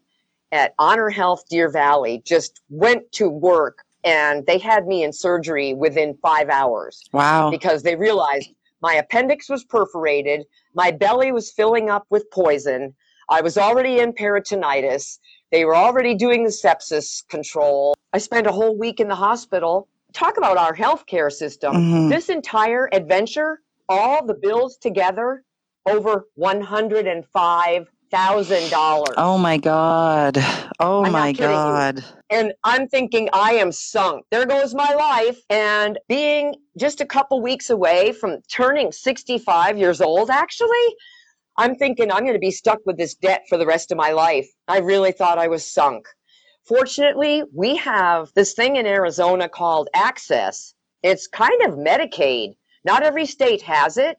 at 0.52 0.76
Honor 0.78 1.10
Health 1.10 1.46
Deer 1.50 1.70
Valley 1.70 2.22
just 2.26 2.62
went 2.70 3.12
to 3.14 3.30
work 3.30 3.84
and 4.04 4.46
they 4.46 4.58
had 4.58 4.88
me 4.88 5.04
in 5.04 5.14
surgery 5.14 5.74
within 5.74 6.18
five 6.22 6.50
hours. 6.50 7.04
Wow. 7.14 7.50
Because 7.50 7.84
they 7.84 7.96
realized 7.96 8.50
my 8.82 8.96
appendix 8.96 9.50
was 9.50 9.64
perforated, 9.64 10.46
my 10.74 10.92
belly 10.92 11.32
was 11.32 11.52
filling 11.52 11.90
up 11.90 12.06
with 12.10 12.30
poison, 12.32 12.94
I 13.30 13.42
was 13.42 13.58
already 13.58 14.00
in 14.00 14.14
peritonitis, 14.14 15.20
they 15.52 15.66
were 15.66 15.76
already 15.76 16.16
doing 16.16 16.44
the 16.44 16.50
sepsis 16.50 17.28
control. 17.30 17.96
I 18.12 18.18
spent 18.18 18.48
a 18.48 18.52
whole 18.52 18.78
week 18.78 19.00
in 19.00 19.08
the 19.08 19.16
hospital. 19.16 19.88
Talk 20.12 20.38
about 20.38 20.58
our 20.58 20.76
healthcare 20.76 21.32
system. 21.32 21.76
Mm-hmm. 21.76 22.10
This 22.10 22.30
entire 22.30 22.90
adventure, 22.92 23.60
all 23.88 24.26
the 24.26 24.34
bills 24.34 24.78
together, 24.78 25.44
over 25.86 26.28
$105 26.40 27.86
thousand 28.14 28.70
dollars. 28.70 29.16
Oh 29.18 29.38
my 29.40 29.58
god! 29.58 30.38
Oh 30.80 31.04
I'm 31.04 31.12
my 31.12 31.32
god! 31.32 31.98
You. 31.98 32.04
And 32.30 32.54
I'm 32.64 32.88
thinking 32.88 33.28
I 33.34 33.54
am 33.56 33.72
sunk. 33.72 34.26
There 34.30 34.46
goes 34.46 34.76
my 34.76 34.94
life. 34.94 35.40
And 35.50 36.00
being 36.08 36.56
just 36.78 37.02
a 37.02 37.06
couple 37.06 37.42
weeks 37.42 37.70
away 37.72 38.12
from 38.12 38.38
turning 38.52 38.92
65 38.92 39.78
years 39.78 40.00
old, 40.00 40.30
actually, 40.30 40.96
I'm 41.58 41.76
thinking 41.76 42.12
I'm 42.12 42.22
going 42.22 42.34
to 42.34 42.40
be 42.40 42.52
stuck 42.52 42.80
with 42.86 42.98
this 42.98 43.16
debt 43.16 43.44
for 43.50 43.58
the 43.58 43.66
rest 43.66 43.92
of 43.92 43.98
my 43.98 44.12
life. 44.12 44.48
I 44.68 44.80
really 44.80 45.12
thought 45.12 45.40
I 45.40 45.48
was 45.48 45.66
sunk. 45.66 46.06
Fortunately, 46.68 47.44
we 47.54 47.76
have 47.78 48.32
this 48.36 48.54
thing 48.54 48.76
in 48.76 48.86
Arizona 48.86 49.50
called 49.50 49.90
AHCCCS. 49.96 50.74
It's 51.02 51.28
kind 51.28 51.62
of 51.64 51.76
Medicaid. 51.76 52.54
Not 52.86 53.04
every 53.04 53.26
state 53.26 53.62
has 53.64 53.98
it. 53.98 54.18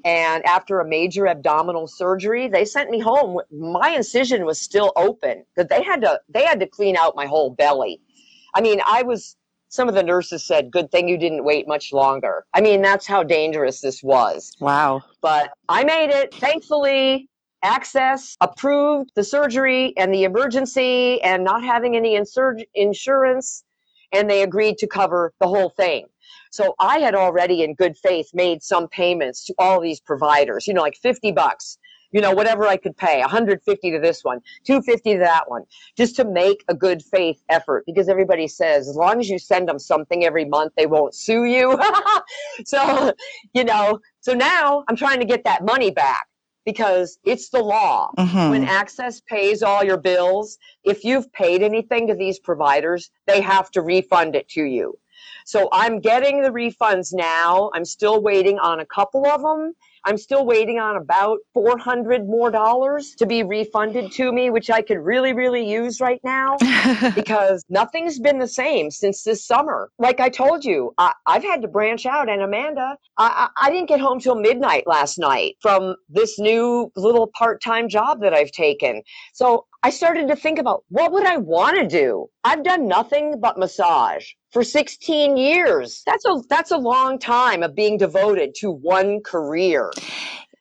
and 0.05 0.45
after 0.45 0.81
a 0.81 0.89
major 0.89 1.27
abdominal 1.27 1.87
surgery, 1.87 2.49
they 2.49 2.65
sent 2.65 2.91
me 2.91 2.99
home. 2.99 3.41
My 3.51 3.91
incision 3.91 4.45
was 4.45 4.61
still 4.61 4.93
open 4.97 5.45
because 5.55 5.69
they 5.69 5.83
had 5.83 6.01
to 6.03 6.21
they 6.29 6.45
had 6.45 6.61
to 6.61 6.67
clean 6.67 6.97
out 6.97 7.17
my 7.17 7.27
whole 7.27 7.51
belly. 7.51 8.01
I 8.55 8.61
mean, 8.61 8.81
I 8.87 9.03
was 9.03 9.37
some 9.73 9.89
of 9.89 9.95
the 9.95 10.03
nurses 10.03 10.45
said, 10.45 10.71
Good 10.71 10.91
thing 10.91 11.09
you 11.09 11.17
didn't 11.17 11.45
wait 11.45 11.67
much 11.67 11.93
longer. 11.93 12.45
I 12.53 12.61
mean, 12.61 12.83
that's 12.83 13.07
how 13.07 13.23
dangerous 13.23 13.81
this 13.81 14.03
was. 14.03 14.55
Wow. 14.61 15.03
But 15.23 15.51
I 15.69 15.83
made 15.85 16.11
it. 16.11 16.35
Thankfully, 16.35 17.31
AHCCCS 17.65 18.37
approved 18.43 19.13
the 19.15 19.25
surgery 19.25 19.95
and 19.97 20.13
the 20.13 20.25
emergency 20.25 21.23
and 21.23 21.43
not 21.43 21.65
having 21.65 21.97
any 21.97 22.19
insur- 22.19 22.65
insurance. 22.75 23.65
And 24.13 24.29
they 24.29 24.43
agreed 24.43 24.77
to 24.79 24.87
cover 24.87 25.33
the 25.41 25.49
whole 25.49 25.71
thing. 25.71 26.05
So 26.51 26.75
I 26.79 26.99
had 26.99 27.15
already, 27.15 27.63
in 27.63 27.75
good 27.75 27.97
faith, 27.97 28.31
made 28.35 28.63
some 28.63 28.89
payments 28.89 29.45
to 29.47 29.55
all 29.59 29.81
these 29.81 30.01
providers, 30.01 30.67
you 30.67 30.75
know, 30.75 30.83
like 30.83 30.97
50 30.97 31.33
bucks, 31.33 31.79
you 32.13 32.21
know, 32.21 32.33
whatever 32.33 32.67
I 32.67 32.77
could 32.77 32.97
pay, 32.97 33.21
150 33.21 33.91
to 33.91 33.99
this 33.99 34.23
one, 34.23 34.41
250 34.65 35.15
to 35.15 35.19
that 35.21 35.51
one, 35.51 35.63
just 35.97 36.15
to 36.17 36.25
make 36.25 36.63
a 36.69 36.75
good 36.75 37.03
faith 37.03 37.43
effort 37.49 37.85
because 37.87 38.09
everybody 38.09 38.47
says 38.47 38.89
as 38.89 38.97
long 38.97 39.19
as 39.19 39.29
you 39.29 39.39
send 39.39 39.69
them 39.69 39.79
something 39.79 40.25
every 40.25 40.45
month, 40.45 40.73
they 40.77 40.87
won't 40.87 41.15
sue 41.15 41.45
you. 41.45 41.81
so, 42.67 43.13
you 43.55 43.65
know, 43.65 43.99
so 44.21 44.35
now 44.35 44.85
I'm 44.89 44.97
trying 44.97 45.21
to 45.21 45.27
get 45.27 45.45
that 45.45 45.65
money 45.65 45.91
back 45.91 46.27
because 46.65 47.19
it's 47.25 47.49
the 47.49 47.61
law. 47.61 48.11
Mm-hmm. 48.19 48.51
When 48.51 48.67
AHCCCS 48.67 49.25
pays 49.27 49.63
all 49.63 49.83
your 49.83 49.97
bills, 49.97 50.59
if 50.85 51.05
you've 51.05 51.33
paid 51.33 51.63
anything 51.63 52.07
to 52.09 52.15
these 52.15 52.39
providers, 52.39 53.11
they 53.27 53.41
have 53.41 53.71
to 53.73 53.83
refund 53.83 54.37
it 54.37 54.49
to 54.51 54.63
you. 54.63 54.99
So 55.45 55.69
I'm 55.73 56.01
getting 56.01 56.43
the 56.43 56.51
refunds 56.51 57.13
now. 57.13 57.71
I'm 57.75 57.85
still 57.85 58.23
waiting 58.23 58.59
on 58.59 58.81
a 58.81 58.87
couple 58.87 59.27
of 59.27 59.43
them. 59.43 59.75
I'm 60.05 60.19
still 60.19 60.45
waiting 60.45 60.81
on 60.81 60.97
about 60.97 61.39
400 61.55 62.27
more 62.27 62.51
dollars 62.51 63.15
to 63.19 63.27
be 63.27 63.45
refunded 63.45 64.11
to 64.13 64.33
me, 64.33 64.51
which 64.51 64.69
I 64.69 64.83
could 64.83 64.99
really, 64.99 65.33
really 65.33 65.69
use 65.69 66.01
right 66.01 66.21
now 66.25 66.57
because 67.15 67.65
nothing's 67.69 68.19
been 68.19 68.41
the 68.41 68.49
same 68.49 68.91
since 68.91 69.23
this 69.23 69.47
summer. 69.47 69.91
Like 69.99 70.19
I 70.19 70.29
told 70.29 70.65
you, 70.65 70.93
I, 70.99 71.13
have 71.29 71.45
had 71.45 71.63
to 71.63 71.69
branch 71.69 72.05
out. 72.05 72.29
And 72.29 72.43
Amanda, 72.43 72.97
I, 73.17 73.49
I 73.57 73.71
didn't 73.71 73.89
get 73.89 74.01
home 74.01 74.19
till 74.19 74.35
midnight 74.35 74.87
last 74.87 75.19
night 75.19 75.55
from 75.61 75.95
this 76.09 76.39
new 76.39 76.91
little 76.97 77.29
part 77.29 77.63
time 77.63 77.89
job 77.89 78.21
that 78.23 78.35
I've 78.35 78.51
taken. 78.51 79.03
So 79.33 79.67
I 79.85 79.91
started 79.91 80.29
to 80.29 80.37
think 80.37 80.59
about 80.59 80.85
what 80.89 81.13
would 81.13 81.27
I 81.27 81.39
want 81.39 81.77
to 81.77 81.87
do? 81.87 82.29
I've 82.45 82.63
done 82.63 82.87
nothing 82.87 83.41
but 83.41 83.59
massage 83.59 84.27
for 84.53 84.63
16 84.63 85.37
years. 85.37 86.03
That's 86.07 86.25
a 86.25 86.41
that's 86.49 86.71
a 86.71 86.77
long 86.77 87.19
time 87.19 87.63
of 87.63 87.75
being 87.75 87.99
devoted 87.99 88.55
to 88.57 88.71
one 88.71 89.21
career. 89.23 89.91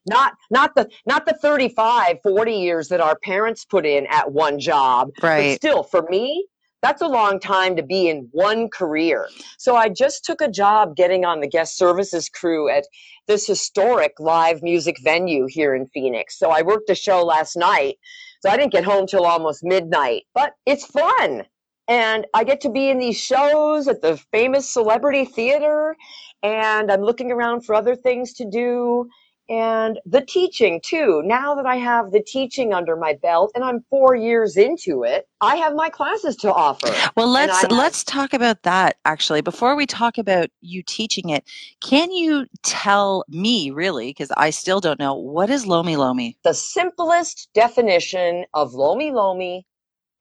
Not 0.07 0.33
not 0.49 0.73
the 0.75 0.89
not 1.05 1.27
the 1.27 1.33
35, 1.33 2.17
40 2.23 2.53
years 2.53 2.87
that 2.87 2.99
our 2.99 3.17
parents 3.19 3.63
put 3.63 3.85
in 3.85 4.07
at 4.07 4.31
one 4.31 4.59
job. 4.59 5.11
Right. 5.21 5.51
But 5.51 5.55
still, 5.55 5.83
for 5.83 6.01
me, 6.09 6.47
that's 6.81 7.03
a 7.03 7.07
long 7.07 7.39
time 7.39 7.75
to 7.75 7.83
be 7.83 8.09
in 8.09 8.27
one 8.31 8.69
career. 8.69 9.29
So 9.59 9.75
I 9.75 9.89
just 9.89 10.25
took 10.25 10.41
a 10.41 10.49
job 10.49 10.95
getting 10.95 11.25
on 11.25 11.39
the 11.39 11.47
guest 11.47 11.77
services 11.77 12.27
crew 12.27 12.69
at 12.69 12.85
this 13.27 13.45
historic 13.45 14.13
live 14.19 14.63
music 14.63 14.97
venue 15.03 15.45
here 15.47 15.75
in 15.75 15.85
Phoenix. 15.93 16.39
So 16.39 16.49
I 16.49 16.63
worked 16.63 16.89
a 16.89 16.95
show 16.95 17.23
last 17.23 17.55
night. 17.55 17.97
So 18.41 18.49
I 18.49 18.57
didn't 18.57 18.71
get 18.71 18.83
home 18.83 19.05
till 19.05 19.25
almost 19.25 19.63
midnight, 19.63 20.23
but 20.33 20.55
it's 20.65 20.85
fun. 20.85 21.43
And 21.87 22.25
I 22.33 22.43
get 22.43 22.61
to 22.61 22.69
be 22.69 22.89
in 22.89 22.97
these 22.97 23.17
shows 23.17 23.87
at 23.87 24.01
the 24.01 24.17
famous 24.31 24.67
celebrity 24.67 25.25
theater, 25.25 25.95
and 26.41 26.91
I'm 26.91 27.01
looking 27.01 27.31
around 27.31 27.65
for 27.65 27.75
other 27.75 27.95
things 27.95 28.33
to 28.35 28.49
do. 28.49 29.07
And 29.51 29.99
the 30.05 30.21
teaching 30.21 30.79
too. 30.81 31.21
Now 31.25 31.55
that 31.55 31.65
I 31.65 31.75
have 31.75 32.11
the 32.11 32.23
teaching 32.23 32.73
under 32.73 32.95
my 32.95 33.15
belt 33.21 33.51
and 33.53 33.65
I'm 33.65 33.83
four 33.89 34.15
years 34.15 34.55
into 34.55 35.03
it, 35.03 35.27
I 35.41 35.57
have 35.57 35.75
my 35.75 35.89
classes 35.89 36.37
to 36.37 36.53
offer. 36.53 36.87
Well, 37.17 37.27
let's 37.27 37.61
have- 37.61 37.71
let's 37.71 38.05
talk 38.05 38.33
about 38.33 38.63
that 38.63 38.95
actually. 39.03 39.41
Before 39.41 39.75
we 39.75 39.85
talk 39.85 40.17
about 40.17 40.49
you 40.61 40.81
teaching 40.83 41.31
it, 41.31 41.43
can 41.81 42.11
you 42.11 42.45
tell 42.63 43.25
me 43.27 43.71
really, 43.71 44.11
because 44.11 44.31
I 44.37 44.51
still 44.51 44.79
don't 44.79 44.99
know, 44.99 45.15
what 45.15 45.49
is 45.49 45.67
Lomi 45.67 45.97
Lomi? 45.97 46.37
The 46.45 46.53
simplest 46.53 47.49
definition 47.53 48.45
of 48.53 48.73
Lomi 48.73 49.11
Lomi 49.11 49.65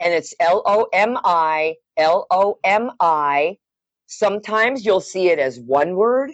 and 0.00 0.12
it's 0.12 0.34
L 0.40 0.62
O 0.66 0.88
M 0.92 1.16
I 1.22 1.76
L 1.96 2.26
O 2.32 2.58
M 2.64 2.90
I. 2.98 3.58
Sometimes 4.08 4.84
you'll 4.84 5.00
see 5.00 5.28
it 5.28 5.38
as 5.38 5.60
one 5.60 5.94
word. 5.94 6.32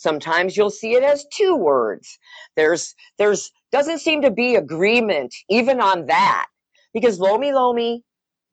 Sometimes 0.00 0.56
you'll 0.56 0.70
see 0.70 0.94
it 0.94 1.02
as 1.02 1.26
two 1.30 1.54
words. 1.54 2.18
There's 2.56 2.94
there's 3.18 3.52
doesn't 3.70 3.98
seem 3.98 4.22
to 4.22 4.30
be 4.30 4.54
agreement 4.54 5.34
even 5.50 5.78
on 5.78 6.06
that 6.06 6.46
because 6.94 7.20
Lomi 7.20 7.52
Lomi 7.52 8.02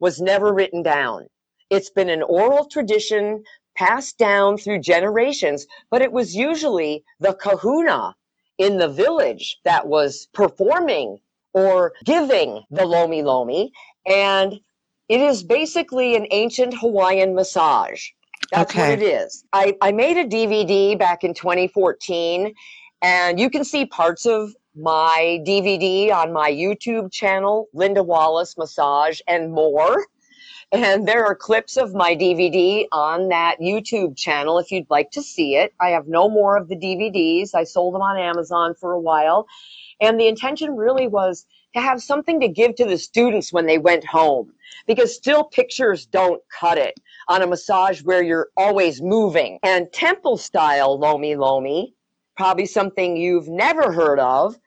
was 0.02 0.20
never 0.20 0.54
written 0.54 0.84
down. 0.84 1.28
It's 1.70 1.90
been 1.90 2.10
an 2.10 2.22
oral 2.24 2.66
tradition 2.66 3.46
passed 3.78 4.18
down 4.18 4.58
through 4.58 4.82
generations, 4.82 5.66
but 5.90 6.02
it 6.02 6.12
was 6.12 6.36
usually 6.36 7.06
the 7.22 7.34
kahuna 7.36 8.14
in 8.58 8.78
the 8.78 8.90
village 8.90 9.58
that 9.64 9.88
was 9.88 10.28
performing 10.34 11.18
or 11.54 11.94
giving 12.04 12.62
the 12.72 12.86
Lomi 12.86 13.22
Lomi. 13.24 13.72
And 14.06 14.60
it 15.08 15.22
is 15.22 15.44
basically 15.44 16.18
an 16.18 16.28
ancient 16.32 16.74
Hawaiian 16.78 17.34
massage. 17.34 18.10
That's 18.52 18.72
Okay. 18.72 18.90
what 18.90 18.90
it 18.90 19.04
is. 19.04 19.46
I, 19.54 19.76
I 19.82 19.92
made 19.92 20.18
a 20.18 20.26
DVD 20.26 20.98
back 20.98 21.24
in 21.24 21.34
2014, 21.34 22.54
and 23.02 23.40
you 23.40 23.50
can 23.50 23.64
see 23.64 23.86
parts 23.86 24.26
of 24.26 24.54
my 24.76 25.40
DVD 25.48 26.14
on 26.14 26.34
my 26.34 26.52
YouTube 26.52 27.12
channel, 27.12 27.68
Linda 27.74 28.04
Wallace 28.04 28.58
Massage, 28.58 29.20
and 29.28 29.52
more. 29.52 30.06
And 30.72 31.08
there 31.08 31.26
are 31.26 31.36
clips 31.36 31.78
of 31.78 31.94
my 31.96 32.16
DVD 32.16 32.86
on 32.92 33.30
that 33.30 33.58
YouTube 33.62 34.18
channel 34.18 34.60
if 34.60 34.72
you'd 34.72 34.90
like 34.90 35.12
to 35.12 35.24
see 35.24 35.56
it. 35.56 35.74
I 35.82 35.90
have 35.90 36.08
no 36.08 36.30
more 36.30 36.58
of 36.58 36.68
the 36.70 36.76
DVDs. 36.76 37.56
I 37.56 37.64
sold 37.64 37.96
them 37.96 38.02
on 38.04 38.18
Amazon 38.20 38.76
for 38.80 38.94
a 38.94 39.00
while. 39.00 39.48
And 40.02 40.20
the 40.20 40.28
intention 40.28 40.76
really 40.76 41.08
was 41.08 41.46
to 41.76 41.82
have 41.82 42.02
something 42.02 42.40
to 42.40 42.48
give 42.48 42.76
to 42.76 42.86
the 42.86 42.98
students 42.98 43.54
when 43.54 43.66
they 43.66 43.78
went 43.78 44.06
home 44.06 44.54
because 44.86 45.16
still 45.16 45.44
pictures 45.44 46.06
don't 46.06 46.42
cut 46.60 46.78
it 46.78 47.00
on 47.28 47.42
a 47.42 47.48
massage 47.48 48.02
where 48.04 48.24
you're 48.24 48.50
always 48.58 49.02
moving. 49.02 49.60
And 49.64 49.92
temple 49.92 50.38
style 50.38 50.98
Lomi 50.98 51.36
Lomi, 51.36 51.94
probably 52.36 52.66
something 52.66 53.18
you've 53.18 53.48
never 53.48 53.92
heard 53.92 54.20
of 54.20 54.58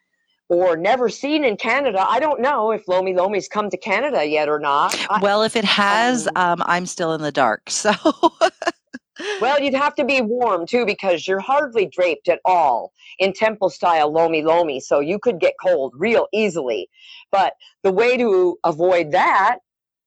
or 0.49 0.77
never 0.77 1.09
seen 1.09 1.45
in 1.45 1.57
Canada. 1.57 2.05
I 2.07 2.19
don't 2.19 2.41
know 2.41 2.73
if 2.73 2.87
Lomi 2.89 3.15
Lomi's 3.15 3.49
come 3.49 3.71
to 3.71 3.77
Canada 3.77 4.25
yet 4.25 4.49
or 4.49 4.59
not. 4.59 4.97
Well, 5.23 5.43
if 5.43 5.57
it 5.57 5.65
has, 5.65 6.29
um, 6.35 6.63
I'm 6.67 6.87
still 6.87 7.15
in 7.15 7.23
the 7.23 7.33
dark. 7.33 7.71
So, 7.81 7.93
Well, 9.41 9.61
you'd 9.61 9.75
have 9.75 9.95
to 9.97 10.05
be 10.05 10.21
warm 10.21 10.67
too 10.67 10.85
because 10.87 11.27
you're 11.27 11.41
hardly 11.41 11.87
draped 11.87 12.29
at 12.29 12.41
all 12.45 12.93
in 13.19 13.33
temple 13.33 13.71
style 13.71 14.13
lomi 14.13 14.43
lomi, 14.43 14.81
so 14.81 15.01
you 15.01 15.19
could 15.19 15.41
get 15.41 15.55
cold 15.63 15.95
real 15.97 16.27
easily. 16.33 16.89
But 17.31 17.55
the 17.83 17.93
way 17.93 18.17
to 18.17 18.59
avoid 18.65 19.13
that 19.13 19.59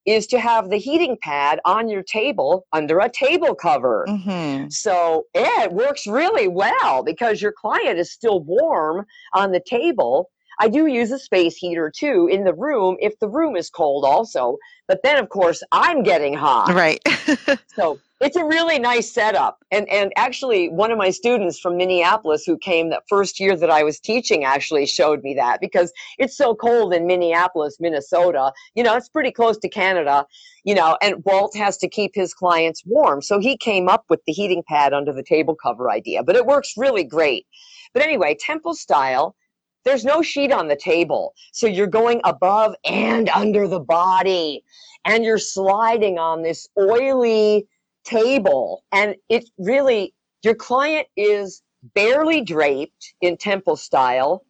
is 0.05 0.27
to 0.27 0.39
have 0.39 0.69
the 0.69 0.77
heating 0.77 1.17
pad 1.21 1.59
on 1.63 1.87
your 1.87 2.03
table 2.03 2.65
under 2.73 2.99
a 2.99 3.09
table 3.09 3.55
cover. 3.55 4.05
Mhm. 4.09 4.71
So, 4.71 5.25
yeah, 5.33 5.63
it 5.63 5.71
works 5.71 6.05
really 6.05 6.47
well 6.47 7.03
because 7.03 7.41
your 7.41 7.53
client 7.53 7.97
is 7.97 8.11
still 8.11 8.41
warm 8.41 9.05
on 9.33 9.51
the 9.51 9.61
table. 9.61 10.29
I 10.59 10.67
do 10.67 10.87
use 10.87 11.11
a 11.11 11.17
space 11.19 11.55
heater 11.55 11.89
too 11.89 12.27
in 12.29 12.43
the 12.43 12.53
room 12.53 12.97
if 12.99 13.17
the 13.19 13.29
room 13.29 13.55
is 13.55 13.69
cold 13.69 14.03
also. 14.05 14.57
But 14.87 15.01
then, 15.03 15.17
of 15.17 15.29
course, 15.29 15.63
I'm 15.71 16.03
getting 16.03 16.33
hot. 16.33 16.73
right. 16.75 16.99
So 17.75 17.99
it's 18.23 18.37
a 18.37 18.45
really 18.45 18.79
nice 18.79 19.11
setup. 19.11 19.63
And 19.71 19.87
and 19.89 20.13
actually 20.15 20.69
one 20.69 20.91
of 20.91 20.97
my 20.97 21.09
students 21.09 21.59
from 21.59 21.77
Minneapolis 21.77 22.43
who 22.45 22.57
came 22.57 22.89
that 22.89 23.03
first 23.09 23.39
year 23.39 23.55
that 23.57 23.69
I 23.69 23.83
was 23.83 23.99
teaching 23.99 24.45
actually 24.45 24.85
showed 24.85 25.23
me 25.23 25.33
that 25.35 25.59
because 25.59 25.91
it's 26.17 26.37
so 26.37 26.55
cold 26.55 26.93
in 26.93 27.05
Minneapolis, 27.05 27.77
Minnesota. 27.79 28.53
You 28.75 28.83
know, 28.83 28.95
it's 28.95 29.09
pretty 29.09 29.31
close 29.31 29.57
to 29.57 29.69
Canada, 29.69 30.25
you 30.63 30.73
know, 30.73 30.97
and 31.01 31.23
Walt 31.25 31.55
has 31.57 31.77
to 31.77 31.89
keep 31.89 32.11
his 32.15 32.33
clients 32.33 32.83
warm. 32.85 33.21
So 33.21 33.39
he 33.39 33.57
came 33.57 33.89
up 33.89 34.05
with 34.09 34.21
the 34.25 34.33
heating 34.33 34.63
pad 34.67 34.93
under 34.93 35.11
the 35.11 35.23
table 35.23 35.55
cover 35.55 35.91
idea, 35.91 36.23
but 36.23 36.35
it 36.35 36.45
works 36.45 36.73
really 36.77 37.03
great. 37.03 37.45
But 37.93 38.03
anyway, 38.03 38.37
temple 38.39 38.73
style, 38.73 39.35
there's 39.83 40.05
no 40.05 40.21
sheet 40.21 40.51
on 40.51 40.69
the 40.69 40.77
table. 40.77 41.33
So 41.51 41.67
you're 41.67 41.87
going 41.87 42.21
above 42.23 42.73
and 42.85 43.27
under 43.29 43.67
the 43.67 43.81
body 43.81 44.63
and 45.05 45.25
you're 45.25 45.37
sliding 45.37 46.17
on 46.17 46.41
this 46.41 46.67
oily 46.79 47.67
table. 48.03 48.83
And 48.91 49.15
it 49.29 49.49
really 49.57 50.13
your 50.43 50.55
client 50.55 51.07
is 51.15 51.61
barely 51.95 52.41
draped 52.41 53.13
in 53.21 53.37
temple 53.37 53.75
style 53.75 54.43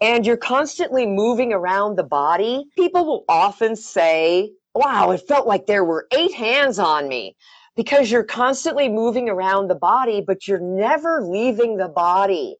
and 0.00 0.26
you're 0.26 0.36
constantly 0.36 1.06
moving 1.06 1.52
around 1.52 1.96
the 1.96 2.04
body. 2.04 2.64
People 2.76 3.06
will 3.06 3.24
often 3.28 3.76
say 3.76 4.52
wow 4.74 5.10
it 5.10 5.26
felt 5.26 5.46
like 5.46 5.66
there 5.66 5.84
were 5.84 6.06
eight 6.12 6.34
hands 6.34 6.78
on 6.78 7.08
me 7.08 7.34
because 7.76 8.10
you're 8.10 8.24
constantly 8.24 8.88
moving 8.88 9.28
around 9.28 9.68
the 9.68 9.74
body 9.74 10.22
but 10.26 10.46
you're 10.46 10.60
never 10.60 11.22
leaving 11.22 11.76
the 11.76 11.88
body. 11.88 12.56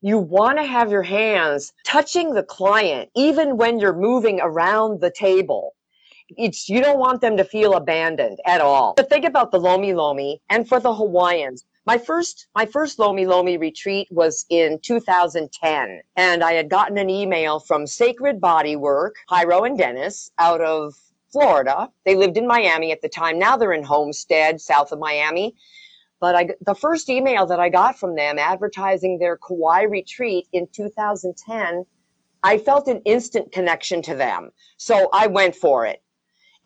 You 0.00 0.18
want 0.18 0.58
to 0.58 0.64
have 0.64 0.92
your 0.92 1.02
hands 1.02 1.72
touching 1.84 2.34
the 2.34 2.44
client 2.44 3.10
even 3.16 3.56
when 3.56 3.78
you're 3.78 3.96
moving 3.96 4.40
around 4.40 5.00
the 5.00 5.10
table 5.10 5.74
it's 6.36 6.68
you 6.68 6.82
don't 6.82 6.98
want 6.98 7.20
them 7.20 7.36
to 7.36 7.44
feel 7.44 7.74
abandoned 7.74 8.38
at 8.44 8.60
all. 8.60 8.94
But 8.96 9.08
think 9.08 9.24
about 9.24 9.50
the 9.50 9.60
Lomi 9.60 9.94
Lomi 9.94 10.40
and 10.50 10.68
for 10.68 10.80
the 10.80 10.94
Hawaiians. 10.94 11.64
My 11.86 11.96
first 11.96 12.48
my 12.54 12.66
first 12.66 12.98
Lomi 12.98 13.26
Lomi 13.26 13.56
retreat 13.56 14.08
was 14.10 14.44
in 14.50 14.78
2010 14.82 16.00
and 16.16 16.44
I 16.44 16.52
had 16.52 16.68
gotten 16.68 16.98
an 16.98 17.08
email 17.08 17.60
from 17.60 17.86
Sacred 17.86 18.40
Bodywork, 18.40 19.12
Hyro 19.30 19.66
and 19.66 19.78
Dennis 19.78 20.30
out 20.38 20.60
of 20.60 20.94
Florida. 21.32 21.90
They 22.04 22.14
lived 22.14 22.36
in 22.36 22.46
Miami 22.46 22.92
at 22.92 23.00
the 23.00 23.08
time. 23.08 23.38
Now 23.38 23.56
they're 23.56 23.72
in 23.72 23.84
Homestead, 23.84 24.60
south 24.60 24.92
of 24.92 24.98
Miami. 24.98 25.54
But 26.20 26.34
I, 26.34 26.48
the 26.60 26.74
first 26.74 27.08
email 27.08 27.46
that 27.46 27.60
I 27.60 27.68
got 27.68 27.98
from 27.98 28.16
them 28.16 28.38
advertising 28.38 29.18
their 29.18 29.36
Kauai 29.36 29.82
retreat 29.82 30.48
in 30.52 30.66
2010, 30.74 31.84
I 32.42 32.58
felt 32.58 32.88
an 32.88 33.02
instant 33.04 33.52
connection 33.52 34.02
to 34.02 34.16
them. 34.16 34.50
So 34.78 35.10
I 35.12 35.28
went 35.28 35.54
for 35.54 35.86
it 35.86 36.02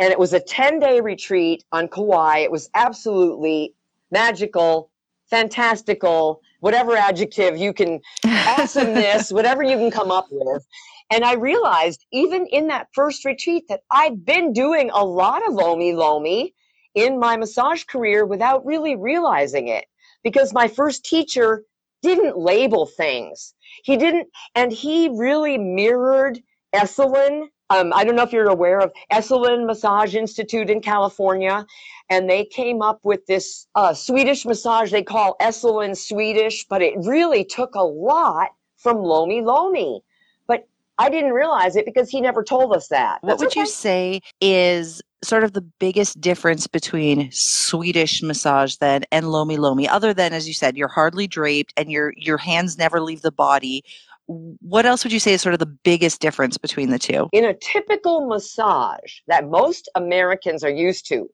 and 0.02 0.10
it 0.10 0.18
was 0.18 0.32
a 0.32 0.40
10 0.40 0.80
day 0.80 1.00
retreat 1.00 1.62
on 1.70 1.86
Kauai. 1.86 2.38
It 2.38 2.50
was 2.50 2.68
absolutely 2.74 3.72
magical, 4.10 4.90
fantastical, 5.30 6.40
whatever 6.58 6.96
adjective 6.96 7.56
you 7.56 7.72
can, 7.72 8.00
awesomeness, 8.26 9.30
whatever 9.38 9.62
you 9.62 9.76
can 9.76 9.92
come 9.92 10.10
up 10.10 10.26
with. 10.32 10.66
And 11.12 11.24
I 11.24 11.34
realized 11.34 12.04
even 12.12 12.46
in 12.46 12.66
that 12.66 12.88
first 12.92 13.24
retreat 13.24 13.68
that 13.68 13.82
I'd 13.92 14.24
been 14.24 14.52
doing 14.52 14.90
a 14.92 15.04
lot 15.04 15.46
of 15.46 15.54
Lomi 15.54 15.92
Lomi 15.92 16.52
in 16.96 17.20
my 17.20 17.36
massage 17.36 17.84
career 17.84 18.26
without 18.26 18.66
really 18.66 18.96
realizing 18.96 19.68
it 19.68 19.84
because 20.24 20.52
my 20.52 20.66
first 20.66 21.04
teacher 21.04 21.62
didn't 22.02 22.36
label 22.36 22.86
things. 22.86 23.54
He 23.84 23.96
didn't, 23.96 24.26
and 24.56 24.72
he 24.72 25.10
really 25.10 25.58
mirrored 25.58 26.40
Esalen 26.74 27.50
um, 27.70 27.92
I 27.94 28.04
don't 28.04 28.16
know 28.16 28.22
if 28.22 28.32
you're 28.32 28.48
aware 28.48 28.80
of 28.80 28.92
Esalen 29.10 29.66
Massage 29.66 30.14
Institute 30.14 30.68
in 30.68 30.80
California, 30.80 31.66
and 32.10 32.28
they 32.28 32.44
came 32.44 32.82
up 32.82 33.00
with 33.04 33.26
this 33.26 33.66
uh, 33.74 33.94
Swedish 33.94 34.44
massage 34.44 34.90
they 34.90 35.02
call 35.02 35.36
Esalen 35.40 35.96
Swedish, 35.96 36.66
but 36.68 36.82
it 36.82 36.94
really 36.98 37.44
took 37.44 37.74
a 37.74 37.82
lot 37.82 38.50
from 38.76 38.98
Lomi 38.98 39.40
Lomi. 39.40 40.02
But 40.46 40.68
I 40.98 41.08
didn't 41.08 41.32
realize 41.32 41.76
it 41.76 41.86
because 41.86 42.10
he 42.10 42.20
never 42.20 42.42
told 42.42 42.74
us 42.74 42.88
that. 42.88 43.22
what 43.22 43.38
That's 43.38 43.42
would 43.42 43.56
you 43.56 43.66
say 43.66 44.20
is 44.40 45.00
sort 45.24 45.44
of 45.44 45.52
the 45.52 45.62
biggest 45.62 46.20
difference 46.20 46.66
between 46.66 47.30
Swedish 47.30 48.22
massage 48.22 48.76
then 48.76 49.04
and 49.10 49.30
Lomi 49.30 49.56
Lomi? 49.56 49.88
Other 49.88 50.12
than, 50.12 50.32
as 50.32 50.46
you 50.46 50.54
said, 50.54 50.76
you're 50.76 50.88
hardly 50.88 51.26
draped 51.26 51.72
and 51.76 51.90
your 51.90 52.12
your 52.16 52.38
hands 52.38 52.76
never 52.76 53.00
leave 53.00 53.22
the 53.22 53.32
body. 53.32 53.84
What 54.26 54.86
else 54.86 55.04
would 55.04 55.12
you 55.12 55.18
say 55.18 55.32
is 55.34 55.42
sort 55.42 55.52
of 55.52 55.58
the 55.58 55.74
biggest 55.84 56.20
difference 56.20 56.56
between 56.56 56.90
the 56.90 56.98
two? 56.98 57.28
in 57.32 57.44
a 57.44 57.54
typical 57.54 58.26
massage 58.26 59.18
that 59.26 59.48
most 59.48 59.88
Americans 59.94 60.62
are 60.64 60.70
used 60.70 61.06
to, 61.08 61.28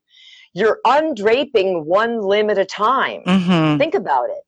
you're 0.55 0.81
undraping 0.87 1.85
one 1.85 2.21
limb 2.21 2.51
at 2.51 2.59
a 2.59 2.65
time. 2.65 3.23
Mm-hmm. 3.27 3.79
Think 3.79 3.95
about 3.95 4.31
it. 4.31 4.43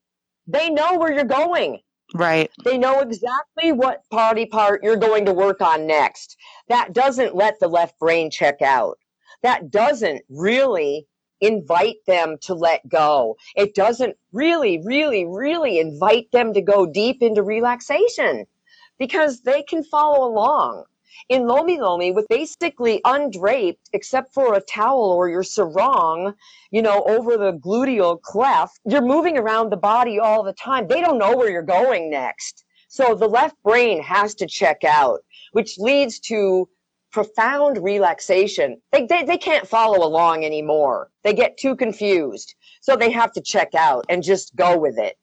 They 0.47 0.71
know 0.71 0.99
where 0.99 1.13
you're 1.13 1.25
going. 1.25 1.81
Right. 2.15 2.51
They 2.65 2.77
know 2.77 3.01
exactly 3.01 3.73
what 3.73 4.03
body 4.11 4.47
part 4.47 4.83
you're 4.83 4.97
going 4.97 5.25
to 5.27 5.33
work 5.33 5.61
on 5.61 5.87
next. 5.87 6.37
That 6.69 6.93
doesn't 6.93 7.37
let 7.37 7.61
the 7.61 7.69
left 7.69 7.99
brain 8.01 8.31
check 8.31 8.63
out. 8.63 8.99
That 9.43 9.71
doesn't 9.71 10.23
really 10.29 11.07
invite 11.41 11.97
them 12.07 12.37
to 12.43 12.55
let 12.55 12.89
go. 12.89 13.37
It 13.57 13.75
doesn't 13.75 14.17
really, 14.33 14.81
really, 14.85 15.25
really 15.27 15.79
invite 15.79 16.31
them 16.33 16.53
to 16.55 16.61
go 16.61 16.87
deep 16.87 17.23
into 17.23 17.43
relaxation 17.43 18.47
because 18.99 19.41
they 19.41 19.63
can 19.63 19.83
follow 19.85 20.27
along. 20.27 20.85
In 21.29 21.47
Lomi 21.47 21.79
Lomi, 21.81 22.13
with 22.13 22.27
basically 22.29 23.01
undraped 23.05 23.91
except 23.93 24.33
for 24.33 24.55
a 24.55 24.61
towel 24.61 25.13
or 25.13 25.29
your 25.29 25.43
sarong, 25.43 26.35
you 26.71 26.83
know, 26.83 27.03
over 27.05 27.37
the 27.37 27.53
gluteal 27.53 28.21
cleft, 28.21 28.81
you're 28.85 29.03
moving 29.03 29.37
around 29.37 29.71
the 29.71 29.77
body 29.77 30.19
all 30.19 30.43
the 30.43 30.53
time. 30.53 30.87
They 30.87 31.01
don't 31.01 31.19
know 31.19 31.37
where 31.37 31.51
you're 31.51 31.63
going 31.63 32.11
next. 32.11 32.65
So 32.89 33.15
the 33.15 33.29
left 33.29 33.55
brain 33.63 34.03
has 34.03 34.35
to 34.37 34.47
check 34.47 34.83
out, 34.83 35.21
which 35.53 35.79
leads 35.79 36.19
to 36.21 36.69
profound 37.13 37.83
relaxation. 37.83 38.81
They, 38.93 39.07
they, 39.07 39.25
they 39.25 39.39
can't 39.39 39.67
follow 39.67 40.07
along 40.07 40.45
anymore. 40.45 41.11
They 41.25 41.33
get 41.33 41.57
too 41.57 41.77
confused. 41.77 42.55
So 42.81 42.97
they 42.97 43.11
have 43.11 43.33
to 43.33 43.41
check 43.41 43.75
out 43.75 44.05
and 44.09 44.23
just 44.23 44.55
go 44.57 44.79
with 44.79 44.99
it. 44.99 45.19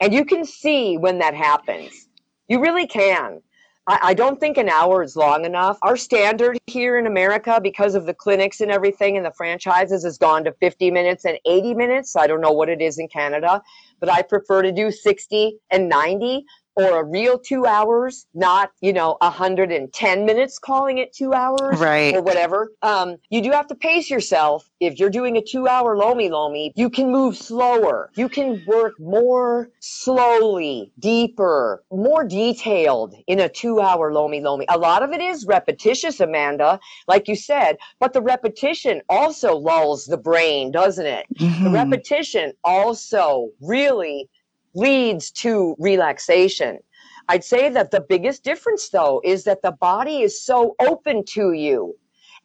And 0.00 0.14
you 0.14 0.24
can 0.24 0.44
see 0.44 0.96
when 0.96 1.18
that 1.18 1.34
happens. 1.34 2.08
You 2.48 2.60
really 2.60 2.86
can. 2.86 3.40
I, 3.88 3.98
I 4.02 4.14
don't 4.14 4.38
think 4.38 4.56
an 4.56 4.68
hour 4.68 5.02
is 5.02 5.16
long 5.16 5.44
enough. 5.44 5.78
Our 5.82 5.96
standard 5.96 6.58
here 6.66 6.98
in 6.98 7.06
America, 7.06 7.58
because 7.62 7.94
of 7.94 8.06
the 8.06 8.14
clinics 8.14 8.60
and 8.60 8.70
everything 8.70 9.16
and 9.16 9.26
the 9.26 9.32
franchises, 9.32 10.04
has 10.04 10.18
gone 10.18 10.44
to 10.44 10.52
50 10.60 10.90
minutes 10.90 11.24
and 11.24 11.38
80 11.46 11.74
minutes. 11.74 12.14
I 12.14 12.26
don't 12.26 12.40
know 12.40 12.52
what 12.52 12.68
it 12.68 12.80
is 12.80 12.98
in 12.98 13.08
Canada, 13.08 13.62
but 13.98 14.10
I 14.10 14.22
prefer 14.22 14.62
to 14.62 14.72
do 14.72 14.90
60 14.90 15.58
and 15.70 15.88
90 15.88 16.44
or 16.78 17.00
a 17.00 17.04
real 17.04 17.38
two 17.40 17.66
hours, 17.66 18.26
not, 18.34 18.70
you 18.80 18.92
know, 18.92 19.16
110 19.20 20.24
minutes 20.24 20.60
calling 20.60 20.98
it 20.98 21.12
two 21.12 21.32
hours 21.32 21.78
right. 21.80 22.14
or 22.14 22.22
whatever. 22.22 22.70
Um, 22.82 23.16
you 23.30 23.42
do 23.42 23.50
have 23.50 23.66
to 23.66 23.74
pace 23.74 24.08
yourself. 24.08 24.70
If 24.78 25.00
you're 25.00 25.10
doing 25.10 25.36
a 25.36 25.42
two 25.42 25.66
hour 25.66 25.96
Lomi 25.96 26.28
Lomi, 26.28 26.72
you 26.76 26.88
can 26.88 27.10
move 27.10 27.36
slower. 27.36 28.10
You 28.14 28.28
can 28.28 28.62
work 28.64 28.94
more 29.00 29.70
slowly, 29.80 30.92
deeper, 31.00 31.82
more 31.90 32.22
detailed 32.22 33.12
in 33.26 33.40
a 33.40 33.48
two 33.48 33.80
hour 33.80 34.12
Lomi 34.12 34.40
Lomi. 34.40 34.64
A 34.68 34.78
lot 34.78 35.02
of 35.02 35.10
it 35.10 35.20
is 35.20 35.46
repetitious, 35.46 36.20
Amanda, 36.20 36.78
like 37.08 37.26
you 37.26 37.34
said, 37.34 37.76
but 37.98 38.12
the 38.12 38.22
repetition 38.22 39.02
also 39.08 39.56
lulls 39.56 40.06
the 40.06 40.16
brain, 40.16 40.70
doesn't 40.70 41.06
it? 41.06 41.26
Mm-hmm. 41.40 41.64
The 41.64 41.70
repetition 41.70 42.52
also 42.62 43.50
really 43.60 44.28
leads 44.78 45.30
to 45.32 45.76
relaxation. 45.78 46.78
I'd 47.28 47.44
say 47.44 47.68
that 47.68 47.90
the 47.90 48.00
biggest 48.00 48.44
difference 48.44 48.88
though 48.88 49.20
is 49.24 49.44
that 49.44 49.62
the 49.62 49.72
body 49.72 50.22
is 50.22 50.42
so 50.42 50.74
open 50.80 51.24
to 51.34 51.52
you 51.52 51.94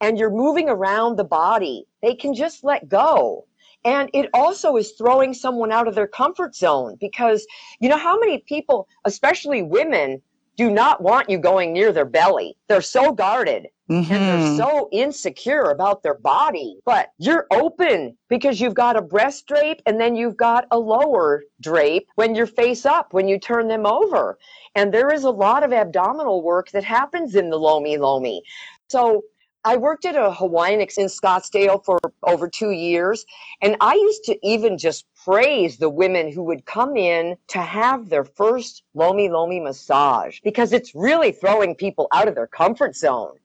and 0.02 0.18
you're 0.18 0.30
moving 0.30 0.68
around 0.68 1.16
the 1.16 1.24
body. 1.24 1.86
They 2.02 2.16
can 2.16 2.34
just 2.34 2.64
let 2.64 2.90
go. 2.90 3.46
And 3.86 4.10
it 4.14 4.30
also 4.34 4.76
is 4.78 4.94
throwing 4.94 5.34
someone 5.34 5.72
out 5.72 5.88
of 5.88 5.96
their 5.96 6.08
comfort 6.08 6.56
zone 6.56 6.98
because 7.00 7.46
you 7.80 7.90
know 7.90 7.98
how 7.98 8.20
many 8.20 8.40
people, 8.40 8.88
especially 9.06 9.62
women, 9.62 10.22
do 10.58 10.70
not 10.70 11.02
want 11.02 11.30
you 11.30 11.38
going 11.38 11.74
near 11.74 11.92
their 11.92 12.06
belly. 12.06 12.56
They're 12.68 12.82
so 12.82 13.12
guarded 13.12 13.68
mm-hmm. 13.94 14.14
and 14.14 14.24
they're 14.24 14.50
mm-hmm. 14.50 14.58
so 14.58 14.90
insecure 14.92 15.72
about 15.72 16.04
their 16.04 16.16
body. 16.16 16.80
But 16.86 17.12
you're 17.18 17.48
open 17.52 18.18
because 18.30 18.60
you've 18.60 18.74
got 18.74 18.98
a 18.98 19.02
breast 19.02 19.48
drape 19.48 19.82
and 19.86 20.00
then 20.00 20.16
you've 20.16 20.38
got 20.38 20.66
a 20.72 20.80
lower 20.80 21.44
drape 21.62 22.08
when 22.16 22.36
you're 22.36 22.48
face 22.48 22.86
up, 22.86 23.14
when 23.14 23.28
you 23.28 23.40
turn 23.40 23.68
them 23.68 23.86
over. 23.86 24.38
And 24.76 24.94
there 24.94 25.14
is 25.14 25.24
a 25.24 25.30
lot 25.30 25.64
of 25.64 25.72
abdominal 25.72 26.42
work 26.42 26.72
that 26.72 26.84
happens 26.84 27.36
in 27.36 27.50
the 27.50 27.58
Lomi 27.58 27.98
Lomi. 27.98 28.44
So 28.90 29.24
I 29.66 29.78
worked 29.78 30.04
at 30.04 30.18
a 30.18 30.34
Hawaiian 30.34 30.82
ex- 30.82 30.98
in 30.98 31.08
Scottsdale 31.08 31.84
for 31.86 31.98
over 32.24 32.50
two 32.50 32.72
years, 32.72 33.26
and 33.62 33.78
I 33.80 33.94
used 33.94 34.26
to 34.26 34.38
even 34.46 34.78
just 34.78 35.06
praise 35.24 35.78
the 35.78 35.90
women 35.90 36.34
who 36.34 36.44
would 36.44 36.66
come 36.66 36.98
in 36.98 37.38
to 37.48 37.60
have 37.60 38.10
their 38.10 38.26
first 38.26 38.84
Lomi 38.94 39.30
Lomi 39.30 39.62
massage 39.62 40.40
because 40.44 40.74
it's 40.74 40.94
really 40.94 41.32
throwing 41.32 41.76
people 41.76 42.10
out 42.12 42.28
of 42.28 42.36
their 42.36 42.48
comfort 42.48 42.98
zone. 42.98 43.38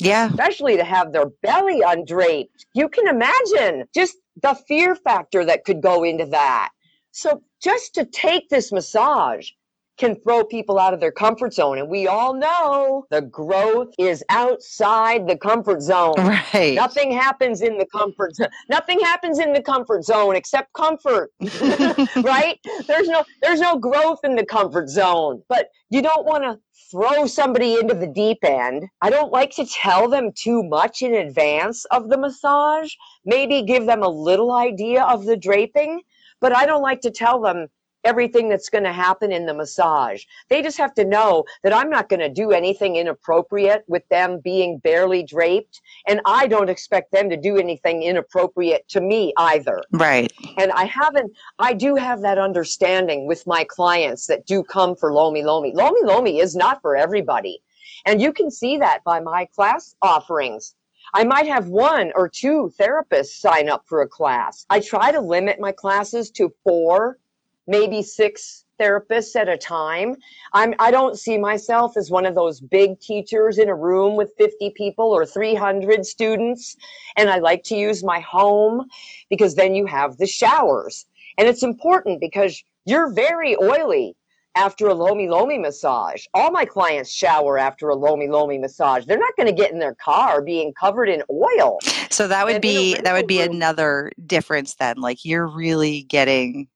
Yeah. 0.00 0.28
Especially 0.28 0.76
to 0.76 0.84
have 0.84 1.12
their 1.12 1.26
belly 1.42 1.82
undraped. 1.82 2.66
You 2.74 2.88
can 2.88 3.08
imagine 3.08 3.84
just 3.94 4.16
the 4.42 4.54
fear 4.68 4.94
factor 4.94 5.44
that 5.44 5.64
could 5.64 5.80
go 5.82 6.04
into 6.04 6.26
that. 6.26 6.70
So 7.12 7.42
just 7.62 7.94
to 7.94 8.04
take 8.04 8.48
this 8.50 8.72
massage 8.72 9.48
can 9.96 10.14
throw 10.16 10.44
people 10.44 10.78
out 10.78 10.92
of 10.92 11.00
their 11.00 11.12
comfort 11.12 11.54
zone. 11.54 11.78
And 11.78 11.88
we 11.88 12.06
all 12.06 12.34
know 12.34 13.06
the 13.10 13.22
growth 13.22 13.94
is 13.98 14.22
outside 14.28 15.26
the 15.26 15.36
comfort 15.36 15.82
zone. 15.82 16.14
Right. 16.18 16.74
Nothing 16.74 17.12
happens 17.12 17.62
in 17.62 17.78
the 17.78 17.86
comfort 17.86 18.36
zone. 18.36 18.48
Nothing 18.68 19.00
happens 19.00 19.38
in 19.38 19.52
the 19.52 19.62
comfort 19.62 20.04
zone 20.04 20.36
except 20.36 20.72
comfort. 20.74 21.32
right? 21.40 22.58
There's 22.86 23.08
no 23.08 23.24
there's 23.42 23.60
no 23.60 23.78
growth 23.78 24.20
in 24.24 24.36
the 24.36 24.44
comfort 24.44 24.88
zone. 24.88 25.42
But 25.48 25.70
you 25.90 26.02
don't 26.02 26.26
want 26.26 26.44
to 26.44 26.58
throw 26.90 27.26
somebody 27.26 27.78
into 27.78 27.94
the 27.94 28.06
deep 28.06 28.38
end. 28.42 28.84
I 29.02 29.10
don't 29.10 29.32
like 29.32 29.50
to 29.56 29.66
tell 29.66 30.08
them 30.08 30.30
too 30.34 30.62
much 30.62 31.02
in 31.02 31.14
advance 31.14 31.84
of 31.86 32.08
the 32.08 32.18
massage. 32.18 32.92
Maybe 33.24 33.62
give 33.62 33.86
them 33.86 34.02
a 34.02 34.08
little 34.08 34.52
idea 34.52 35.02
of 35.04 35.24
the 35.24 35.36
draping, 35.36 36.02
but 36.40 36.54
I 36.54 36.66
don't 36.66 36.82
like 36.82 37.00
to 37.02 37.10
tell 37.10 37.40
them 37.40 37.66
everything 38.06 38.48
that's 38.48 38.70
going 38.70 38.84
to 38.84 38.92
happen 38.92 39.32
in 39.32 39.46
the 39.46 39.52
massage. 39.52 40.22
They 40.48 40.62
just 40.62 40.78
have 40.78 40.94
to 40.94 41.04
know 41.04 41.44
that 41.62 41.74
I'm 41.74 41.90
not 41.90 42.08
going 42.08 42.20
to 42.20 42.28
do 42.28 42.52
anything 42.52 42.96
inappropriate 42.96 43.84
with 43.88 44.08
them 44.08 44.40
being 44.40 44.78
barely 44.78 45.24
draped. 45.24 45.82
And 46.06 46.20
I 46.24 46.46
don't 46.46 46.70
expect 46.70 47.10
them 47.12 47.28
to 47.30 47.36
do 47.36 47.58
anything 47.58 48.04
inappropriate 48.04 48.88
to 48.90 49.00
me 49.00 49.32
either. 49.36 49.82
Right. 49.92 50.32
And 50.56 50.70
I 50.72 50.84
haven't, 50.84 51.32
I 51.58 51.74
do 51.74 51.96
have 51.96 52.22
that 52.22 52.38
understanding 52.38 53.26
with 53.26 53.46
my 53.46 53.64
clients 53.64 54.26
that 54.28 54.46
do 54.46 54.62
come 54.62 54.94
for 54.94 55.12
Lomi 55.12 55.42
Lomi. 55.42 55.72
Lomi 55.74 56.00
Lomi 56.04 56.38
is 56.38 56.54
not 56.54 56.80
for 56.80 56.96
everybody. 56.96 57.60
And 58.06 58.22
you 58.22 58.32
can 58.32 58.50
see 58.50 58.78
that 58.78 59.02
by 59.04 59.18
my 59.20 59.46
class 59.46 59.96
offerings. 60.00 60.76
I 61.14 61.24
might 61.24 61.46
have 61.46 61.68
one 61.68 62.12
or 62.14 62.28
two 62.28 62.72
therapists 62.78 63.40
sign 63.40 63.68
up 63.68 63.84
for 63.86 64.02
a 64.02 64.08
class. 64.08 64.66
I 64.70 64.80
try 64.80 65.12
to 65.12 65.20
limit 65.20 65.58
my 65.60 65.72
classes 65.72 66.30
to 66.32 66.52
four 66.62 67.18
maybe 67.66 68.02
six 68.02 68.64
therapists 68.80 69.36
at 69.36 69.48
a 69.48 69.56
time. 69.56 70.16
I'm, 70.52 70.74
I 70.78 70.90
don't 70.90 71.18
see 71.18 71.38
myself 71.38 71.96
as 71.96 72.10
one 72.10 72.26
of 72.26 72.34
those 72.34 72.60
big 72.60 73.00
teachers 73.00 73.58
in 73.58 73.68
a 73.68 73.74
room 73.74 74.16
with 74.16 74.32
50 74.38 74.70
people 74.76 75.06
or 75.06 75.24
300 75.24 76.04
students. 76.04 76.76
And 77.16 77.30
I 77.30 77.38
like 77.38 77.62
to 77.64 77.76
use 77.76 78.04
my 78.04 78.20
home 78.20 78.86
because 79.30 79.54
then 79.54 79.74
you 79.74 79.86
have 79.86 80.18
the 80.18 80.26
showers. 80.26 81.06
And 81.38 81.48
it's 81.48 81.62
important 81.62 82.20
because 82.20 82.62
you're 82.84 83.12
very 83.12 83.56
oily 83.62 84.16
after 84.54 84.86
a 84.86 84.94
Lomi 84.94 85.28
Lomi 85.28 85.58
massage. 85.58 86.24
All 86.32 86.50
my 86.50 86.64
clients 86.64 87.12
shower 87.12 87.58
after 87.58 87.90
a 87.90 87.94
Lomi 87.94 88.26
Lomi 88.26 88.58
massage. 88.58 89.04
They're 89.04 89.18
not 89.18 89.36
going 89.36 89.48
to 89.48 89.52
get 89.52 89.70
in 89.70 89.78
their 89.78 89.94
car 89.94 90.40
being 90.40 90.72
covered 90.72 91.10
in 91.10 91.22
oil. 91.30 91.78
So 92.10 92.26
that 92.28 92.46
would 92.46 92.54
and 92.54 92.62
be 92.62 92.94
that 92.94 93.12
would 93.12 93.26
be 93.26 93.40
room, 93.40 93.56
another 93.56 94.12
difference 94.24 94.74
then. 94.76 94.96
Like 94.96 95.24
you're 95.26 95.46
really 95.46 96.04
getting 96.04 96.68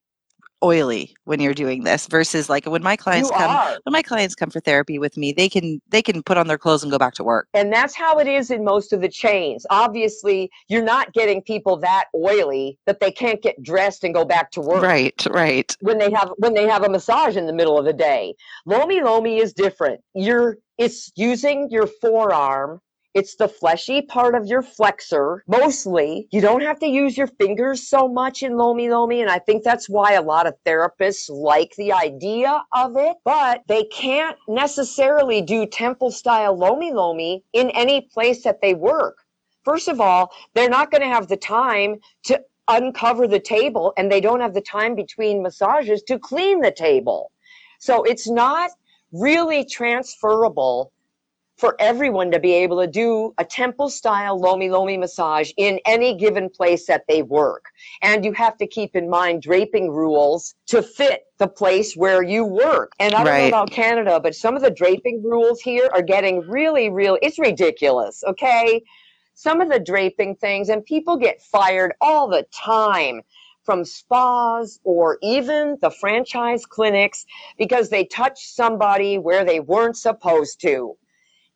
oily 0.63 1.15
when 1.25 1.41
you're 1.41 1.55
doing 1.55 1.85
this 1.85 2.07
versus 2.07 2.49
like 2.49 2.67
when 2.67 2.83
my 2.83 2.97
clients 2.97 3.31
you 3.31 3.37
come 3.37 3.51
are. 3.51 3.79
when 3.85 3.93
my 3.93 4.03
clients 4.03 4.35
come 4.35 4.51
for 4.51 4.61
therapy 4.61 4.99
with 4.99 5.17
me 5.17 5.33
they 5.33 5.49
can 5.49 5.81
they 5.89 6.03
can 6.03 6.23
put 6.23 6.37
on 6.37 6.47
their 6.47 6.59
clothes 6.59 6.83
and 6.83 6.93
go 6.93 6.99
back 6.99 7.15
to 7.15 7.25
work. 7.25 7.49
And 7.55 7.73
that's 7.73 7.95
how 7.95 8.19
it 8.19 8.27
is 8.27 8.51
in 8.51 8.65
most 8.65 8.93
of 8.93 9.01
the 9.01 9.09
chains. 9.09 9.67
Obviously 9.71 10.51
you're 10.69 10.85
not 10.85 11.13
getting 11.13 11.43
people 11.43 11.77
that 11.79 12.07
oily 12.15 12.79
that 12.87 13.01
they 13.01 13.11
can't 13.11 13.43
get 13.43 13.63
dressed 13.63 14.05
and 14.05 14.15
go 14.15 14.25
back 14.25 14.51
to 14.53 14.61
work 14.61 14.83
right 14.83 15.27
right. 15.31 15.77
when 15.81 15.99
they 15.99 16.11
have 16.11 16.33
when 16.39 16.55
they 16.55 16.67
have 16.67 16.85
a 16.85 16.89
massage 16.89 17.37
in 17.37 17.47
the 17.47 17.53
middle 17.53 17.79
of 17.79 17.85
the 17.85 17.93
day. 17.93 18.35
Lomi 18.67 19.01
lomi 19.01 19.39
is 19.39 19.53
different. 19.53 20.01
You're 20.15 20.57
it's 20.79 21.13
using 21.17 21.69
your 21.71 21.87
forearm 21.87 22.81
it's 23.13 23.35
the 23.35 23.49
fleshy 23.49 24.03
part 24.03 24.35
of 24.35 24.47
your 24.47 24.63
flexor, 24.63 25.43
mostly. 25.49 26.29
You 26.31 26.41
don't 26.41 26.63
have 26.63 26.79
to 26.81 26.87
use 26.87 27.17
your 27.17 27.27
fingers 27.27 27.89
so 27.89 28.09
much 28.09 28.43
in 28.43 28.57
Lomi 28.57 28.89
Lomi, 28.89 29.21
and 29.21 29.31
I 29.31 29.41
think 29.41 29.65
that's 29.65 29.89
why 29.89 30.13
a 30.13 30.23
lot 30.23 30.47
of 30.47 30.55
therapists 30.65 31.29
like 31.29 31.75
the 31.77 31.93
idea 31.93 32.63
of 32.73 32.97
it, 32.97 33.17
but 33.25 33.63
they 33.67 33.85
can't 33.85 34.37
necessarily 34.47 35.43
do 35.43 35.67
temple 35.67 36.13
style 36.13 36.57
Lomi 36.57 36.93
Lomi 36.93 37.43
in 37.53 37.71
any 37.71 38.03
place 38.13 38.45
that 38.45 38.61
they 38.63 38.75
work. 38.75 39.19
First 39.65 39.89
of 39.89 40.01
all, 40.01 40.31
they're 40.55 40.71
not 40.71 40.91
going 40.91 41.03
to 41.03 41.09
have 41.09 41.29
the 41.29 41.37
time 41.37 41.97
to 42.25 42.41
uncover 42.69 43.27
the 43.27 43.41
table, 43.41 43.93
and 43.97 44.11
they 44.11 44.21
don't 44.21 44.41
have 44.41 44.55
the 44.55 44.61
time 44.61 44.95
between 44.95 45.43
massages 45.43 46.03
to 46.05 46.19
clean 46.19 46.61
the 46.61 46.71
table. 46.71 47.33
So 47.81 48.05
it's 48.05 48.29
not 48.31 48.71
really 49.13 49.65
transferable 49.65 50.93
for 51.61 51.77
everyone 51.79 52.31
to 52.31 52.41
be 52.41 52.55
able 52.55 52.81
to 52.81 52.87
do 52.87 53.35
a 53.37 53.45
temple 53.45 53.91
style 53.91 54.39
Lomi 54.39 54.71
Lomi 54.71 54.97
massage 54.97 55.53
in 55.59 55.79
any 55.85 56.17
given 56.17 56.49
place 56.49 56.87
that 56.87 57.05
they 57.07 57.23
work. 57.23 57.67
And 58.01 58.25
you 58.25 58.33
have 58.33 58.57
to 58.57 58.67
keep 58.67 58.97
in 58.97 59.11
mind 59.11 59.43
draping 59.43 59.91
rules 59.91 60.55
to 60.69 60.83
fit 60.83 61.25
the 61.39 61.47
place 61.47 61.95
where 61.95 62.23
you 62.23 62.47
work. 62.47 62.93
And 62.99 63.15
I 63.15 63.19
don't 63.19 63.27
right. 63.27 63.43
know 63.43 63.49
about 63.49 63.71
Canada, 63.71 64.19
but 64.21 64.35
some 64.35 64.57
of 64.57 64.63
the 64.63 64.71
draping 64.71 65.23
rules 65.23 65.61
here 65.61 65.91
are 65.93 66.03
getting 66.03 66.41
really, 66.49 66.89
really, 66.89 67.19
it's 67.21 67.39
ridiculous. 67.39 68.25
Okay. 68.27 68.83
Some 69.35 69.61
of 69.61 69.69
the 69.69 69.81
draping 69.81 70.37
things 70.37 70.71
and 70.71 70.83
people 70.83 71.19
get 71.19 71.43
fired 71.43 71.93
all 72.01 72.27
the 72.27 72.47
time 72.55 73.21
from 73.65 73.85
spas 73.85 74.81
or 74.83 75.19
even 75.23 75.77
the 75.83 75.91
franchise 75.91 76.65
clinics 76.65 77.27
because 77.59 77.91
they 77.91 78.05
touch 78.07 78.47
somebody 78.47 79.19
where 79.19 79.45
they 79.45 79.61
weren't 79.61 79.99
supposed 79.99 80.59
to 80.63 80.97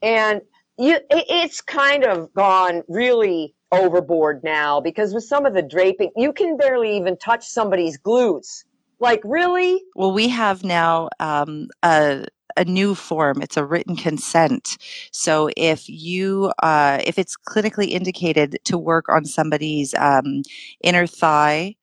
and 0.05 0.43
you, 0.79 0.99
it's 1.11 1.61
kind 1.61 2.05
of 2.05 2.33
gone 2.35 2.83
really 2.89 3.55
overboard 3.73 4.43
now 4.45 4.81
because 4.81 5.15
with 5.15 5.25
some 5.25 5.47
of 5.47 5.55
the 5.55 5.63
draping, 5.63 6.11
you 6.17 6.33
can 6.33 6.57
barely 6.57 6.97
even 6.97 7.17
touch 7.17 7.47
somebody's 7.47 7.99
glutes. 7.99 8.65
Like, 9.01 9.21
really? 9.25 9.83
Well, 9.97 10.13
we 10.13 10.29
have 10.29 10.63
now 10.63 11.09
um, 11.19 11.69
a 11.83 12.27
a 12.57 12.65
new 12.65 12.95
form. 12.95 13.43
It's 13.43 13.57
a 13.57 13.65
written 13.65 13.97
consent. 13.97 14.77
So 15.11 15.51
if 15.57 15.89
you, 15.89 16.53
uh, 16.63 17.01
if 17.05 17.19
it's 17.19 17.37
clinically 17.37 17.89
indicated 17.89 18.59
to 18.65 18.79
work 18.79 19.09
on 19.09 19.25
somebody's 19.25 19.93
um, 19.95 20.43
inner 20.81 21.09
thigh, 21.09 21.75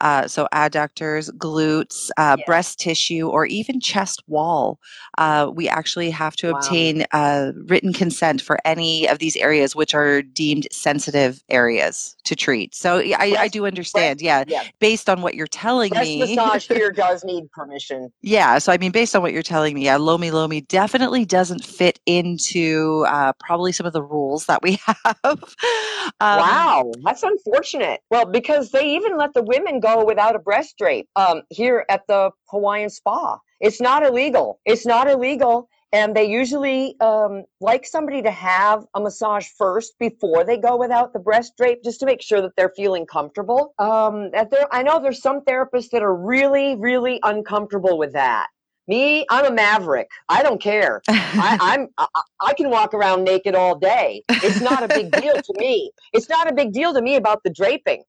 uh, 0.00 0.26
so 0.26 0.48
adductors, 0.52 1.30
glutes, 1.36 2.10
uh, 2.16 2.36
yeah. 2.38 2.44
breast 2.46 2.78
tissue, 2.78 3.28
or 3.28 3.46
even 3.46 3.80
chest 3.80 4.22
wall. 4.26 4.78
Uh, 5.18 5.50
we 5.52 5.68
actually 5.68 6.10
have 6.10 6.36
to 6.36 6.50
wow. 6.50 6.58
obtain 6.58 7.04
uh, 7.12 7.52
written 7.66 7.92
consent 7.92 8.40
for 8.40 8.58
any 8.64 9.08
of 9.08 9.18
these 9.18 9.36
areas 9.36 9.74
which 9.76 9.94
are 9.94 10.22
deemed 10.22 10.66
sensitive 10.70 11.42
areas 11.48 12.16
to 12.24 12.36
treat. 12.36 12.74
So 12.74 12.98
I, 12.98 13.36
I 13.38 13.48
do 13.48 13.66
understand. 13.66 14.20
Breast, 14.20 14.48
yeah, 14.48 14.62
yeah, 14.62 14.68
based 14.78 15.08
on 15.08 15.22
what 15.22 15.34
you're 15.34 15.46
telling 15.46 15.90
breast 15.90 16.08
me, 16.08 16.18
massage 16.20 16.68
here 16.68 16.92
does 16.92 17.24
need 17.24 17.50
permission. 17.50 18.12
Yeah, 18.22 18.58
so 18.58 18.72
I 18.72 18.78
mean, 18.78 18.92
based 18.92 19.14
on 19.16 19.22
what 19.22 19.32
you're 19.32 19.42
telling 19.42 19.74
me, 19.74 19.84
yeah, 19.84 19.96
Lomi 19.96 20.30
Lomi 20.30 20.60
definitely 20.62 21.24
doesn't 21.24 21.64
fit 21.64 22.00
into 22.06 23.04
uh, 23.08 23.32
probably 23.38 23.72
some 23.72 23.86
of 23.86 23.92
the 23.92 24.02
rules 24.02 24.46
that 24.46 24.62
we 24.62 24.78
have. 24.86 25.16
Um, 25.24 26.38
wow, 26.38 26.92
that's 27.04 27.22
unfortunate. 27.22 28.00
Well, 28.10 28.26
because 28.26 28.70
they 28.70 28.94
even 28.94 29.16
let 29.16 29.34
the 29.34 29.42
women 29.42 29.80
go 29.80 29.89
without 30.04 30.36
a 30.36 30.38
breast 30.38 30.76
drape 30.78 31.08
um, 31.16 31.42
here 31.50 31.84
at 31.88 32.06
the 32.06 32.30
Hawaiian 32.50 32.90
Spa. 32.90 33.38
It's 33.60 33.80
not 33.80 34.04
illegal. 34.04 34.60
It's 34.64 34.86
not 34.86 35.08
illegal. 35.08 35.68
And 35.92 36.14
they 36.14 36.24
usually 36.24 36.94
um, 37.00 37.44
like 37.60 37.84
somebody 37.84 38.22
to 38.22 38.30
have 38.30 38.86
a 38.94 39.00
massage 39.00 39.48
first 39.58 39.98
before 39.98 40.44
they 40.44 40.56
go 40.56 40.76
without 40.76 41.12
the 41.12 41.18
breast 41.18 41.54
drape, 41.56 41.82
just 41.82 41.98
to 42.00 42.06
make 42.06 42.22
sure 42.22 42.40
that 42.40 42.52
they're 42.56 42.72
feeling 42.76 43.06
comfortable. 43.06 43.74
Um, 43.78 44.30
there, 44.30 44.66
I 44.70 44.82
know 44.82 45.02
there's 45.02 45.20
some 45.20 45.40
therapists 45.40 45.90
that 45.90 46.02
are 46.02 46.14
really, 46.14 46.76
really 46.76 47.18
uncomfortable 47.24 47.98
with 47.98 48.12
that. 48.12 48.46
Me, 48.86 49.24
I'm 49.30 49.44
a 49.44 49.50
maverick. 49.52 50.08
I 50.28 50.42
don't 50.42 50.60
care. 50.60 51.02
I, 51.08 51.58
I'm 51.60 51.88
I, 51.98 52.06
I 52.40 52.54
can 52.54 52.70
walk 52.70 52.94
around 52.94 53.24
naked 53.24 53.54
all 53.54 53.76
day. 53.76 54.22
It's 54.28 54.60
not 54.60 54.82
a 54.82 54.88
big 54.88 55.10
deal 55.12 55.34
to 55.34 55.54
me. 55.58 55.90
It's 56.12 56.28
not 56.28 56.50
a 56.50 56.54
big 56.54 56.72
deal 56.72 56.92
to 56.94 57.02
me 57.02 57.16
about 57.16 57.42
the 57.44 57.50
draping. 57.50 58.02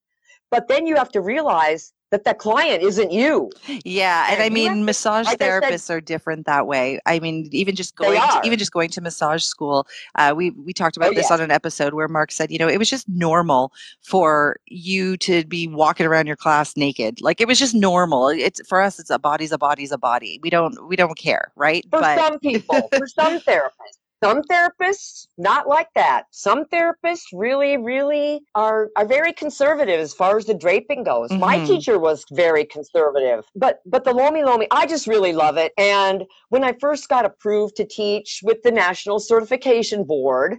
But 0.51 0.67
then 0.67 0.85
you 0.85 0.95
have 0.95 1.09
to 1.13 1.21
realize 1.21 1.93
that 2.11 2.25
the 2.25 2.33
client 2.33 2.83
isn't 2.83 3.11
you. 3.11 3.49
Yeah, 3.85 4.25
and, 4.25 4.35
and 4.35 4.43
I 4.43 4.49
mean, 4.49 4.83
massage 4.83 5.25
like 5.25 5.39
therapists 5.39 5.79
said, 5.81 5.93
are 5.95 6.01
different 6.01 6.45
that 6.45 6.67
way. 6.67 6.99
I 7.05 7.19
mean, 7.19 7.47
even 7.53 7.73
just 7.73 7.95
going, 7.95 8.19
to, 8.19 8.41
even 8.43 8.59
just 8.59 8.73
going 8.73 8.89
to 8.89 9.01
massage 9.01 9.43
school. 9.43 9.87
Uh, 10.15 10.33
we 10.35 10.51
we 10.51 10.73
talked 10.73 10.97
about 10.97 11.11
oh, 11.11 11.13
this 11.13 11.29
yeah. 11.29 11.35
on 11.35 11.41
an 11.41 11.51
episode 11.51 11.93
where 11.93 12.09
Mark 12.09 12.31
said, 12.31 12.51
you 12.51 12.59
know, 12.59 12.67
it 12.67 12.77
was 12.77 12.89
just 12.89 13.07
normal 13.07 13.71
for 14.01 14.57
you 14.67 15.15
to 15.17 15.45
be 15.45 15.67
walking 15.69 16.05
around 16.05 16.27
your 16.27 16.35
class 16.35 16.75
naked. 16.75 17.21
Like 17.21 17.39
it 17.39 17.47
was 17.47 17.57
just 17.57 17.73
normal. 17.73 18.27
It's 18.27 18.61
for 18.67 18.81
us. 18.81 18.99
It's 18.99 19.09
a 19.09 19.17
body's 19.17 19.53
a 19.53 19.57
body's 19.57 19.93
a 19.93 19.97
body. 19.97 20.39
We 20.43 20.49
don't 20.49 20.87
we 20.87 20.97
don't 20.97 21.17
care, 21.17 21.53
right? 21.55 21.83
For 21.85 22.01
but, 22.01 22.17
some 22.19 22.39
people, 22.39 22.89
for 22.93 23.07
some 23.07 23.39
therapists, 23.47 24.01
some 24.23 24.43
therapists 24.43 25.27
not 25.37 25.67
like 25.67 25.89
that. 25.95 26.25
Some 26.31 26.65
therapists 26.65 27.25
really 27.33 27.77
really 27.77 28.41
are 28.55 28.89
are 28.95 29.05
very 29.05 29.33
conservative 29.33 29.99
as 29.99 30.13
far 30.13 30.37
as 30.37 30.45
the 30.45 30.53
draping 30.53 31.03
goes. 31.03 31.29
Mm-hmm. 31.29 31.39
my 31.39 31.65
teacher 31.65 31.99
was 31.99 32.25
very 32.31 32.65
conservative 32.65 33.45
but 33.55 33.79
but 33.85 34.03
the 34.03 34.13
lomi 34.13 34.43
lomi 34.43 34.67
i 34.71 34.85
just 34.85 35.07
really 35.07 35.33
love 35.33 35.57
it. 35.57 35.71
And 35.77 36.25
when 36.49 36.63
i 36.63 36.73
first 36.79 37.09
got 37.09 37.25
approved 37.25 37.75
to 37.77 37.85
teach 37.85 38.41
with 38.43 38.61
the 38.63 38.71
national 38.71 39.19
certification 39.19 40.03
board 40.03 40.57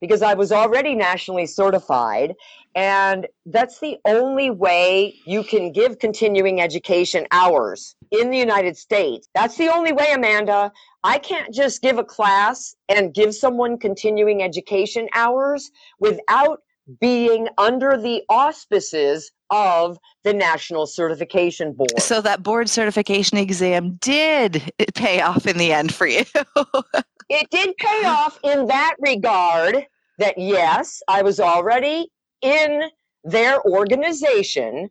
because 0.00 0.22
i 0.22 0.34
was 0.34 0.52
already 0.52 0.94
nationally 0.94 1.46
certified 1.46 2.34
and 2.74 3.26
that's 3.46 3.80
the 3.80 3.98
only 4.06 4.50
way 4.50 5.14
you 5.26 5.42
can 5.42 5.72
give 5.72 5.98
continuing 5.98 6.60
education 6.60 7.26
hours 7.30 7.94
in 8.10 8.30
the 8.30 8.38
United 8.38 8.76
States. 8.76 9.28
That's 9.34 9.56
the 9.56 9.68
only 9.68 9.92
way, 9.92 10.12
Amanda. 10.12 10.72
I 11.04 11.18
can't 11.18 11.52
just 11.52 11.82
give 11.82 11.98
a 11.98 12.04
class 12.04 12.74
and 12.88 13.12
give 13.12 13.34
someone 13.34 13.78
continuing 13.78 14.42
education 14.42 15.08
hours 15.14 15.70
without 15.98 16.60
being 17.00 17.48
under 17.58 17.96
the 17.96 18.22
auspices 18.28 19.30
of 19.50 19.98
the 20.24 20.32
National 20.32 20.86
Certification 20.86 21.72
Board. 21.72 22.00
So 22.00 22.20
that 22.22 22.42
board 22.42 22.68
certification 22.68 23.38
exam 23.38 23.98
did 24.00 24.72
pay 24.94 25.20
off 25.20 25.46
in 25.46 25.58
the 25.58 25.72
end 25.72 25.94
for 25.94 26.06
you. 26.06 26.24
it 27.28 27.50
did 27.50 27.76
pay 27.76 28.04
off 28.06 28.38
in 28.42 28.66
that 28.66 28.96
regard 28.98 29.86
that 30.18 30.38
yes, 30.38 31.02
I 31.08 31.22
was 31.22 31.38
already 31.38 32.10
in 32.42 32.90
their 33.24 33.62
organization 33.64 34.90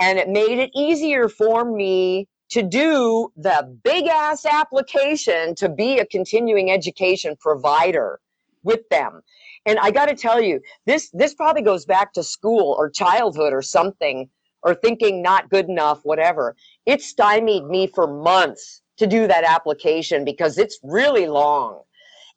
and 0.00 0.18
it 0.18 0.28
made 0.28 0.58
it 0.58 0.70
easier 0.74 1.28
for 1.28 1.64
me 1.64 2.28
to 2.50 2.62
do 2.62 3.32
the 3.36 3.78
big 3.82 4.06
ass 4.06 4.44
application 4.44 5.54
to 5.54 5.68
be 5.68 5.98
a 5.98 6.06
continuing 6.06 6.70
education 6.70 7.36
provider 7.40 8.20
with 8.62 8.88
them. 8.90 9.22
And 9.64 9.78
I 9.78 9.90
got 9.90 10.06
to 10.06 10.14
tell 10.14 10.42
you, 10.42 10.60
this 10.86 11.10
this 11.12 11.34
probably 11.34 11.62
goes 11.62 11.86
back 11.86 12.12
to 12.14 12.22
school 12.22 12.74
or 12.78 12.90
childhood 12.90 13.52
or 13.52 13.62
something 13.62 14.28
or 14.62 14.74
thinking 14.74 15.22
not 15.22 15.50
good 15.50 15.68
enough, 15.68 16.00
whatever. 16.04 16.54
It 16.86 17.02
stymied 17.02 17.64
me 17.64 17.86
for 17.86 18.06
months 18.06 18.82
to 18.98 19.06
do 19.06 19.26
that 19.26 19.44
application 19.44 20.24
because 20.24 20.58
it's 20.58 20.78
really 20.82 21.26
long 21.26 21.82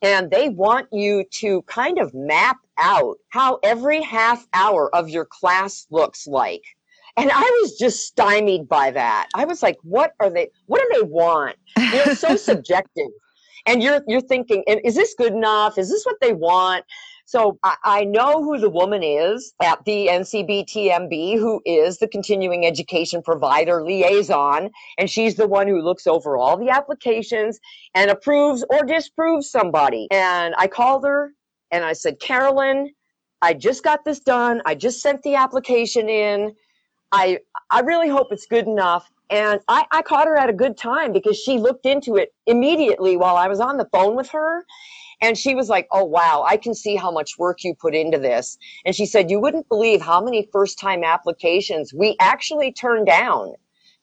and 0.01 0.29
they 0.29 0.49
want 0.49 0.87
you 0.91 1.23
to 1.31 1.61
kind 1.63 1.99
of 1.99 2.13
map 2.13 2.57
out 2.77 3.17
how 3.29 3.59
every 3.63 4.01
half 4.01 4.47
hour 4.53 4.93
of 4.95 5.09
your 5.09 5.25
class 5.25 5.87
looks 5.89 6.27
like. 6.27 6.63
And 7.17 7.31
I 7.31 7.41
was 7.61 7.77
just 7.77 8.05
stymied 8.05 8.67
by 8.67 8.91
that. 8.91 9.29
I 9.35 9.45
was 9.45 9.63
like, 9.63 9.77
what 9.83 10.13
are 10.19 10.29
they, 10.29 10.49
what 10.65 10.81
do 10.81 10.99
they 10.99 11.07
want? 11.07 11.55
They're 11.75 12.15
so 12.15 12.35
subjective. 12.35 13.07
And 13.65 13.81
you're, 13.81 14.01
you're 14.07 14.21
thinking, 14.21 14.63
is 14.67 14.95
this 14.95 15.15
good 15.17 15.33
enough? 15.33 15.77
Is 15.77 15.89
this 15.89 16.05
what 16.05 16.17
they 16.21 16.33
want? 16.33 16.83
So 17.25 17.57
I, 17.63 17.75
I, 17.83 18.03
know 18.03 18.43
who 18.43 18.59
the 18.59 18.69
woman 18.69 19.01
is 19.01 19.53
at 19.61 19.83
the 19.85 20.07
NCBTMB 20.11 21.39
who 21.39 21.59
is 21.65 21.97
the 21.97 22.07
continuing 22.07 22.67
education 22.67 23.23
provider 23.23 23.83
liaison. 23.83 24.69
And 24.99 25.09
she's 25.09 25.35
the 25.35 25.47
one 25.47 25.67
who 25.67 25.81
looks 25.81 26.05
over 26.05 26.37
all 26.37 26.55
the 26.55 26.69
applications 26.69 27.59
and 27.95 28.11
approves 28.11 28.63
or 28.69 28.85
disapproves 28.85 29.49
somebody. 29.49 30.07
And 30.11 30.53
I 30.57 30.67
called 30.67 31.03
her 31.03 31.33
and 31.71 31.83
I 31.83 31.93
said, 31.93 32.19
Carolyn, 32.19 32.93
I 33.41 33.53
just 33.53 33.83
got 33.83 34.05
this 34.05 34.19
done. 34.19 34.61
I 34.65 34.75
just 34.75 35.01
sent 35.01 35.23
the 35.23 35.35
application 35.35 36.07
in. 36.07 36.55
I 37.11 37.39
I 37.71 37.79
really 37.81 38.09
hope 38.09 38.27
it's 38.31 38.45
good 38.45 38.67
enough. 38.67 39.11
And 39.31 39.59
I, 39.67 39.85
I 39.91 40.03
caught 40.03 40.27
her 40.27 40.37
at 40.37 40.49
a 40.49 40.53
good 40.53 40.77
time 40.77 41.11
because 41.11 41.37
she 41.37 41.57
looked 41.57 41.87
into 41.87 42.15
it 42.15 42.33
immediately 42.45 43.17
while 43.17 43.35
I 43.35 43.47
was 43.47 43.59
on 43.59 43.77
the 43.77 43.85
phone 43.91 44.15
with 44.15 44.29
her. 44.29 44.63
And 45.21 45.37
she 45.37 45.55
was 45.55 45.69
like, 45.69 45.87
Oh, 45.91 46.03
wow, 46.03 46.45
I 46.47 46.57
can 46.57 46.73
see 46.73 46.95
how 46.95 47.11
much 47.11 47.37
work 47.37 47.63
you 47.63 47.73
put 47.75 47.95
into 47.95 48.17
this. 48.17 48.57
And 48.85 48.95
she 48.95 49.05
said, 49.05 49.29
You 49.29 49.39
wouldn't 49.39 49.69
believe 49.69 50.01
how 50.01 50.21
many 50.21 50.47
first 50.51 50.79
time 50.79 51.03
applications 51.03 51.93
we 51.93 52.15
actually 52.19 52.71
turned 52.71 53.07
down. 53.07 53.53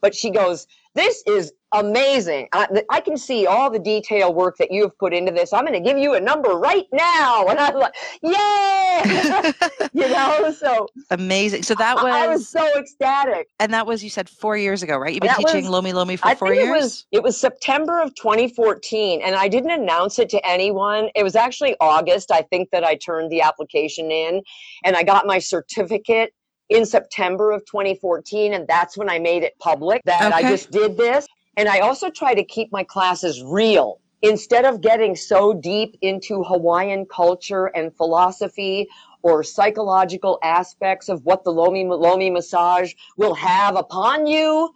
But 0.01 0.15
she 0.15 0.31
goes, 0.31 0.67
This 0.95 1.23
is 1.27 1.53
amazing. 1.73 2.49
I, 2.53 2.67
I, 2.91 3.01
can 3.01 3.17
see 3.17 3.47
all 3.47 3.71
the 3.71 3.79
detail 3.79 4.35
work 4.35 4.59
that 4.59 4.71
you 4.71 4.83
have 4.83 4.99
put 4.99 5.15
into 5.15 5.33
this. 5.33 5.53
I'm 5.55 5.65
going 5.65 5.73
to 5.73 5.81
give 5.81 5.97
you 5.97 6.15
a 6.15 6.21
number 6.21 6.51
right 6.51 6.85
now. 6.93 7.47
And 7.47 7.59
I'm 7.59 7.75
like, 7.75 7.95
yay! 8.23 9.53
you 9.95 10.09
know, 10.09 10.53
so 10.53 10.87
amazing. 11.11 11.63
So 11.63 11.75
that 11.77 11.97
was, 11.97 12.05
I, 12.05 12.25
I, 12.25 12.29
was 12.29 12.47
so 12.47 12.79
ecstatic. 12.79 13.49
And 13.59 13.73
that 13.73 13.87
was, 13.87 14.05
you 14.05 14.11
said 14.11 14.29
four 14.29 14.57
years 14.59 14.83
ago, 14.83 14.99
right? 14.99 15.15
You've 15.15 15.23
been 15.23 15.29
that 15.29 15.39
teaching 15.39 15.63
was, 15.63 15.71
Lomi 15.71 15.95
Lomi 15.95 16.17
for 16.17 16.29
I 16.29 16.35
four 16.35 16.53
years? 16.53 16.67
It 16.67 16.71
was, 16.71 17.07
it 17.13 17.23
was 17.23 17.41
September 17.41 18.03
of 18.03 18.15
2014. 18.17 19.23
And 19.23 19.35
I 19.35 19.49
didn't 19.49 19.71
announce 19.71 20.19
it 20.19 20.29
to 20.31 20.47
anyone. 20.47 21.09
It 21.15 21.23
was 21.23 21.37
actually 21.37 21.75
August, 21.81 22.31
I 22.31 22.43
think, 22.43 22.71
that 22.73 22.85
I 22.85 22.97
turned 22.97 23.33
the 23.33 23.41
application 23.41 24.11
in 24.11 24.43
and 24.85 24.95
I 24.95 25.05
got 25.05 25.27
my 25.27 25.39
certificate 25.39 26.35
in 26.69 26.87
September 26.87 27.53
of 27.53 27.65
2014. 27.67 28.55
And 28.55 28.67
that's 28.67 28.97
when 28.97 29.09
I 29.09 29.19
made 29.19 29.43
it 29.43 29.59
public 29.59 30.03
that 30.05 30.33
okay. 30.33 30.47
I 30.47 30.51
just 30.51 30.71
did 30.71 30.97
this. 30.97 31.27
And 31.57 31.69
I 31.69 31.81
also 31.81 32.09
try 32.11 32.35
to 32.35 32.45
keep 32.45 32.73
my 32.73 32.83
classes 32.85 33.43
real. 33.45 34.01
Instead 34.23 34.65
of 34.65 34.81
getting 34.81 35.17
so 35.17 35.53
deep 35.53 35.97
into 36.01 36.45
Hawaiian 36.45 37.07
culture 37.07 37.67
and 37.67 37.95
philosophy 37.97 38.89
or 39.23 39.43
psychological 39.43 40.39
aspects 40.43 41.09
of 41.09 41.25
what 41.25 41.45
the 41.45 41.51
Lomi 41.51 41.85
Lomi 41.85 42.31
massage 42.31 42.93
will 43.17 43.35
have 43.35 43.77
upon 43.77 44.27
you, 44.27 44.73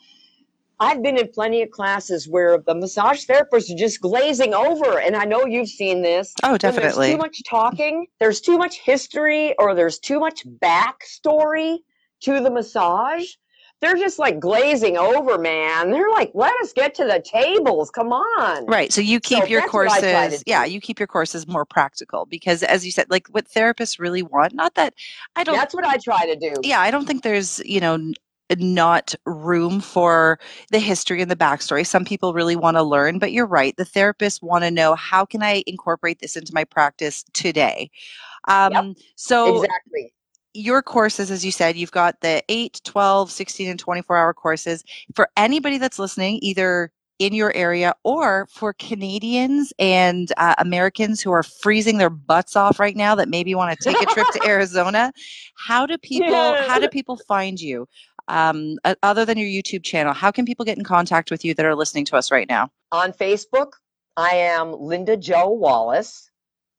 I've 0.79 1.03
been 1.03 1.19
in 1.19 1.29
plenty 1.29 1.63
of 1.63 1.71
classes 1.71 2.29
where 2.29 2.59
the 2.59 2.75
massage 2.75 3.25
therapists 3.25 3.73
are 3.73 3.79
just 3.79 4.01
glazing 4.01 4.55
over. 4.55 5.01
And 5.01 5.17
I 5.17 5.25
know 5.25 5.47
you've 5.47 5.69
seen 5.69 6.03
this. 6.03 6.35
Oh, 6.43 6.59
definitely. 6.59 7.09
There's 7.09 7.15
too 7.15 7.19
much 7.19 7.43
talking, 7.49 8.07
there's 8.21 8.41
too 8.41 8.59
much 8.59 8.79
history, 8.81 9.55
or 9.59 9.75
there's 9.75 9.99
too 9.99 10.21
much 10.21 10.47
backstory 10.61 11.79
to 12.21 12.41
the 12.41 12.51
massage 12.51 13.27
they're 13.81 13.97
just 13.97 14.19
like 14.19 14.41
glazing 14.41 14.97
over, 14.97 15.37
man. 15.37 15.91
They're 15.91 16.11
like, 16.11 16.31
let 16.35 16.55
us 16.63 16.73
get 16.73 16.95
to 16.95 17.05
the 17.05 17.23
tables. 17.25 17.91
Come 17.91 18.13
on. 18.13 18.65
Right. 18.67 18.93
So 18.93 19.01
you 19.01 19.21
keep 19.21 19.45
so 19.45 19.49
your 19.49 19.69
courses, 19.69 20.43
yeah, 20.47 20.65
you 20.65 20.81
keep 20.81 20.99
your 20.99 21.07
courses 21.07 21.47
more 21.47 21.65
practical 21.65 22.25
because, 22.25 22.63
as 22.63 22.87
you 22.87 22.91
said, 22.91 23.11
like 23.11 23.29
what 23.29 23.49
therapists 23.49 23.99
really 23.99 24.23
want, 24.23 24.55
not 24.55 24.75
that 24.77 24.95
I 25.37 25.45
don't. 25.45 25.57
That's 25.57 25.75
what 25.75 25.85
I 25.85 25.99
try 25.99 26.25
to 26.27 26.37
do. 26.37 26.55
Yeah. 26.63 26.81
I 26.81 26.91
don't 26.91 27.07
think 27.07 27.23
there's, 27.23 27.61
you 27.67 27.81
know, 27.81 28.13
not 28.59 29.15
room 29.25 29.81
for 29.81 30.39
the 30.71 30.79
history 30.79 31.21
and 31.23 31.31
the 31.31 31.37
backstory. 31.37 31.87
Some 31.87 32.05
people 32.05 32.35
really 32.35 32.57
want 32.57 32.77
to 32.77 32.83
learn, 32.83 33.19
but 33.19 33.33
you're 33.33 33.47
right. 33.47 33.77
The 33.77 33.85
therapists 33.85 34.43
want 34.43 34.65
to 34.65 34.71
know 34.71 34.95
how 34.95 35.25
can 35.25 35.43
I 35.43 35.63
incorporate 35.67 36.21
this 36.21 36.37
into 36.37 36.55
my 36.55 36.65
practice 36.65 37.25
today. 37.33 37.91
Um, 38.49 38.73
yep, 38.73 38.97
so 39.17 39.63
exactly 39.63 40.13
your 40.57 40.83
courses, 40.83 41.31
as 41.31 41.45
you 41.45 41.53
said, 41.53 41.77
you've 41.77 41.91
got 41.91 42.21
the 42.23 42.43
8, 42.49 42.81
12, 42.85 43.31
16, 43.31 43.69
and 43.69 43.79
24 43.79 44.17
hour 44.17 44.33
courses. 44.33 44.83
For 45.15 45.29
anybody 45.37 45.77
that's 45.77 45.99
listening, 45.99 46.39
either 46.41 46.91
in 47.19 47.33
your 47.33 47.55
area 47.55 47.95
or 48.05 48.47
for 48.51 48.73
Canadians 48.75 49.73
and 49.79 50.33
uh, 50.37 50.55
Americans 50.59 51.21
who 51.21 51.33
are 51.33 51.43
freezing 51.43 51.99
their 51.99 52.11
butts 52.11 52.57
off 52.57 52.79
right 52.79 52.97
now 52.97 53.15
that 53.15 53.29
maybe 53.29 53.55
want 53.55 53.79
to 53.79 53.85
take 53.85 54.01
a 54.03 54.07
trip 54.07 54.27
to 54.33 54.43
Arizona, 54.47 55.13
how 55.67 55.87
do 55.87 55.97
people 55.99 56.29
yeah. 56.29 56.69
how 56.69 56.79
do 56.79 56.89
people 56.89 57.17
find 57.29 57.61
you? 57.61 57.89
Um, 58.29 58.79
other 59.03 59.25
than 59.25 59.39
your 59.39 59.49
YouTube 59.49 59.85
channel, 59.85 60.13
how 60.13 60.31
can 60.31 60.45
people 60.45 60.65
get 60.65 60.77
in 60.77 60.85
contact 60.85 61.31
with 61.31 61.45
you 61.45 61.55
that 61.55 61.65
are 61.65 61.75
listening 61.75 62.05
to 62.07 62.17
us 62.17 62.31
right 62.31 62.49
now? 62.49 62.71
On 62.93 63.13
Facebook, 63.13 63.73
I 64.17 64.31
am 64.31 64.73
Linda 64.73 65.17
Joe 65.17 65.49
Wallace. 65.49 66.31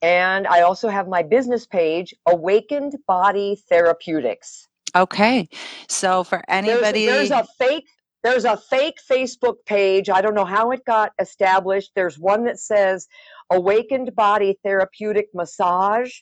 And 0.01 0.45
I 0.47 0.61
also 0.61 0.89
have 0.89 1.07
my 1.07 1.23
business 1.23 1.65
page, 1.65 2.13
Awakened 2.27 2.95
Body 3.07 3.61
Therapeutics. 3.67 4.67
Okay. 4.95 5.49
So 5.89 6.23
for 6.23 6.43
anybody 6.47 7.05
there's, 7.05 7.29
there's, 7.29 7.41
a 7.41 7.47
fake 7.57 7.87
there's 8.23 8.45
a 8.45 8.57
fake 8.57 8.97
Facebook 9.09 9.55
page. 9.65 10.09
I 10.09 10.21
don't 10.21 10.35
know 10.35 10.45
how 10.45 10.71
it 10.71 10.85
got 10.85 11.11
established. 11.19 11.91
There's 11.95 12.19
one 12.19 12.43
that 12.45 12.59
says 12.59 13.07
Awakened 13.51 14.15
Body 14.15 14.57
Therapeutic 14.63 15.27
Massage. 15.33 16.13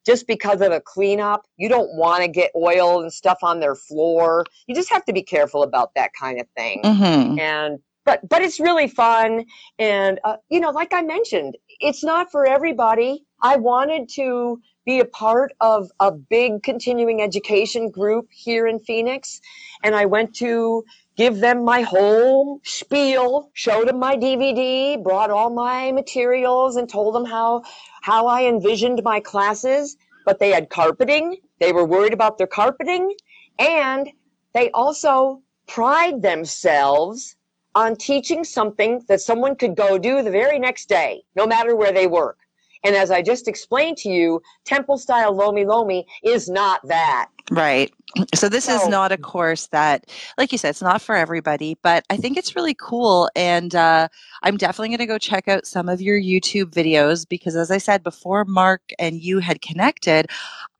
just 0.06 0.26
because 0.26 0.62
of 0.62 0.72
a 0.72 0.80
cleanup. 0.80 1.42
You 1.58 1.68
don't 1.68 1.94
want 1.94 2.22
to 2.22 2.28
get 2.28 2.50
oil 2.56 3.02
and 3.02 3.12
stuff 3.12 3.38
on 3.42 3.60
their 3.60 3.74
floor. 3.74 4.46
You 4.66 4.74
just 4.74 4.90
have 4.90 5.04
to 5.04 5.12
be 5.12 5.22
careful 5.22 5.62
about 5.62 5.90
that 5.96 6.12
kind 6.18 6.40
of 6.40 6.46
thing. 6.56 6.80
Mm-hmm. 6.82 7.38
And 7.38 7.78
but 8.08 8.26
but 8.28 8.40
it's 8.40 8.58
really 8.58 8.88
fun 8.88 9.44
and 9.78 10.18
uh, 10.24 10.36
you 10.48 10.60
know 10.60 10.70
like 10.70 10.92
i 10.94 11.02
mentioned 11.02 11.56
it's 11.80 12.02
not 12.02 12.28
for 12.32 12.44
everybody. 12.44 13.24
I 13.40 13.54
wanted 13.56 14.08
to 14.14 14.60
be 14.84 14.98
a 14.98 15.04
part 15.04 15.52
of 15.60 15.92
a 16.00 16.10
big 16.10 16.64
continuing 16.64 17.22
education 17.22 17.88
group 17.90 18.26
here 18.30 18.66
in 18.66 18.80
phoenix 18.80 19.40
and 19.84 19.94
i 19.94 20.06
went 20.06 20.34
to 20.36 20.84
give 21.16 21.38
them 21.38 21.64
my 21.64 21.82
whole 21.82 22.60
spiel 22.64 23.50
showed 23.52 23.86
them 23.88 23.98
my 24.00 24.16
dvd 24.16 25.02
brought 25.04 25.30
all 25.30 25.50
my 25.50 25.92
materials 25.92 26.76
and 26.76 26.88
told 26.88 27.14
them 27.14 27.26
how 27.26 27.62
how 28.02 28.26
i 28.26 28.44
envisioned 28.44 29.00
my 29.04 29.20
classes 29.20 29.96
but 30.28 30.40
they 30.40 30.50
had 30.50 30.68
carpeting. 30.68 31.38
They 31.58 31.72
were 31.72 31.86
worried 31.86 32.12
about 32.12 32.36
their 32.36 32.46
carpeting 32.46 33.14
and 33.58 34.10
they 34.52 34.70
also 34.72 35.42
pride 35.66 36.20
themselves 36.20 37.34
on 37.78 37.94
teaching 37.94 38.42
something 38.42 39.00
that 39.06 39.20
someone 39.20 39.54
could 39.54 39.76
go 39.76 39.98
do 39.98 40.20
the 40.20 40.32
very 40.32 40.58
next 40.58 40.88
day, 40.88 41.22
no 41.36 41.46
matter 41.46 41.76
where 41.76 41.92
they 41.92 42.08
work. 42.08 42.38
And 42.82 42.96
as 42.96 43.12
I 43.12 43.22
just 43.22 43.46
explained 43.46 43.98
to 43.98 44.08
you, 44.08 44.42
temple 44.64 44.98
style 44.98 45.32
Lomi 45.32 45.64
Lomi 45.64 46.04
is 46.24 46.48
not 46.48 46.80
that. 46.88 47.28
Right. 47.50 47.92
So 48.34 48.48
this 48.48 48.64
so, 48.64 48.74
is 48.74 48.88
not 48.88 49.12
a 49.12 49.18
course 49.18 49.66
that, 49.68 50.10
like 50.38 50.50
you 50.52 50.58
said, 50.58 50.70
it's 50.70 50.82
not 50.82 51.02
for 51.02 51.14
everybody, 51.14 51.76
but 51.82 52.04
I 52.10 52.16
think 52.16 52.36
it's 52.36 52.56
really 52.56 52.74
cool. 52.74 53.30
And 53.36 53.74
uh, 53.74 54.08
I'm 54.42 54.56
definitely 54.56 54.88
going 54.88 54.98
to 54.98 55.06
go 55.06 55.18
check 55.18 55.46
out 55.46 55.66
some 55.66 55.88
of 55.88 56.00
your 56.00 56.18
YouTube 56.18 56.72
videos 56.72 57.28
because, 57.28 57.54
as 57.54 57.70
I 57.70 57.78
said 57.78 58.02
before, 58.02 58.44
Mark 58.44 58.92
and 58.98 59.22
you 59.22 59.38
had 59.40 59.60
connected, 59.60 60.30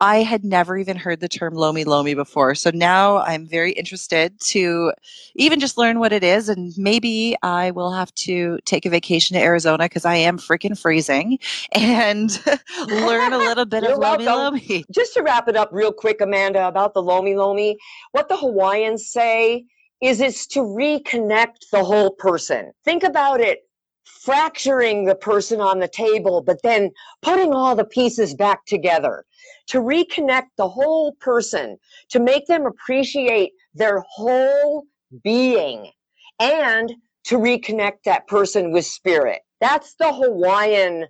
I 0.01 0.17
had 0.23 0.43
never 0.43 0.77
even 0.77 0.95
heard 0.95 1.19
the 1.19 1.27
term 1.27 1.53
Lomi 1.53 1.83
Lomi 1.83 2.13
before. 2.13 2.55
So 2.55 2.71
now 2.73 3.19
I'm 3.19 3.45
very 3.45 3.73
interested 3.73 4.39
to 4.41 4.93
even 5.35 5.59
just 5.59 5.77
learn 5.77 5.99
what 5.99 6.13
it 6.13 6.23
is. 6.23 6.49
And 6.49 6.73
maybe 6.77 7.35
I 7.43 7.71
will 7.71 7.91
have 7.91 8.13
to 8.15 8.59
take 8.65 8.85
a 8.85 8.89
vacation 8.89 9.35
to 9.35 9.41
Arizona 9.41 9.85
because 9.85 10.05
I 10.05 10.15
am 10.15 10.37
freaking 10.37 10.79
freezing 10.79 11.37
and 11.73 12.31
learn 12.87 13.33
a 13.33 13.37
little 13.37 13.65
bit 13.65 13.83
of 13.83 13.99
Lomi 13.99 14.25
Lomi. 14.25 14.85
Just 14.89 15.13
to 15.15 15.21
wrap 15.21 15.47
it 15.47 15.55
up 15.55 15.69
real 15.71 15.91
quick, 15.91 16.21
Amanda, 16.21 16.58
about 16.67 16.93
the 16.93 17.01
Lomi 17.01 17.35
Lomi, 17.35 17.77
what 18.11 18.29
the 18.29 18.37
Hawaiians 18.37 19.11
say 19.11 19.65
is 20.01 20.21
it's 20.21 20.47
to 20.47 20.59
reconnect 20.59 21.69
the 21.71 21.83
whole 21.83 22.11
person. 22.11 22.71
Think 22.85 23.03
about 23.03 23.41
it 23.41 23.59
fracturing 24.03 25.05
the 25.05 25.15
person 25.15 25.61
on 25.61 25.79
the 25.79 25.87
table, 25.87 26.41
but 26.41 26.61
then 26.63 26.91
putting 27.21 27.53
all 27.53 27.75
the 27.75 27.85
pieces 27.85 28.33
back 28.33 28.65
together 28.65 29.23
to 29.67 29.79
reconnect 29.79 30.47
the 30.57 30.67
whole 30.67 31.13
person, 31.19 31.77
to 32.09 32.19
make 32.19 32.45
them 32.47 32.65
appreciate 32.65 33.51
their 33.73 34.03
whole 34.09 34.85
being, 35.23 35.91
and 36.39 36.93
to 37.25 37.37
reconnect 37.37 38.03
that 38.05 38.27
person 38.27 38.71
with 38.71 38.85
spirit. 38.85 39.41
That's 39.61 39.95
the 39.95 40.13
Hawaiian 40.13 41.05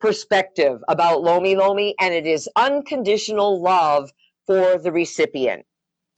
perspective 0.00 0.80
about 0.88 1.22
Lomi 1.22 1.56
Lomi, 1.56 1.94
and 2.00 2.12
it 2.12 2.26
is 2.26 2.48
unconditional 2.56 3.62
love 3.62 4.10
for 4.46 4.78
the 4.78 4.92
recipient. 4.92 5.64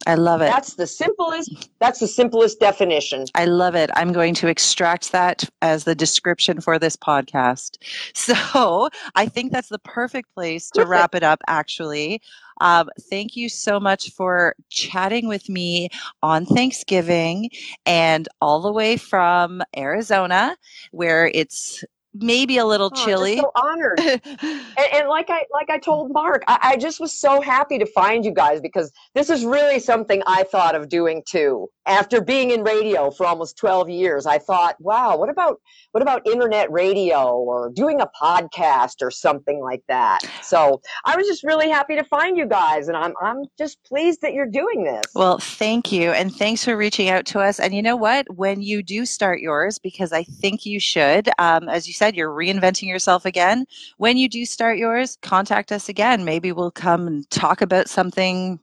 I 0.07 0.15
love 0.15 0.41
it. 0.41 0.47
That's 0.47 0.75
the 0.75 0.87
simplest 0.87 1.69
that's 1.81 1.99
the 1.99 2.07
simplest 2.07 2.61
definition. 2.61 3.27
I 3.35 3.47
love 3.47 3.75
it. 3.75 3.91
I'm 3.97 4.13
going 4.13 4.35
to 4.35 4.47
extract 4.47 5.11
that 5.13 5.49
as 5.63 5.85
the 5.85 5.95
description 5.95 6.61
for 6.61 6.79
this 6.79 6.97
podcast. 6.97 7.79
So, 8.15 8.89
I 9.15 9.27
think 9.27 9.53
that's 9.53 9.69
the 9.69 9.79
perfect 9.81 10.33
place 10.35 10.71
to 10.71 10.81
perfect. 10.81 10.91
wrap 10.91 11.15
it 11.15 11.23
up 11.23 11.41
actually. 11.47 12.21
Um, 12.61 12.89
thank 13.11 13.37
you 13.37 13.49
so 13.49 13.79
much 13.79 14.11
for 14.11 14.55
chatting 14.71 15.29
with 15.29 15.49
me 15.49 15.89
on 16.23 16.47
Thanksgiving 16.47 17.51
and 17.85 18.29
all 18.41 18.61
the 18.61 18.73
way 18.73 18.97
from 18.97 19.63
Arizona, 19.77 20.57
where 20.91 21.31
it's 21.35 21.85
maybe 22.21 22.59
a 22.59 22.65
little 22.65 22.91
oh, 22.95 23.05
chilly. 23.05 23.39
so 23.39 23.51
honored. 23.55 24.01
and, 24.01 24.63
and, 24.93 25.09
like 25.09 25.31
I 25.31 25.45
like 25.53 25.71
I 25.71 25.79
told 25.79 26.13
Mark, 26.13 26.43
I, 26.47 26.59
I, 26.63 26.77
just 26.77 27.01
was 27.01 27.19
so 27.19 27.41
happy 27.41 27.79
to 27.79 27.87
find 27.87 28.25
you 28.25 28.33
guys 28.33 28.61
because 28.61 28.93
this 29.15 29.31
is 29.31 29.45
really 29.45 29.79
something 29.79 30.23
I 30.27 30.43
thought 30.45 30.75
of 30.75 30.89
doing 30.89 31.23
too. 31.27 31.69
After 31.87 32.21
being 32.21 32.51
in 32.51 32.65
radio 32.65 33.11
for 33.11 33.27
almost 33.27 33.57
12 33.59 33.89
years, 33.89 34.27
I 34.27 34.39
thought, 34.39 34.75
wow, 34.81 35.17
what 35.17 35.31
about 35.31 35.61
what 35.93 36.03
about 36.03 36.27
internet 36.27 36.71
radio 36.71 37.37
or 37.37 37.71
doing 37.71 38.01
a 38.01 38.09
podcast 38.21 38.97
or 39.03 39.11
something 39.11 39.61
like 39.61 39.83
that? 39.89 40.21
So 40.43 40.81
I 41.05 41.17
was 41.17 41.27
just 41.27 41.45
really 41.45 41.71
happy 41.71 41.95
to 41.97 42.05
find 42.05 42.37
you 42.37 42.47
guys 42.47 42.89
and 42.89 42.97
I'm 42.97 43.15
I'm 43.23 43.45
just 43.57 43.83
pleased 43.85 44.21
that 44.23 44.35
you're 44.35 44.47
doing 44.47 44.85
this. 44.85 45.05
Well, 45.15 45.39
thank 45.39 45.93
you. 45.93 46.11
And 46.11 46.35
thanks 46.35 46.65
for 46.65 46.77
reaching 46.77 47.09
out 47.09 47.27
to 47.27 47.41
us. 47.41 47.61
And 47.61 47.75
you 47.75 47.83
know 47.83 47.97
what? 47.97 48.27
When 48.35 48.63
you 48.63 48.83
do 48.83 49.07
start 49.07 49.41
yours, 49.41 49.79
because 49.79 50.13
I 50.13 50.25
think 50.25 50.67
you 50.67 50.81
should, 50.81 51.29
um, 51.39 51.69
as 51.69 51.87
you 51.87 51.95
said, 51.95 52.06
said, 52.07 52.17
you're 52.17 52.31
reinventing 52.31 52.87
yourself 52.89 53.25
again. 53.25 53.67
When 53.97 54.17
you 54.17 54.29
do 54.29 54.45
start 54.45 54.79
yours, 54.79 55.19
contact 55.23 55.73
us 55.73 55.89
again. 55.89 56.25
Maybe 56.25 56.53
we'll 56.53 56.71
come 56.71 57.09
and 57.09 57.29
talk 57.31 57.61
about 57.61 57.89
something 57.89 58.61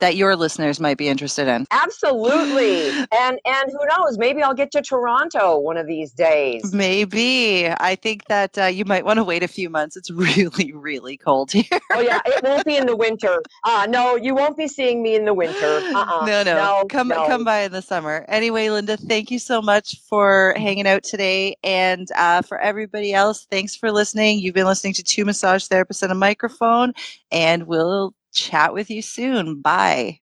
that 0.00 0.16
your 0.16 0.36
listeners 0.36 0.80
might 0.80 0.98
be 0.98 1.08
interested 1.08 1.48
in. 1.48 1.66
Absolutely. 1.70 2.88
and 3.12 3.38
and 3.44 3.70
who 3.70 3.86
knows, 3.96 4.18
maybe 4.18 4.42
I'll 4.42 4.54
get 4.54 4.70
to 4.72 4.82
Toronto 4.82 5.58
one 5.58 5.76
of 5.76 5.86
these 5.86 6.12
days. 6.12 6.72
Maybe. 6.72 7.68
I 7.68 7.94
think 7.94 8.26
that 8.26 8.58
uh, 8.58 8.66
you 8.66 8.84
might 8.84 9.04
want 9.04 9.18
to 9.18 9.24
wait 9.24 9.42
a 9.42 9.48
few 9.48 9.70
months. 9.70 9.96
It's 9.96 10.10
really 10.20 10.72
really 10.72 11.16
cold 11.16 11.52
here. 11.52 11.80
oh 11.92 12.00
yeah, 12.00 12.20
it 12.26 12.42
won't 12.42 12.64
be 12.64 12.76
in 12.76 12.86
the 12.86 12.96
winter. 12.96 13.42
Uh 13.64 13.86
no, 13.88 14.16
you 14.16 14.34
won't 14.34 14.56
be 14.56 14.68
seeing 14.68 15.02
me 15.02 15.14
in 15.14 15.24
the 15.24 15.34
winter. 15.34 15.80
Uh-uh. 15.94 16.26
No, 16.26 16.42
no. 16.42 16.54
no 16.54 16.84
come 16.88 17.08
no. 17.08 17.26
come 17.26 17.44
by 17.44 17.60
in 17.60 17.72
the 17.72 17.82
summer. 17.82 18.24
Anyway, 18.28 18.68
Linda, 18.70 18.96
thank 18.96 19.30
you 19.30 19.38
so 19.38 19.62
much 19.62 20.00
for 20.08 20.54
hanging 20.56 20.86
out 20.86 21.02
today 21.04 21.56
and 21.62 22.08
uh, 22.16 22.42
for 22.42 22.58
everybody 22.58 23.12
else, 23.12 23.46
thanks 23.50 23.76
for 23.76 23.92
listening. 23.92 24.38
You've 24.38 24.54
been 24.54 24.66
listening 24.66 24.94
to 24.94 25.02
two 25.02 25.24
massage 25.24 25.66
therapists 25.66 26.02
and 26.02 26.12
a 26.12 26.14
microphone 26.14 26.92
and 27.30 27.64
we'll 27.64 28.14
chat 28.32 28.72
with 28.74 28.90
you 28.90 29.02
soon. 29.02 29.60
Bye. 29.60 30.18